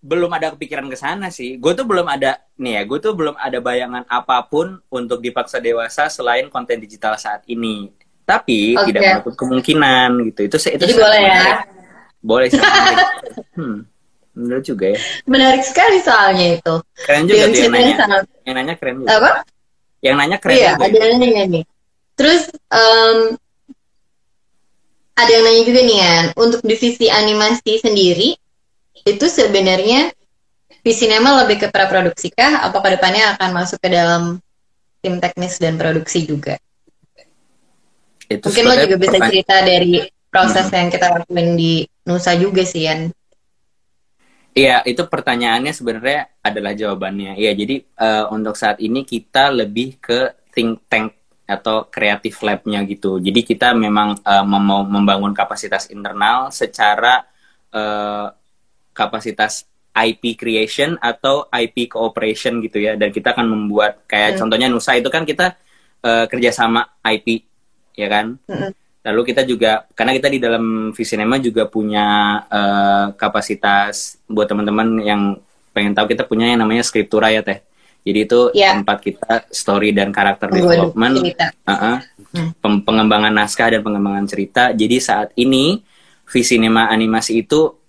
belum 0.00 0.32
ada 0.32 0.56
kepikiran 0.56 0.88
ke 0.88 0.96
sana 0.96 1.28
sih. 1.28 1.60
Gue 1.60 1.76
tuh 1.76 1.84
belum 1.84 2.08
ada 2.08 2.40
nih 2.56 2.80
ya, 2.80 2.82
gue 2.88 2.98
tuh 2.98 3.12
belum 3.12 3.36
ada 3.36 3.60
bayangan 3.60 4.08
apa 4.08 4.40
pun 4.48 4.80
untuk 4.88 5.20
dipaksa 5.20 5.60
dewasa 5.60 6.08
selain 6.08 6.48
konten 6.48 6.80
digital 6.80 7.20
saat 7.20 7.44
ini. 7.46 7.92
Tapi 8.24 8.80
okay. 8.80 8.86
tidak 8.88 9.00
menutup 9.04 9.34
kemungkinan 9.36 10.10
gitu. 10.32 10.40
Itu 10.48 10.56
itu 10.56 10.84
Jadi 10.88 10.94
boleh 10.96 11.20
ya. 11.20 11.44
Boleh 12.24 12.46
sih. 12.48 12.60
hmm. 13.60 13.78
Benar 14.40 14.60
juga 14.64 14.84
ya. 14.96 14.98
Menarik 15.28 15.62
sekali 15.68 15.98
soalnya 16.00 16.56
itu. 16.56 16.74
Keren 17.04 17.24
juga 17.28 17.44
tuh 17.52 17.60
yang 17.60 17.72
nanya. 17.76 17.94
Sangat... 18.00 18.22
Yang 18.46 18.54
nanya 18.56 18.74
keren 18.80 18.94
juga. 19.04 19.10
Apa? 19.12 19.30
Yang 20.00 20.14
nanya 20.16 20.36
keren 20.40 20.56
iya, 20.56 20.70
juga. 20.72 20.84
ada 20.88 20.96
yang 20.96 21.18
nanya 21.20 21.42
nih. 21.44 21.64
Terus 22.16 22.42
um, 22.72 23.18
ada 25.20 25.30
yang 25.30 25.44
nanya 25.44 25.62
juga 25.68 25.80
nih 25.84 25.98
kan, 26.00 26.24
untuk 26.40 26.60
divisi 26.64 27.06
animasi 27.12 27.72
sendiri 27.84 28.39
itu 29.04 29.26
sebenarnya 29.26 30.12
Visinema 30.80 31.44
lebih 31.44 31.60
ke 31.60 31.68
praproduksi 31.68 32.32
kah? 32.32 32.64
Apa 32.64 32.80
ke 32.80 32.96
depannya 32.96 33.36
akan 33.36 33.50
masuk 33.52 33.76
ke 33.84 33.92
dalam 33.92 34.40
tim 35.04 35.20
teknis 35.20 35.60
dan 35.60 35.76
produksi 35.76 36.24
juga? 36.24 36.56
Itu 38.24 38.48
Mungkin 38.48 38.64
lo 38.64 38.74
juga 38.80 38.96
bisa 38.96 39.18
cerita 39.28 39.60
dari 39.60 40.00
proses 40.32 40.72
hmm. 40.72 40.76
yang 40.80 40.88
kita 40.88 41.06
lakuin 41.12 41.48
di 41.58 41.84
Nusa 42.08 42.32
juga 42.38 42.64
sih, 42.64 42.88
Yan. 42.88 43.12
Iya, 44.56 44.82
itu 44.88 45.04
pertanyaannya 45.04 45.72
sebenarnya 45.76 46.20
adalah 46.42 46.72
jawabannya. 46.74 47.36
Iya, 47.38 47.52
jadi 47.54 47.76
uh, 48.00 48.24
untuk 48.34 48.56
saat 48.56 48.80
ini 48.80 49.04
kita 49.04 49.52
lebih 49.52 50.00
ke 50.00 50.48
think 50.50 50.80
tank 50.88 51.14
atau 51.46 51.86
kreatif 51.90 52.40
labnya 52.40 52.82
gitu. 52.86 53.18
Jadi 53.18 53.42
kita 53.42 53.74
memang 53.74 54.18
uh, 54.22 54.46
mau 54.46 54.82
membangun 54.86 55.34
kapasitas 55.34 55.90
internal 55.90 56.50
secara 56.54 57.26
uh, 57.74 58.30
kapasitas 58.92 59.70
IP 59.90 60.38
creation 60.38 60.94
atau 61.02 61.50
IP 61.50 61.90
cooperation 61.90 62.62
gitu 62.62 62.78
ya 62.78 62.94
dan 62.94 63.10
kita 63.10 63.34
akan 63.34 63.46
membuat 63.50 64.06
kayak 64.06 64.36
hmm. 64.36 64.38
contohnya 64.38 64.68
Nusa 64.70 64.94
itu 64.94 65.10
kan 65.10 65.26
kita 65.26 65.58
uh, 66.06 66.24
kerjasama 66.30 66.86
IP 67.10 67.42
ya 67.98 68.06
kan 68.06 68.38
hmm. 68.46 68.70
lalu 69.02 69.20
kita 69.34 69.42
juga 69.42 69.90
karena 69.98 70.14
kita 70.14 70.28
di 70.30 70.38
dalam 70.38 70.94
Visinema 70.94 71.42
juga 71.42 71.66
punya 71.66 72.38
uh, 72.46 73.06
kapasitas 73.18 74.22
buat 74.30 74.46
teman-teman 74.46 75.02
yang 75.02 75.22
pengen 75.74 75.94
tahu 75.94 76.14
kita 76.14 76.22
punya 76.26 76.54
yang 76.54 76.62
namanya 76.62 76.86
skriptura 76.86 77.34
ya 77.34 77.42
teh 77.42 77.58
jadi 78.00 78.18
itu 78.24 78.40
yeah. 78.56 78.78
tempat 78.78 78.98
kita 79.02 79.32
story 79.50 79.90
dan 79.92 80.14
karakter 80.14 80.48
development 80.54 81.34
uh 81.66 81.72
-uh, 81.72 81.96
hmm. 82.30 82.84
pengembangan 82.86 83.34
naskah 83.34 83.74
dan 83.74 83.82
pengembangan 83.82 84.24
cerita 84.30 84.70
jadi 84.70 84.96
saat 85.02 85.34
ini 85.34 85.82
Visinema 86.30 86.86
animasi 86.94 87.42
itu 87.42 87.79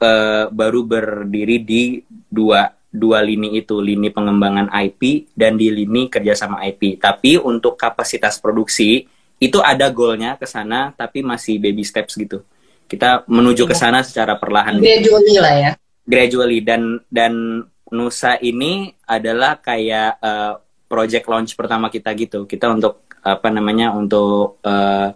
uh, 0.00 0.48
baru 0.52 0.80
berdiri 0.84 1.62
di 1.62 1.82
dua 2.08 2.72
dua 2.96 3.20
lini 3.20 3.60
itu, 3.60 3.76
lini 3.76 4.08
pengembangan 4.08 4.72
IP 4.72 5.32
dan 5.36 5.60
di 5.60 5.68
lini 5.68 6.08
kerjasama 6.08 6.64
IP. 6.64 6.96
Tapi 6.96 7.36
untuk 7.36 7.76
kapasitas 7.76 8.40
produksi 8.40 9.04
itu 9.36 9.60
ada 9.60 9.92
goalnya 9.92 10.40
ke 10.40 10.48
sana, 10.48 10.96
tapi 10.96 11.20
masih 11.20 11.60
baby 11.60 11.84
steps 11.84 12.16
gitu. 12.16 12.40
Kita 12.88 13.28
menuju 13.28 13.68
ke 13.68 13.76
sana 13.76 14.00
secara 14.00 14.40
perlahan. 14.40 14.80
Gitu. 14.80 14.88
Gradually 14.88 15.36
lah 15.36 15.54
ya. 15.54 15.72
Gradually 16.06 16.60
dan 16.64 17.02
dan 17.12 17.66
Nusa 17.86 18.34
ini 18.42 18.90
adalah 19.06 19.62
kayak 19.62 20.18
uh, 20.18 20.58
project 20.90 21.26
launch 21.30 21.54
pertama 21.54 21.86
kita 21.92 22.10
gitu. 22.18 22.42
Kita 22.48 22.72
untuk 22.72 23.06
apa 23.22 23.50
namanya 23.50 23.94
untuk 23.94 24.58
uh, 24.62 25.10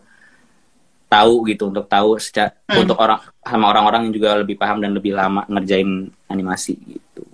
tahu 1.11 1.43
gitu 1.51 1.67
untuk 1.67 1.91
tahu 1.91 2.15
secara 2.23 2.55
hmm. 2.71 2.87
untuk 2.87 2.97
orang 3.03 3.19
sama 3.43 3.67
orang-orang 3.67 4.07
yang 4.07 4.15
juga 4.15 4.39
lebih 4.39 4.55
paham 4.55 4.79
dan 4.79 4.95
lebih 4.95 5.11
lama 5.11 5.43
ngerjain 5.51 6.07
animasi 6.31 6.79
gitu. 6.87 7.27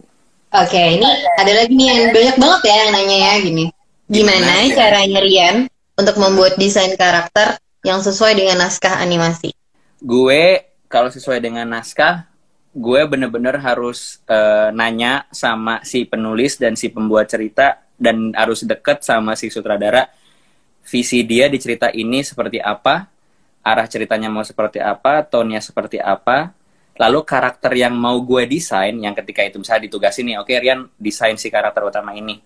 Oke, 0.57 0.72
okay, 0.72 0.97
ini 0.97 1.05
ada 1.37 1.53
lagi 1.53 1.72
nih 1.77 1.87
yang 1.93 2.01
banyak 2.16 2.37
banget 2.41 2.61
ya 2.64 2.74
yang 2.81 2.91
nanya 2.97 3.16
ya 3.20 3.33
gini. 3.45 3.64
Gimana, 4.09 4.64
Gimana 4.64 4.77
caranya 4.79 5.20
Rian 5.20 5.57
untuk 6.01 6.16
membuat 6.16 6.57
desain 6.57 6.97
karakter 6.97 7.61
yang 7.85 8.01
sesuai 8.01 8.33
dengan 8.33 8.64
naskah 8.64 8.97
animasi? 9.05 9.53
Gue 10.01 10.64
kalau 10.89 11.12
sesuai 11.12 11.45
dengan 11.45 11.68
naskah, 11.68 12.24
gue 12.72 13.01
bener-bener 13.05 13.61
harus 13.61 14.22
uh, 14.31 14.72
nanya 14.72 15.29
sama 15.35 15.85
si 15.85 16.09
penulis 16.09 16.57
dan 16.57 16.72
si 16.79 16.89
pembuat 16.89 17.29
cerita 17.29 17.85
dan 18.01 18.33
harus 18.33 18.64
deket 18.64 19.05
sama 19.05 19.37
si 19.37 19.49
sutradara 19.49 20.09
visi 20.87 21.27
dia 21.27 21.51
di 21.51 21.59
cerita 21.59 21.91
ini 21.91 22.22
seperti 22.22 22.62
apa 22.62 23.16
arah 23.67 23.91
ceritanya 23.91 24.31
mau 24.31 24.47
seperti 24.47 24.79
apa, 24.79 25.27
tone-nya 25.27 25.59
seperti 25.59 25.99
apa, 25.99 26.55
lalu 26.95 27.27
karakter 27.27 27.75
yang 27.75 27.99
mau 27.99 28.14
gue 28.23 28.47
desain, 28.47 28.95
yang 28.95 29.11
ketika 29.19 29.43
itu 29.43 29.59
bisa 29.59 29.75
ditugasin 29.83 30.31
nih, 30.31 30.37
oke 30.39 30.55
okay, 30.55 30.62
Rian 30.62 30.87
desain 30.95 31.35
si 31.35 31.51
karakter 31.51 31.83
utama 31.83 32.14
ini. 32.14 32.39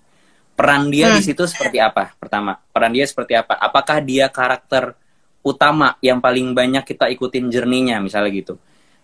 Peran 0.57 0.89
dia 0.89 1.13
hmm. 1.13 1.17
di 1.21 1.23
situ 1.23 1.45
seperti 1.45 1.77
apa? 1.77 2.17
Pertama, 2.17 2.57
peran 2.57 2.97
dia 2.97 3.05
seperti 3.05 3.37
apa? 3.37 3.61
Apakah 3.61 4.01
dia 4.01 4.33
karakter 4.33 4.97
utama 5.45 5.97
yang 6.01 6.25
paling 6.25 6.57
banyak 6.57 6.85
kita 6.89 7.13
ikutin 7.13 7.53
jerninya, 7.53 8.01
misalnya 8.01 8.33
gitu. 8.33 8.55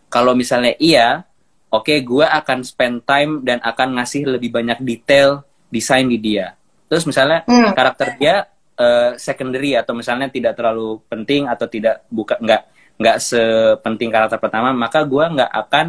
Kalau 0.09 0.33
misalnya 0.33 0.73
iya, 0.81 1.25
oke 1.69 1.85
okay, 1.85 2.01
gue 2.01 2.25
akan 2.25 2.65
spend 2.65 3.05
time 3.05 3.45
dan 3.45 3.61
akan 3.61 4.01
ngasih 4.01 4.25
lebih 4.25 4.53
banyak 4.53 4.81
detail 4.81 5.45
desain 5.69 6.09
di 6.09 6.17
dia. 6.17 6.57
Terus 6.89 7.05
misalnya 7.05 7.45
hmm. 7.45 7.73
karakter 7.77 8.09
dia 8.17 8.49
uh, 8.79 9.13
secondary 9.17 9.75
atau 9.75 9.93
misalnya 9.97 10.29
tidak 10.31 10.57
terlalu 10.57 11.01
penting 11.09 11.49
atau 11.49 11.67
tidak 11.67 12.05
buka 12.09 12.37
nggak 12.41 12.63
nggak 12.97 13.17
sepenting 13.21 14.09
karakter 14.09 14.41
pertama 14.41 14.73
maka 14.73 15.05
gue 15.05 15.25
nggak 15.25 15.53
akan 15.53 15.87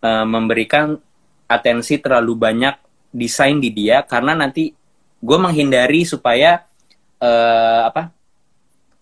uh, 0.00 0.24
memberikan 0.24 0.96
atensi 1.48 2.00
terlalu 2.00 2.36
banyak 2.36 2.76
desain 3.12 3.56
di 3.56 3.72
dia 3.72 4.04
karena 4.04 4.36
nanti 4.36 4.72
gue 5.18 5.38
menghindari 5.40 6.04
supaya 6.04 6.62
uh, 7.20 7.82
apa 7.88 8.14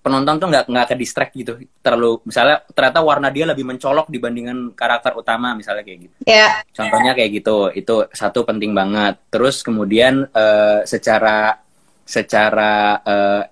penonton 0.07 0.39
tuh 0.39 0.47
nggak 0.47 0.65
nggak 0.71 0.87
ke 0.87 0.95
distract 0.95 1.33
gitu. 1.35 1.59
Terlalu 1.83 2.23
misalnya 2.23 2.63
ternyata 2.71 3.03
warna 3.03 3.29
dia 3.35 3.43
lebih 3.43 3.67
mencolok 3.67 4.07
dibandingkan 4.07 4.71
karakter 4.79 5.19
utama 5.19 5.51
misalnya 5.59 5.83
kayak 5.83 6.07
gitu. 6.07 6.15
Yeah. 6.23 6.63
contohnya 6.71 7.19
kayak 7.19 7.43
gitu 7.43 7.75
itu 7.75 8.07
satu 8.15 8.47
penting 8.47 8.71
banget. 8.71 9.19
Terus 9.35 9.67
kemudian 9.67 10.31
uh, 10.31 10.87
secara 10.87 11.59
secara 12.07 13.03
uh, 13.03 13.43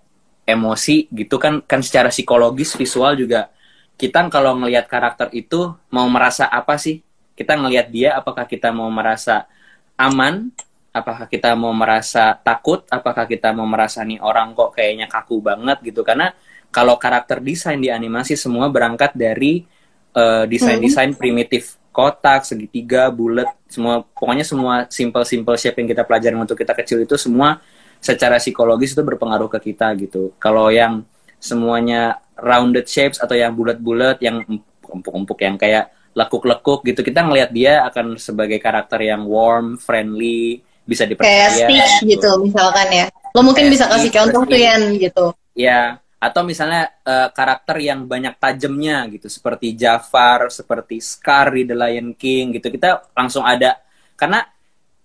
emosi 0.47 1.11
gitu 1.11 1.43
kan 1.43 1.59
kan 1.67 1.83
secara 1.83 2.09
psikologis 2.09 2.79
visual 2.79 3.19
juga. 3.19 3.51
Kita 3.99 4.27
kalau 4.31 4.59
ngelihat 4.59 4.87
karakter 4.87 5.31
itu 5.35 5.75
mau 5.91 6.07
merasa 6.07 6.47
apa 6.47 6.79
sih? 6.79 7.03
Kita 7.35 7.59
ngelihat 7.59 7.91
dia 7.91 8.15
apakah 8.15 8.47
kita 8.47 8.71
mau 8.71 8.87
merasa 8.95 9.51
aman? 9.99 10.55
Apakah 10.95 11.27
kita 11.27 11.59
mau 11.59 11.75
merasa 11.75 12.39
takut? 12.39 12.87
Apakah 12.87 13.27
kita 13.27 13.51
mau 13.51 13.67
merasa 13.67 14.07
nih 14.07 14.23
orang 14.23 14.55
kok 14.55 14.79
kayaknya 14.79 15.11
kaku 15.11 15.43
banget 15.43 15.83
gitu. 15.83 16.07
Karena 16.07 16.31
kalau 16.71 16.95
karakter 16.99 17.43
desain 17.43 17.79
di 17.79 17.91
animasi 17.91 18.39
semua 18.39 18.71
berangkat 18.71 19.15
dari 19.15 19.67
uh, 20.15 20.47
desain-desain 20.47 21.15
hmm. 21.15 21.19
primitif 21.19 21.79
kotak, 21.95 22.43
segitiga, 22.43 23.07
bulat, 23.15 23.47
semua 23.71 24.03
pokoknya 24.03 24.43
semua 24.43 24.75
simple-simple 24.91 25.55
shape 25.55 25.79
yang 25.79 25.89
kita 25.95 26.03
pelajari 26.03 26.35
untuk 26.35 26.59
kita 26.59 26.75
kecil 26.75 27.07
itu 27.07 27.15
semua 27.15 27.63
secara 28.05 28.37
psikologis 28.37 28.93
itu 28.93 29.01
berpengaruh 29.01 29.49
ke 29.49 29.73
kita 29.73 29.97
gitu. 29.97 30.37
Kalau 30.37 30.69
yang 30.69 31.09
semuanya 31.41 32.21
rounded 32.37 32.85
shapes 32.85 33.17
atau 33.17 33.33
yang 33.33 33.57
bulat-bulat, 33.57 34.21
yang 34.21 34.45
empuk-empuk, 34.85 35.41
yang 35.41 35.57
kayak 35.57 35.89
lekuk-lekuk 36.13 36.85
gitu, 36.85 37.01
kita 37.01 37.25
ngelihat 37.25 37.51
dia 37.51 37.81
akan 37.89 38.21
sebagai 38.21 38.61
karakter 38.61 39.09
yang 39.09 39.25
warm, 39.25 39.81
friendly, 39.81 40.61
bisa 40.85 41.09
dipercaya. 41.09 41.49
Kayak 41.49 41.89
Stitch 41.89 41.95
gitu. 42.05 42.29
gitu 42.29 42.31
misalkan 42.45 42.89
ya. 42.93 43.07
Lo 43.33 43.41
mungkin 43.41 43.67
kayak 43.67 43.75
bisa 43.81 43.85
kasih 43.89 44.11
contoh 44.13 44.41
tuh 44.45 44.61
yang 44.61 44.83
gitu. 45.01 45.33
Ya, 45.57 45.99
atau 46.21 46.45
misalnya 46.45 46.93
uh, 47.09 47.33
karakter 47.33 47.81
yang 47.81 48.05
banyak 48.05 48.37
tajamnya 48.37 49.09
gitu, 49.11 49.33
seperti 49.33 49.73
Jafar, 49.75 50.53
seperti 50.53 51.01
Scar 51.01 51.57
di 51.57 51.65
The 51.65 51.75
Lion 51.75 52.13
King 52.15 52.55
gitu. 52.61 52.69
Kita 52.69 53.11
langsung 53.17 53.43
ada 53.43 53.81
karena 54.15 54.45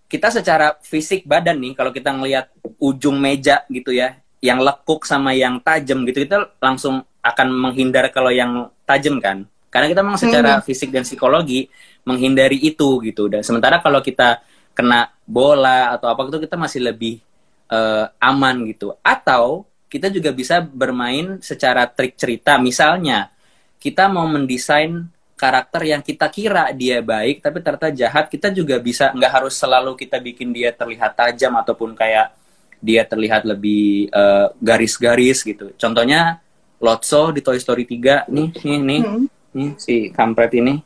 kita 0.09 0.33
secara 0.33 0.75
fisik 0.81 1.23
badan 1.29 1.61
nih 1.61 1.77
kalau 1.77 1.93
kita 1.93 2.09
ngelihat 2.09 2.49
ujung 2.81 3.21
meja 3.21 3.61
gitu 3.69 3.93
ya 3.93 4.17
yang 4.41 4.57
lekuk 4.59 5.05
sama 5.05 5.35
yang 5.37 5.61
tajam 5.61 6.01
gitu 6.07 6.25
kita 6.25 6.49
langsung 6.57 7.05
akan 7.19 7.47
menghindar 7.51 8.07
kalau 8.11 8.31
yang 8.31 8.71
tajam 8.87 9.19
kan. 9.19 9.45
Karena 9.69 9.85
kita 9.91 10.01
memang 10.01 10.17
secara 10.17 10.51
hmm. 10.59 10.65
fisik 10.65 10.89
dan 10.89 11.05
psikologi 11.05 11.69
menghindari 12.01 12.57
itu 12.57 12.97
gitu. 13.05 13.29
Dan 13.29 13.45
sementara 13.45 13.77
kalau 13.83 14.01
kita 14.01 14.41
kena 14.73 15.13
bola 15.27 15.93
atau 15.93 16.09
apa 16.09 16.25
itu 16.25 16.41
kita 16.41 16.57
masih 16.57 16.81
lebih 16.89 17.21
uh, 17.69 18.09
aman 18.17 18.65
gitu. 18.65 18.97
Atau 19.05 19.69
kita 19.91 20.09
juga 20.09 20.33
bisa 20.33 20.63
bermain 20.63 21.37
secara 21.43 21.85
trik 21.85 22.17
cerita. 22.17 22.57
Misalnya 22.57 23.29
kita 23.77 24.09
mau 24.09 24.25
mendesain 24.25 25.05
karakter 25.39 25.87
yang 25.87 26.03
kita 26.03 26.27
kira 26.27 26.67
dia 26.75 26.99
baik 26.99 27.39
tapi 27.39 27.63
ternyata 27.63 27.87
jahat 27.95 28.27
kita 28.27 28.51
juga 28.51 28.75
bisa 28.75 29.15
nggak 29.15 29.31
harus 29.31 29.55
selalu 29.55 29.95
kita 29.95 30.19
bikin 30.19 30.51
dia 30.51 30.75
terlihat 30.75 31.15
tajam 31.15 31.55
ataupun 31.55 31.95
kayak 31.95 32.35
dia 32.83 33.07
terlihat 33.07 33.47
lebih 33.47 34.11
uh, 34.11 34.51
garis-garis 34.59 35.47
gitu 35.47 35.71
contohnya 35.79 36.43
Lotso 36.83 37.31
di 37.31 37.39
Toy 37.39 37.59
Story 37.59 37.83
3 37.87 38.27
nih 38.27 38.49
nih 38.51 38.79
nih, 38.83 39.01
hmm. 39.03 39.25
nih 39.55 39.69
si 39.79 39.95
kampret 40.11 40.51
ini 40.59 40.83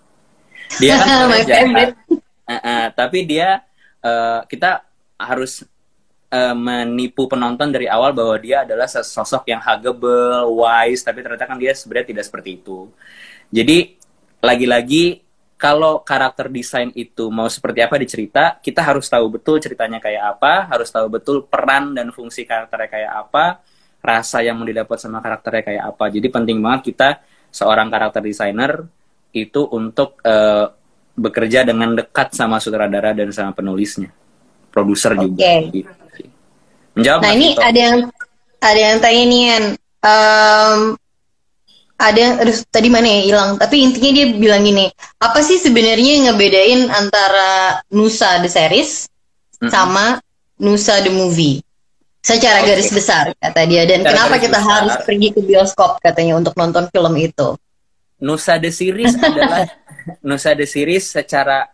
dia 0.77 1.01
kan 1.01 1.33
jahat 1.49 1.97
uh, 2.45 2.53
uh, 2.53 2.85
tapi 2.93 3.25
dia 3.25 3.65
uh, 4.05 4.45
kita 4.45 4.85
harus 5.17 5.65
uh, 6.33 6.55
menipu 6.57 7.29
penonton 7.29 7.69
dari 7.69 7.85
awal 7.85 8.09
bahwa 8.11 8.35
dia 8.41 8.65
adalah 8.65 8.89
sosok 8.89 9.45
yang 9.47 9.61
huggable, 9.61 10.49
wise, 10.57 11.05
tapi 11.05 11.21
ternyata 11.21 11.45
kan 11.45 11.57
dia 11.61 11.77
sebenarnya 11.77 12.09
tidak 12.09 12.25
seperti 12.25 12.49
itu. 12.59 12.89
Jadi 13.53 14.01
lagi-lagi 14.43 15.23
kalau 15.55 16.03
karakter 16.03 16.51
desain 16.51 16.91
itu 16.91 17.31
mau 17.31 17.47
seperti 17.47 17.79
apa 17.79 17.95
dicerita, 17.95 18.59
kita 18.59 18.83
harus 18.83 19.07
tahu 19.07 19.39
betul 19.39 19.63
ceritanya 19.63 20.03
kayak 20.03 20.35
apa, 20.35 20.67
harus 20.67 20.91
tahu 20.91 21.07
betul 21.07 21.47
peran 21.47 21.95
dan 21.95 22.11
fungsi 22.11 22.43
karakternya 22.43 22.89
kayak 22.91 23.11
apa, 23.15 23.63
rasa 24.03 24.43
yang 24.43 24.59
mau 24.59 24.67
didapat 24.67 24.99
sama 24.99 25.23
karakternya 25.23 25.63
kayak 25.63 25.83
apa. 25.95 26.05
Jadi 26.11 26.27
penting 26.27 26.59
banget 26.59 26.91
kita 26.91 27.09
seorang 27.47 27.87
karakter 27.87 28.19
desainer 28.19 28.83
itu 29.31 29.63
untuk 29.71 30.19
uh, 30.27 30.67
bekerja 31.15 31.63
dengan 31.63 31.95
dekat 31.95 32.35
sama 32.35 32.59
sutradara 32.59 33.15
dan 33.15 33.31
sama 33.31 33.55
penulisnya, 33.55 34.11
produser 34.67 35.15
okay. 35.15 35.23
juga. 35.23 35.47
Gitu. 35.71 35.91
Menjawab. 36.99 37.21
Nah 37.23 37.31
ini 37.39 37.47
ada 37.55 37.79
yang 37.79 37.97
ada 38.59 38.79
yang 38.79 38.97
tanya 38.99 39.23
nih, 39.23 39.45
um, 40.03 40.79
ada 42.03 42.25
aduh, 42.43 42.57
tadi 42.67 42.87
mana 42.91 43.07
ya 43.07 43.21
hilang 43.31 43.49
tapi 43.55 43.79
intinya 43.79 44.11
dia 44.11 44.25
bilang 44.35 44.67
gini 44.67 44.91
apa 45.23 45.39
sih 45.39 45.55
sebenarnya 45.55 46.11
yang 46.19 46.23
ngebedain 46.33 46.81
antara 46.91 47.79
Nusa 47.95 48.43
the 48.43 48.51
series 48.51 49.07
mm-hmm. 49.07 49.71
sama 49.71 50.19
Nusa 50.59 50.99
the 50.99 51.11
movie 51.13 51.63
secara 52.19 52.63
okay. 52.63 52.75
garis 52.75 52.91
besar 52.91 53.31
kata 53.39 53.61
dia 53.67 53.87
dan 53.87 54.03
secara 54.03 54.11
kenapa 54.15 54.35
kita 54.39 54.59
besar. 54.59 54.71
harus 54.75 54.95
pergi 55.07 55.27
ke 55.31 55.41
bioskop 55.43 55.91
katanya 56.03 56.39
untuk 56.39 56.53
nonton 56.59 56.91
film 56.91 57.13
itu 57.15 57.55
Nusa 58.19 58.59
the 58.59 58.71
series 58.71 59.15
adalah 59.15 59.67
Nusa 60.27 60.51
the 60.55 60.67
series 60.67 61.07
secara 61.07 61.67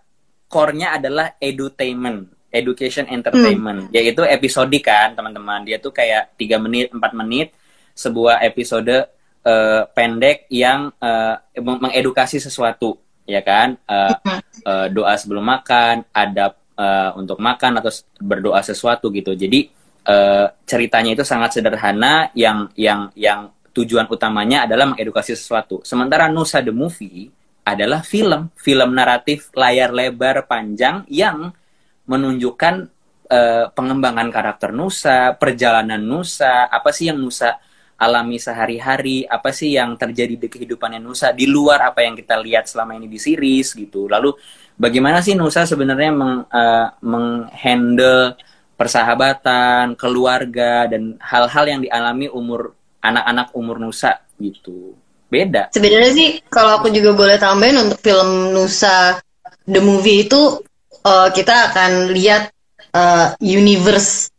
core-nya 0.50 0.98
adalah 0.98 1.38
edutainment 1.38 2.30
education 2.50 3.06
entertainment 3.10 3.90
hmm. 3.90 3.94
yaitu 3.94 4.26
episodik 4.26 4.90
kan 4.90 5.14
teman-teman 5.14 5.62
dia 5.66 5.78
tuh 5.78 5.94
kayak 5.94 6.34
tiga 6.38 6.58
menit 6.58 6.90
empat 6.90 7.14
menit 7.14 7.54
sebuah 7.94 8.42
episode 8.42 9.06
uh, 9.46 9.88
pendek 9.92 10.50
yang 10.52 10.92
uh, 11.00 11.36
mengedukasi 11.60 12.40
sesuatu 12.42 12.98
ya 13.30 13.46
kan? 13.46 13.78
Uh, 13.86 14.16
uh, 14.66 14.88
doa 14.90 15.14
sebelum 15.14 15.46
makan 15.46 16.02
adab 16.10 16.58
uh, 16.74 17.14
untuk 17.14 17.38
makan 17.38 17.78
atau 17.78 17.94
berdoa 18.18 18.60
sesuatu 18.66 19.14
gitu. 19.14 19.38
Jadi 19.38 19.70
uh, 20.10 20.50
ceritanya 20.66 21.14
itu 21.14 21.24
sangat 21.28 21.62
sederhana 21.62 22.34
yang 22.34 22.74
yang 22.74 23.14
yang 23.14 23.54
tujuan 23.70 24.10
utamanya 24.10 24.66
adalah 24.66 24.90
mengedukasi 24.90 25.38
sesuatu. 25.38 25.86
Sementara 25.86 26.28
Nusa 26.28 26.66
the 26.66 26.74
Movie 26.74 27.30
adalah 27.62 28.02
film 28.02 28.50
film 28.58 28.98
naratif 28.98 29.54
layar 29.54 29.94
lebar 29.94 30.50
panjang 30.50 31.06
yang 31.06 31.54
menunjukkan 32.10 32.90
uh, 33.30 33.66
pengembangan 33.78 34.34
karakter 34.34 34.74
Nusa, 34.74 35.38
perjalanan 35.38 36.02
Nusa, 36.02 36.66
apa 36.66 36.90
sih 36.90 37.14
yang 37.14 37.22
Nusa 37.22 37.62
alami 38.00 38.40
sehari-hari, 38.40 39.28
apa 39.28 39.52
sih 39.52 39.76
yang 39.76 40.00
terjadi 40.00 40.40
di 40.40 40.48
kehidupannya 40.48 41.04
Nusa 41.04 41.36
di 41.36 41.46
luar 41.46 41.84
apa 41.84 42.08
yang 42.08 42.16
kita 42.16 42.40
lihat 42.40 42.72
selama 42.72 42.96
ini 42.96 43.12
di 43.12 43.20
series 43.20 43.76
gitu. 43.76 44.08
Lalu 44.08 44.32
bagaimana 44.80 45.20
sih 45.20 45.36
Nusa 45.36 45.68
sebenarnya 45.68 46.12
meng, 46.16 46.48
uh, 46.48 46.88
menghandle 47.04 48.40
persahabatan, 48.80 50.00
keluarga 50.00 50.88
dan 50.88 51.20
hal-hal 51.20 51.66
yang 51.68 51.80
dialami 51.84 52.32
umur 52.32 52.72
anak-anak 53.04 53.52
umur 53.52 53.78
Nusa 53.84 54.24
gitu. 54.40 54.96
Beda. 55.30 55.70
Sebenarnya 55.70 56.12
sih 56.16 56.30
kalau 56.48 56.82
aku 56.82 56.90
juga 56.90 57.14
boleh 57.14 57.36
tambahin 57.36 57.78
untuk 57.78 58.00
film 58.00 58.56
Nusa 58.56 59.20
the 59.68 59.84
movie 59.84 60.26
itu 60.26 60.64
uh, 61.06 61.30
kita 61.30 61.70
akan 61.70 62.10
lihat 62.16 62.50
uh, 62.96 63.36
universe 63.44 64.32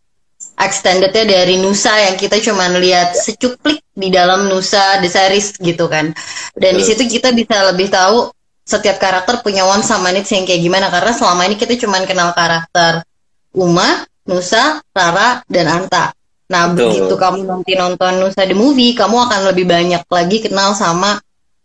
extendednya 0.60 1.24
dari 1.24 1.56
Nusa 1.56 1.96
yang 1.96 2.20
kita 2.20 2.36
cuma 2.44 2.68
lihat 2.68 3.16
secuplik 3.16 3.80
di 3.96 4.12
dalam 4.12 4.46
Nusa 4.46 5.00
the 5.00 5.08
series 5.08 5.56
gitu 5.56 5.88
kan. 5.88 6.12
Dan 6.52 6.76
di 6.76 6.84
situ 6.84 7.08
kita 7.08 7.32
bisa 7.32 7.72
lebih 7.72 7.88
tahu 7.88 8.28
setiap 8.62 9.00
karakter 9.00 9.40
punya 9.40 9.66
one 9.66 9.82
sama 9.82 10.12
needs 10.12 10.30
yang 10.30 10.44
kayak 10.46 10.62
gimana 10.62 10.92
karena 10.92 11.10
selama 11.16 11.42
ini 11.48 11.56
kita 11.58 11.74
cuma 11.80 11.98
kenal 12.06 12.30
karakter 12.36 13.02
Uma, 13.50 14.06
Nusa, 14.30 14.78
Rara, 14.94 15.42
dan 15.50 15.66
Anta. 15.66 16.14
Nah, 16.50 16.70
Betul. 16.70 16.86
begitu 16.86 17.14
kamu 17.18 17.38
nanti 17.50 17.72
nonton 17.74 18.22
Nusa 18.22 18.46
the 18.46 18.54
movie, 18.54 18.94
kamu 18.94 19.26
akan 19.26 19.40
lebih 19.50 19.66
banyak 19.66 20.02
lagi 20.06 20.38
kenal 20.38 20.78
sama 20.78 21.18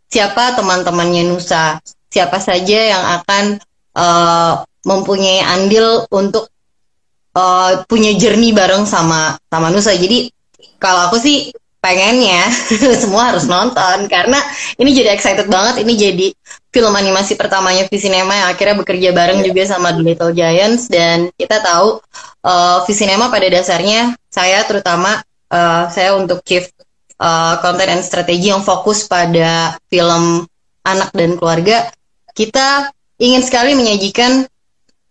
siapa 0.09 0.57
teman-temannya 0.57 1.29
Nusa, 1.29 1.77
siapa 2.09 2.41
saja 2.41 2.79
yang 2.95 3.03
akan 3.21 3.43
uh, 3.97 4.53
mempunyai 4.85 5.41
andil 5.45 6.09
untuk 6.09 6.49
uh, 7.35 7.83
punya 7.85 8.15
journey 8.15 8.55
bareng 8.55 8.87
sama 8.87 9.35
sama 9.51 9.67
Nusa. 9.69 9.93
Jadi 9.93 10.31
kalau 10.79 11.11
aku 11.11 11.19
sih 11.19 11.51
pengennya 11.83 12.49
semua 13.03 13.29
harus 13.29 13.45
nonton 13.45 14.09
karena 14.09 14.41
ini 14.81 14.95
jadi 14.95 15.13
excited 15.13 15.45
banget. 15.51 15.85
Ini 15.85 15.93
jadi 15.93 16.27
film 16.73 16.93
animasi 16.95 17.37
pertamanya 17.37 17.85
Visinema 17.85 18.33
yang 18.33 18.47
akhirnya 18.49 18.75
bekerja 18.81 19.09
bareng 19.13 19.39
yeah. 19.43 19.47
juga 19.51 19.61
sama 19.69 19.93
The 19.93 20.01
Little 20.01 20.33
Giants 20.33 20.89
dan 20.89 21.29
kita 21.37 21.61
tahu 21.61 22.01
uh, 22.41 22.81
Visinema 22.89 23.29
pada 23.29 23.47
dasarnya 23.51 24.17
saya 24.33 24.65
terutama 24.65 25.21
uh, 25.53 25.85
saya 25.93 26.17
untuk 26.17 26.41
chief 26.41 26.67
uh, 27.21 27.61
content 27.61 27.99
and 27.99 28.03
strategi 28.03 28.49
yang 28.49 28.65
fokus 28.65 29.05
pada 29.05 29.77
film 29.91 30.49
anak 30.81 31.13
dan 31.13 31.37
keluarga. 31.37 31.93
Kita 32.35 32.91
ingin 33.21 33.45
sekali 33.45 33.77
menyajikan 33.77 34.43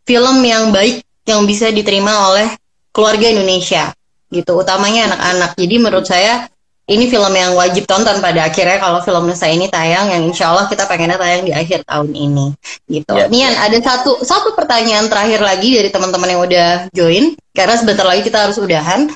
film 0.04 0.36
yang 0.44 0.74
baik 0.74 1.03
yang 1.24 1.44
bisa 1.48 1.72
diterima 1.72 2.30
oleh 2.30 2.48
keluarga 2.94 3.32
Indonesia 3.32 3.90
gitu. 4.30 4.60
Utamanya 4.60 5.12
anak-anak. 5.12 5.50
Jadi 5.56 5.74
menurut 5.80 6.06
saya 6.06 6.48
ini 6.84 7.08
film 7.08 7.32
yang 7.32 7.56
wajib 7.56 7.88
tonton 7.88 8.20
pada 8.20 8.44
akhirnya. 8.44 8.76
Kalau 8.76 9.00
film 9.00 9.24
Nusa 9.24 9.48
ini 9.48 9.72
tayang 9.72 10.12
yang 10.12 10.22
insya 10.28 10.52
Allah 10.52 10.68
kita 10.68 10.84
pengennya 10.84 11.16
tayang 11.16 11.48
di 11.48 11.52
akhir 11.56 11.88
tahun 11.88 12.12
ini 12.12 12.46
gitu. 12.92 13.16
Yeah. 13.16 13.32
Nian 13.32 13.54
ada 13.56 13.78
satu 13.80 14.20
satu 14.20 14.52
pertanyaan 14.52 15.08
terakhir 15.08 15.40
lagi 15.40 15.80
dari 15.80 15.88
teman-teman 15.88 16.28
yang 16.28 16.42
udah 16.44 16.68
join. 16.92 17.32
Karena 17.56 17.74
sebentar 17.80 18.04
lagi 18.04 18.22
kita 18.26 18.44
harus 18.44 18.60
udahan. 18.60 19.08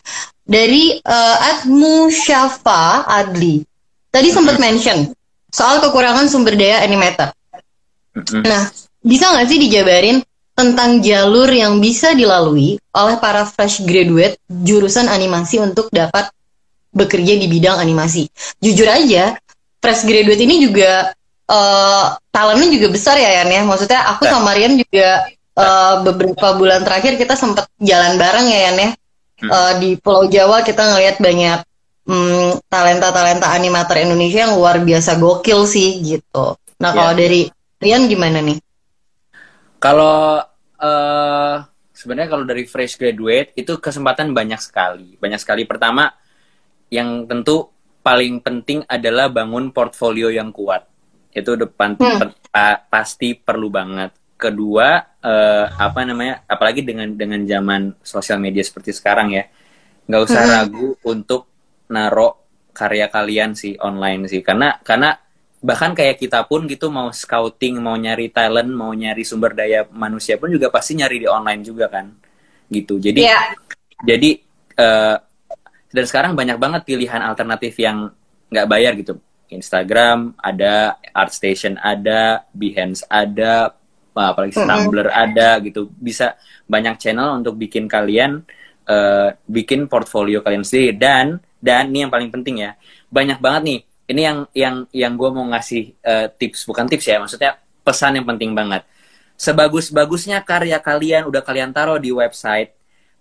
Dari 0.48 0.96
uh, 1.04 1.36
Admu 1.52 2.08
Syafa 2.08 3.04
Adli. 3.04 3.60
Tadi 4.08 4.32
sempat 4.32 4.56
mention 4.56 5.12
soal 5.52 5.84
kekurangan 5.84 6.24
sumber 6.24 6.56
daya 6.56 6.80
animator. 6.80 7.28
Nah 8.48 8.72
bisa 9.04 9.28
nggak 9.28 9.44
sih 9.44 9.60
dijabarin 9.60 10.24
tentang 10.58 10.98
jalur 10.98 11.46
yang 11.46 11.78
bisa 11.78 12.18
dilalui 12.18 12.82
oleh 12.90 13.16
para 13.22 13.46
fresh 13.46 13.86
graduate 13.86 14.42
jurusan 14.50 15.06
animasi 15.06 15.62
untuk 15.62 15.86
dapat 15.94 16.34
bekerja 16.90 17.38
di 17.38 17.46
bidang 17.46 17.78
animasi. 17.78 18.26
Jujur 18.58 18.90
aja, 18.90 19.38
fresh 19.78 20.02
graduate 20.02 20.42
ini 20.42 20.58
juga 20.66 21.14
uh, 21.46 22.18
talentnya 22.34 22.74
juga 22.74 22.90
besar 22.90 23.14
ya 23.22 23.38
Yan 23.38 23.54
ya. 23.54 23.62
Maksudnya 23.62 24.02
aku 24.10 24.26
ya. 24.26 24.30
sama 24.34 24.50
Rian 24.58 24.74
juga 24.74 25.30
uh, 25.54 26.02
beberapa 26.02 26.58
bulan 26.58 26.82
terakhir 26.82 27.14
kita 27.14 27.38
sempat 27.38 27.70
jalan 27.78 28.18
bareng 28.18 28.46
ya 28.50 28.60
Yan 28.66 28.76
ya. 28.82 28.90
Uh, 29.38 29.72
di 29.78 29.94
Pulau 29.94 30.26
Jawa 30.26 30.66
kita 30.66 30.82
ngelihat 30.82 31.22
banyak 31.22 31.62
um, 32.10 32.58
talenta-talenta 32.66 33.54
animator 33.54 34.02
Indonesia 34.02 34.42
yang 34.50 34.58
luar 34.58 34.82
biasa 34.82 35.22
gokil 35.22 35.70
sih 35.70 36.02
gitu. 36.02 36.58
Nah 36.82 36.90
kalau 36.90 37.14
ya. 37.14 37.18
dari 37.22 37.46
Rian 37.78 38.10
gimana 38.10 38.42
nih? 38.42 38.58
Kalau 39.78 40.42
uh, 40.78 41.56
sebenarnya 41.94 42.30
kalau 42.30 42.44
dari 42.46 42.66
fresh 42.66 42.98
graduate 42.98 43.54
itu 43.58 43.78
kesempatan 43.78 44.30
banyak 44.30 44.58
sekali. 44.62 45.18
Banyak 45.18 45.40
sekali. 45.42 45.66
Pertama, 45.66 46.10
yang 46.90 47.26
tentu 47.26 47.70
paling 48.02 48.38
penting 48.42 48.86
adalah 48.86 49.26
bangun 49.30 49.74
portfolio 49.74 50.30
yang 50.30 50.54
kuat. 50.54 50.86
Itu 51.34 51.54
depan 51.54 51.98
hmm. 51.98 52.18
per, 52.18 52.28
pa, 52.50 52.78
pasti 52.86 53.34
perlu 53.38 53.70
banget. 53.70 54.14
Kedua, 54.38 55.18
uh, 55.22 55.66
apa 55.74 56.06
namanya? 56.06 56.46
Apalagi 56.46 56.86
dengan 56.86 57.10
dengan 57.14 57.42
zaman 57.42 57.98
sosial 58.02 58.38
media 58.38 58.62
seperti 58.62 58.94
sekarang 58.94 59.34
ya, 59.34 59.46
nggak 60.06 60.22
usah 60.22 60.42
hmm. 60.42 60.52
ragu 60.54 60.88
untuk 61.06 61.42
narok 61.90 62.34
karya 62.70 63.10
kalian 63.10 63.58
sih 63.58 63.74
online 63.82 64.30
sih. 64.30 64.42
Karena 64.46 64.78
karena 64.78 65.18
bahkan 65.58 65.90
kayak 65.90 66.22
kita 66.22 66.46
pun 66.46 66.70
gitu 66.70 66.86
mau 66.86 67.10
scouting 67.10 67.82
mau 67.82 67.98
nyari 67.98 68.30
talent 68.30 68.70
mau 68.70 68.94
nyari 68.94 69.26
sumber 69.26 69.58
daya 69.58 69.90
manusia 69.90 70.38
pun 70.38 70.54
juga 70.54 70.70
pasti 70.70 70.94
nyari 70.94 71.26
di 71.26 71.28
online 71.28 71.62
juga 71.66 71.90
kan. 71.90 72.14
Gitu. 72.70 73.02
Jadi 73.02 73.20
yeah. 73.26 73.54
jadi 74.06 74.38
uh, 74.78 75.16
dan 75.88 76.04
sekarang 76.04 76.32
banyak 76.38 76.60
banget 76.60 76.82
pilihan 76.86 77.24
alternatif 77.24 77.74
yang 77.80 78.12
nggak 78.54 78.68
bayar 78.70 78.92
gitu. 78.94 79.18
Instagram 79.48 80.36
ada 80.36 81.00
ArtStation 81.16 81.80
ada 81.80 82.44
Behance 82.52 83.02
ada 83.08 83.72
apalagi 84.12 84.54
Tumblr 84.58 85.08
mm 85.08 85.14
-hmm. 85.14 85.24
ada 85.24 85.48
gitu. 85.64 85.90
Bisa 85.98 86.38
banyak 86.68 87.00
channel 87.00 87.40
untuk 87.40 87.56
bikin 87.58 87.88
kalian 87.88 88.44
uh, 88.86 89.34
bikin 89.48 89.90
portfolio 89.90 90.44
kalian 90.44 90.62
sendiri. 90.62 90.94
Dan 90.94 91.40
dan 91.58 91.90
ini 91.90 92.06
yang 92.06 92.12
paling 92.12 92.30
penting 92.30 92.62
ya 92.62 92.78
banyak 93.10 93.40
banget 93.42 93.62
nih 93.66 93.80
ini 94.08 94.20
yang 94.24 94.38
yang 94.56 94.76
yang 94.90 95.12
gue 95.14 95.30
mau 95.30 95.44
ngasih 95.52 95.92
uh, 96.00 96.26
tips 96.32 96.64
bukan 96.64 96.88
tips 96.88 97.06
ya 97.06 97.20
maksudnya 97.20 97.60
pesan 97.84 98.16
yang 98.16 98.26
penting 98.26 98.56
banget. 98.56 98.82
Sebagus-bagusnya 99.38 100.42
karya 100.42 100.82
kalian 100.82 101.30
udah 101.30 101.44
kalian 101.44 101.70
taruh 101.70 102.00
di 102.00 102.10
website 102.10 102.74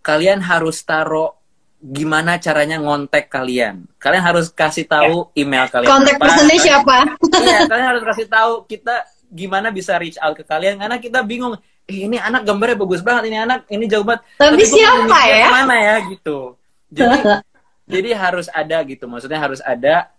kalian 0.08 0.40
harus 0.40 0.80
taruh 0.88 1.36
gimana 1.78 2.40
caranya 2.40 2.80
ngontek 2.80 3.28
kalian. 3.28 3.84
Kalian 4.00 4.24
harus 4.24 4.48
kasih 4.50 4.88
tahu 4.88 5.30
ya. 5.36 5.44
email 5.44 5.68
kalian 5.68 5.90
kontak 5.92 6.16
personnya 6.16 6.58
siapa? 6.58 6.98
Iya 7.44 7.60
kalian 7.68 7.88
harus 7.92 8.04
kasih 8.08 8.28
tahu 8.32 8.52
kita 8.66 9.04
gimana 9.28 9.68
bisa 9.70 10.00
reach 10.00 10.16
out 10.24 10.34
ke 10.34 10.48
kalian 10.48 10.80
karena 10.80 10.98
kita 10.98 11.20
bingung 11.22 11.60
eh, 11.86 12.08
ini 12.08 12.16
anak 12.16 12.48
gambarnya 12.48 12.80
bagus 12.80 13.04
banget 13.04 13.30
ini 13.30 13.38
anak 13.38 13.68
ini 13.68 13.86
jauh 13.86 14.08
banget. 14.08 14.24
Tapi, 14.40 14.56
tapi 14.56 14.64
siapa 14.64 15.20
ya? 15.28 15.48
mana 15.52 15.76
ya 15.76 15.96
gitu. 16.08 16.56
Jadi 16.90 17.20
jadi 17.94 18.10
harus 18.16 18.48
ada 18.50 18.78
gitu 18.88 19.06
maksudnya 19.06 19.40
harus 19.40 19.60
ada 19.62 20.10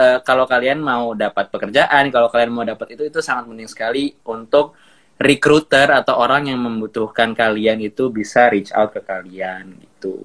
uh, 0.00 0.18
kalau 0.24 0.48
kalian 0.48 0.80
mau 0.80 1.12
dapat 1.12 1.52
pekerjaan, 1.52 2.08
kalau 2.08 2.32
kalian 2.32 2.50
mau 2.50 2.64
dapat 2.64 2.96
itu 2.96 3.04
itu 3.04 3.20
sangat 3.20 3.44
penting 3.44 3.68
sekali 3.68 4.16
untuk 4.24 4.72
recruiter 5.20 5.92
atau 5.92 6.16
orang 6.16 6.48
yang 6.48 6.64
membutuhkan 6.64 7.36
kalian 7.36 7.84
itu 7.84 8.08
bisa 8.08 8.48
reach 8.48 8.72
out 8.72 8.96
ke 8.96 9.04
kalian 9.04 9.76
gitu. 9.76 10.16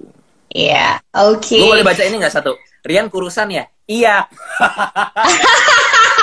Iya, 0.56 1.04
yeah, 1.04 1.20
oke. 1.28 1.44
Okay. 1.44 1.60
Gue 1.60 1.76
boleh 1.76 1.84
baca 1.84 2.00
ini 2.00 2.16
nggak 2.16 2.32
satu? 2.32 2.56
Rian 2.80 3.12
kurusan 3.12 3.52
ya? 3.52 3.68
Iya. 3.84 4.24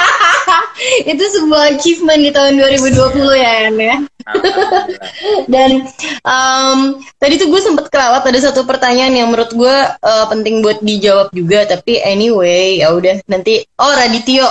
itu 1.11 1.23
sebuah 1.23 1.77
achievement 1.77 2.21
di 2.21 2.31
tahun 2.31 2.59
2020 2.59 3.43
ya 3.43 3.51
Yan 3.67 3.77
ya. 3.77 3.97
Dan 5.53 5.87
um, 6.23 7.03
tadi 7.19 7.35
tuh 7.35 7.51
gue 7.51 7.61
sempet 7.61 7.91
kelewat 7.91 8.23
ada 8.23 8.39
satu 8.39 8.63
pertanyaan 8.63 9.13
yang 9.13 9.27
menurut 9.31 9.51
gue 9.51 9.75
uh, 9.99 10.25
penting 10.31 10.63
buat 10.63 10.79
dijawab 10.79 11.31
juga. 11.35 11.67
Tapi 11.67 11.99
anyway 12.03 12.79
ya 12.79 12.95
udah 12.95 13.19
nanti. 13.27 13.63
Oh 13.79 13.91
Radityo, 13.91 14.45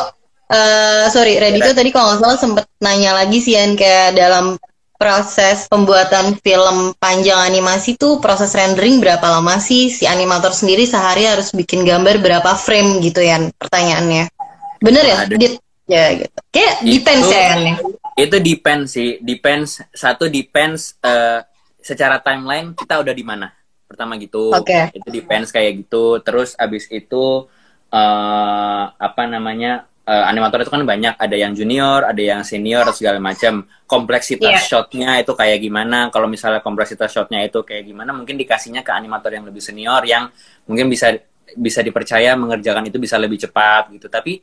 uh, 0.53 1.05
sorry 1.09 1.41
Radityo 1.41 1.73
tadi 1.73 1.89
kalau 1.91 2.15
nggak 2.15 2.21
salah 2.21 2.39
sempet 2.39 2.65
nanya 2.85 3.17
lagi 3.17 3.41
sih 3.41 3.57
Yan 3.57 3.75
kayak 3.75 4.17
dalam 4.19 4.61
proses 5.03 5.67
pembuatan 5.67 6.39
film 6.39 6.95
panjang 7.03 7.51
animasi 7.51 7.99
tuh 7.99 8.23
proses 8.23 8.55
rendering 8.55 9.03
berapa 9.03 9.27
lama 9.27 9.59
sih 9.59 9.91
si 9.91 10.07
animator 10.07 10.55
sendiri 10.55 10.87
sehari 10.87 11.27
harus 11.27 11.51
bikin 11.51 11.83
gambar 11.83 12.23
berapa 12.23 12.55
frame 12.55 13.03
gitu 13.03 13.19
ya 13.19 13.43
pertanyaannya 13.59 14.31
bener 14.79 15.03
ya 15.03 15.19
Dit 15.27 15.59
ya 15.91 16.05
gitu 16.15 16.39
kayak 16.55 16.75
depends 16.87 17.27
itu, 17.27 17.35
ya 17.35 17.45
kan 17.49 17.59
ya 17.61 17.77
itu 18.23 18.37
depends 18.39 18.89
sih 18.93 19.11
depends 19.19 19.71
satu 19.91 20.29
depends 20.29 20.97
uh, 21.03 21.41
secara 21.83 22.23
timeline 22.23 22.77
kita 22.79 23.03
udah 23.03 23.15
di 23.15 23.25
mana 23.27 23.51
pertama 23.89 24.17
gitu 24.17 24.55
okay. 24.55 24.89
itu 24.95 25.09
depends 25.11 25.53
kayak 25.53 25.85
gitu 25.85 26.23
terus 26.25 26.55
abis 26.57 26.89
itu 26.89 27.51
uh, 27.93 28.85
apa 28.97 29.23
namanya 29.29 29.85
eh, 30.03 30.25
animator 30.27 30.67
itu 30.67 30.73
kan 30.73 30.83
banyak, 30.83 31.15
ada 31.15 31.37
yang 31.39 31.55
junior, 31.55 32.03
ada 32.03 32.19
yang 32.19 32.43
senior 32.43 32.83
segala 32.91 33.23
macam. 33.23 33.63
Kompleksitas 33.87 34.51
Iya. 34.51 34.67
shotnya 34.67 35.11
itu 35.23 35.31
kayak 35.37 35.63
gimana? 35.63 36.11
Kalau 36.11 36.27
misalnya 36.27 36.59
kompleksitas 36.59 37.13
shotnya 37.13 37.45
itu 37.45 37.63
kayak 37.63 37.87
gimana, 37.87 38.11
mungkin 38.11 38.35
dikasihnya 38.35 38.83
ke 38.83 38.91
animator 38.91 39.31
yang 39.31 39.47
lebih 39.47 39.63
senior 39.63 40.03
yang 40.03 40.27
mungkin 40.67 40.91
bisa 40.91 41.15
bisa 41.53 41.85
dipercaya 41.85 42.35
mengerjakan 42.35 42.89
itu 42.89 42.99
bisa 42.99 43.15
lebih 43.21 43.39
cepat 43.47 43.93
gitu. 43.95 44.11
Tapi 44.11 44.43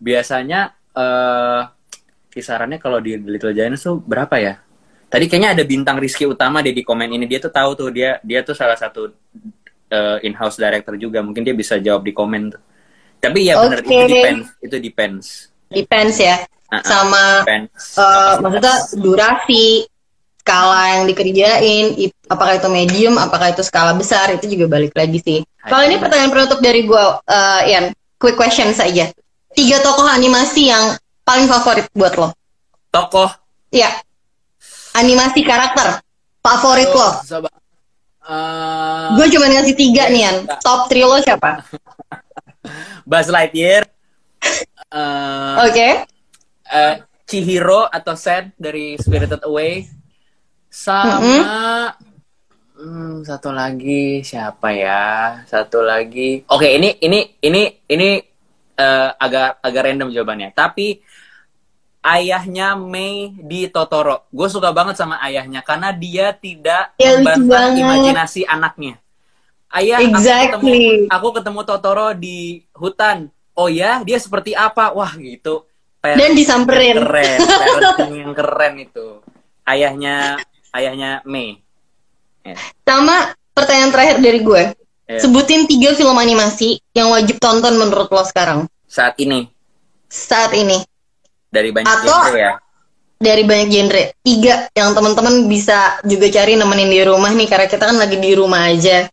biasanya 0.00 0.72
eh 0.96 1.62
kisarannya 2.30 2.78
kalau 2.80 2.98
di 3.02 3.20
Little 3.20 3.52
Giants 3.52 3.84
tuh 3.84 4.00
berapa 4.00 4.36
ya? 4.40 4.54
Tadi 5.10 5.26
kayaknya 5.26 5.58
ada 5.58 5.64
bintang 5.66 5.98
Rizky 5.98 6.22
Utama 6.24 6.62
deh 6.62 6.70
di 6.72 6.86
komen 6.86 7.10
ini. 7.10 7.26
Dia 7.26 7.42
tuh 7.42 7.50
tahu 7.50 7.70
tuh 7.74 7.88
dia 7.90 8.22
dia 8.22 8.40
tuh 8.46 8.54
salah 8.54 8.78
satu 8.78 9.10
eh, 9.90 10.18
in-house 10.26 10.56
director 10.56 10.94
juga. 10.96 11.20
Mungkin 11.20 11.42
dia 11.42 11.54
bisa 11.54 11.76
jawab 11.82 12.06
di 12.06 12.14
komen 12.14 12.54
tuh. 12.54 12.62
Tapi 13.20 13.52
ya 13.52 13.60
benar 13.60 13.84
Oke. 13.84 13.92
itu 13.92 14.06
depends, 14.16 14.46
itu 14.64 14.76
depends. 14.80 15.26
Depends 15.68 16.16
ya. 16.16 16.36
Ah, 16.70 16.80
Sama 16.86 17.42
depends. 17.44 17.98
Kapasitas. 17.98 18.38
maksudnya 18.40 18.76
durasi, 19.02 19.66
skala 20.40 20.82
yang 20.96 21.04
dikerjain, 21.04 21.86
it- 22.00 22.16
apakah 22.30 22.56
itu 22.56 22.68
medium, 22.72 23.18
apakah 23.20 23.52
itu 23.52 23.60
skala 23.60 23.92
besar, 23.92 24.32
itu 24.32 24.46
juga 24.48 24.70
balik 24.70 24.94
lagi 24.96 25.18
sih. 25.20 25.38
Kalau 25.60 25.84
ini 25.84 26.00
pertanyaan 26.00 26.32
penutup 26.32 26.62
dari 26.64 26.86
gua, 26.88 27.20
eh, 27.28 27.70
Ian, 27.74 27.84
quick 28.16 28.38
question 28.40 28.72
saja. 28.72 29.12
Tiga 29.54 29.82
tokoh 29.82 30.06
animasi 30.06 30.70
yang 30.70 30.94
paling 31.26 31.50
favorit 31.50 31.86
buat 31.92 32.14
lo? 32.16 32.28
tokoh 32.90 33.30
Iya. 33.70 33.90
Animasi 34.98 35.46
karakter 35.46 36.02
favorit 36.42 36.90
lo. 36.90 37.10
Coba. 37.22 37.50
Eh, 38.30 39.08
Gue 39.18 39.26
cuma 39.30 39.46
ngasih 39.50 39.74
tiga 39.74 40.06
nih, 40.10 40.22
Ian. 40.26 40.36
Top 40.62 40.86
3 40.90 41.02
lo 41.06 41.18
siapa? 41.22 41.62
Buzz 43.10 43.30
Lightyear. 43.30 43.86
Eh, 44.90 45.54
Oke. 45.66 45.88
eh, 46.70 46.94
Chihiro 47.30 47.86
atau 47.86 48.18
Sen 48.18 48.50
dari 48.58 48.98
Spirited 48.98 49.46
Away 49.46 49.86
sama 50.66 51.94
hmm, 52.78 53.22
satu 53.22 53.50
lagi 53.54 54.22
siapa 54.22 54.70
ya 54.74 55.42
satu 55.46 55.82
lagi 55.82 56.42
oke 56.46 56.66
ini 56.66 56.98
ini 57.02 57.38
ini 57.42 57.62
ini 57.86 58.08
eh, 58.76 59.10
agak 59.18 59.58
agak 59.64 59.82
random 59.88 60.10
jawabannya. 60.12 60.50
Tapi 60.52 61.00
ayahnya 62.00 62.76
Mei 62.76 63.36
di 63.36 63.68
Totoro. 63.68 64.28
Gue 64.32 64.48
suka 64.48 64.72
banget 64.72 64.96
sama 64.96 65.20
ayahnya 65.24 65.60
karena 65.60 65.92
dia 65.92 66.32
tidak 66.32 66.96
Ya, 66.96 67.16
membantah 67.20 67.76
imajinasi 67.76 68.48
anaknya. 68.48 68.96
Ayah 69.70 70.02
aku 70.02 70.10
ketemu 70.10 70.18
Exactly. 70.18 70.82
aku 71.06 71.28
ketemu 71.36 71.60
Totoro 71.62 72.08
di 72.16 72.38
hutan. 72.74 73.30
Oh 73.54 73.68
ya 73.70 74.02
dia 74.02 74.18
seperti 74.18 74.56
apa? 74.56 74.90
Wah 74.96 75.12
gitu. 75.14 75.68
Dan 76.00 76.32
disamperin. 76.32 76.96
keren 76.96 77.38
parenting 77.60 78.12
yang 78.24 78.32
keren 78.32 78.74
itu. 78.80 79.20
Ayahnya 79.68 80.40
ayahnya 80.72 81.20
Mei. 81.28 81.60
Ya. 82.40 82.56
Sama 82.88 83.36
pertanyaan 83.52 83.92
terakhir 83.92 84.16
dari 84.24 84.40
gue. 84.40 84.62
Ya. 85.10 85.18
Sebutin 85.18 85.66
tiga 85.66 85.90
film 85.92 86.14
animasi 86.14 86.78
yang 86.94 87.10
wajib 87.10 87.42
tonton 87.42 87.74
menurut 87.74 88.06
lo 88.06 88.22
sekarang. 88.22 88.70
saat 88.86 89.18
ini 89.18 89.50
Saat 90.06 90.54
ini. 90.54 90.78
dari 91.50 91.74
banyak 91.74 91.90
Atau- 91.90 92.30
genre 92.30 92.38
ya 92.38 92.54
Dari 93.18 93.42
banyak 93.44 93.68
genre. 93.68 94.02
Tiga 94.22 94.70
yang 94.72 94.94
teman-teman 94.94 95.44
bisa 95.44 95.98
juga 96.06 96.30
cari 96.30 96.54
nemenin 96.56 96.88
di 96.88 97.02
rumah 97.04 97.28
nih. 97.28 97.44
Karena 97.44 97.66
kita 97.68 97.84
kan 97.84 97.98
lagi 97.98 98.16
di 98.16 98.32
rumah 98.32 98.70
aja. 98.70 99.10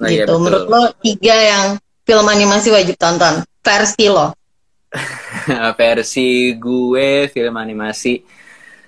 Nah, 0.00 0.08
iya, 0.08 0.24
gitu. 0.24 0.32
betul. 0.32 0.40
Menurut 0.40 0.64
lo 0.70 0.82
tiga 1.02 1.34
yang 1.36 1.66
film 2.06 2.24
animasi 2.24 2.72
wajib 2.72 2.96
tonton. 2.96 3.44
Versi 3.60 4.06
lo. 4.08 4.32
versi 5.76 6.56
gue 6.56 7.28
film 7.28 7.54
animasi 7.54 8.22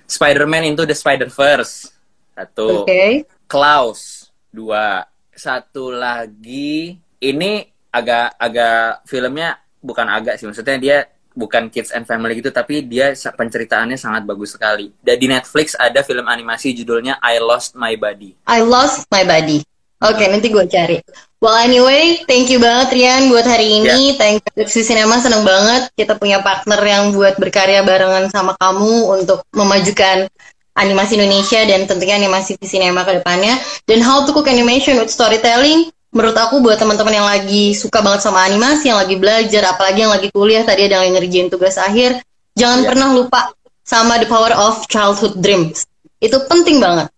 Spider-Man 0.03 0.73
Into 0.73 0.83
the 0.83 0.95
Spider-Verse 0.95 1.93
satu 2.33 2.83
Oke. 2.83 3.29
Klaus 3.45 4.31
dua 4.49 5.05
satu 5.35 5.93
lagi 5.93 6.97
ini 7.21 7.51
agak 7.93 8.37
agak 8.37 9.05
filmnya 9.05 9.57
bukan 9.83 10.07
agak 10.09 10.39
sih 10.39 10.45
maksudnya 10.49 10.77
dia 10.79 10.97
bukan 11.33 11.69
kids 11.73 11.89
and 11.93 12.05
family 12.05 12.37
gitu 12.37 12.53
tapi 12.53 12.85
dia 12.85 13.13
penceritaannya 13.13 13.97
sangat 13.97 14.21
bagus 14.23 14.53
sekali 14.53 14.93
dan 15.01 15.17
di 15.17 15.25
Netflix 15.25 15.73
ada 15.73 16.05
film 16.05 16.29
animasi 16.29 16.77
judulnya 16.77 17.17
I 17.21 17.41
Lost 17.41 17.73
My 17.73 17.97
Body 17.97 18.37
I 18.45 18.61
lost 18.61 19.09
my 19.09 19.25
body. 19.25 19.65
Oke, 20.03 20.27
nanti 20.27 20.51
gue 20.51 20.67
cari. 20.67 20.99
Well, 21.39 21.55
anyway, 21.55 22.19
thank 22.27 22.51
you 22.51 22.59
banget 22.59 22.91
Rian 22.91 23.31
buat 23.31 23.47
hari 23.47 23.79
ini. 23.79 24.19
Thank 24.19 24.43
you 24.51 24.67
si 24.67 24.83
Cinema 24.83 25.15
seneng 25.23 25.47
banget 25.47 25.95
kita 25.95 26.19
punya 26.19 26.43
partner 26.43 26.79
yang 26.83 27.15
buat 27.15 27.39
berkarya 27.39 27.87
barengan 27.87 28.27
sama 28.27 28.51
kamu 28.59 29.15
untuk 29.15 29.47
memajukan 29.55 30.27
animasi 30.73 31.17
Indonesia 31.17 31.61
dan 31.65 31.85
tentunya 31.85 32.17
animasi 32.17 32.57
di 32.57 32.65
Cinema 32.65 33.05
ke 33.05 33.21
depannya. 33.21 33.57
Dan 33.85 34.01
how 34.01 34.25
to 34.25 34.33
cook 34.33 34.49
animation 34.49 34.97
with 34.97 35.13
storytelling 35.13 35.93
menurut 36.13 36.37
aku 36.37 36.61
buat 36.61 36.77
teman-teman 36.77 37.13
yang 37.13 37.27
lagi 37.27 37.73
suka 37.73 38.05
banget 38.05 38.21
sama 38.21 38.45
animasi, 38.45 38.93
yang 38.93 39.01
lagi 39.01 39.17
belajar, 39.17 39.65
apalagi 39.73 40.05
yang 40.05 40.13
lagi 40.13 40.29
kuliah 40.29 40.61
tadi 40.61 40.85
ada 40.85 41.01
yang 41.01 41.17
ngerjain 41.17 41.49
tugas 41.49 41.75
akhir, 41.81 42.21
jangan 42.53 42.85
Iya. 42.85 42.87
pernah 42.93 43.07
lupa 43.17 43.39
sama 43.81 44.21
the 44.21 44.29
power 44.29 44.53
of 44.53 44.85
childhood 44.87 45.41
dreams. 45.41 45.89
Itu 46.21 46.45
penting 46.45 46.77
banget. 46.79 47.09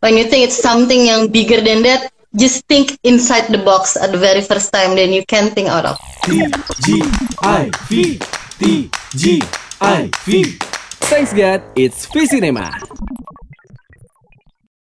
When 0.00 0.14
you 0.14 0.30
think 0.30 0.46
it's 0.46 0.56
something 0.56 1.10
yang 1.10 1.34
bigger 1.34 1.60
than 1.60 1.82
that, 1.82 2.14
just 2.38 2.62
think 2.70 2.94
inside 3.02 3.50
the 3.50 3.58
box 3.60 3.98
at 3.98 4.14
the 4.14 4.20
very 4.22 4.40
first 4.40 4.70
time, 4.70 4.94
then 4.94 5.10
you 5.10 5.26
can 5.26 5.50
think 5.50 5.66
out 5.66 5.84
of. 5.84 5.98
T 6.22 6.38
G 6.80 7.02
I 7.42 7.68
V 7.90 8.16
T 8.56 8.88
G 9.18 9.42
I 9.82 10.08
V. 10.24 10.73
Thanks 11.06 11.32
God, 11.32 11.62
it's 11.76 12.06
V 12.06 12.26
Cinema. 12.26 12.72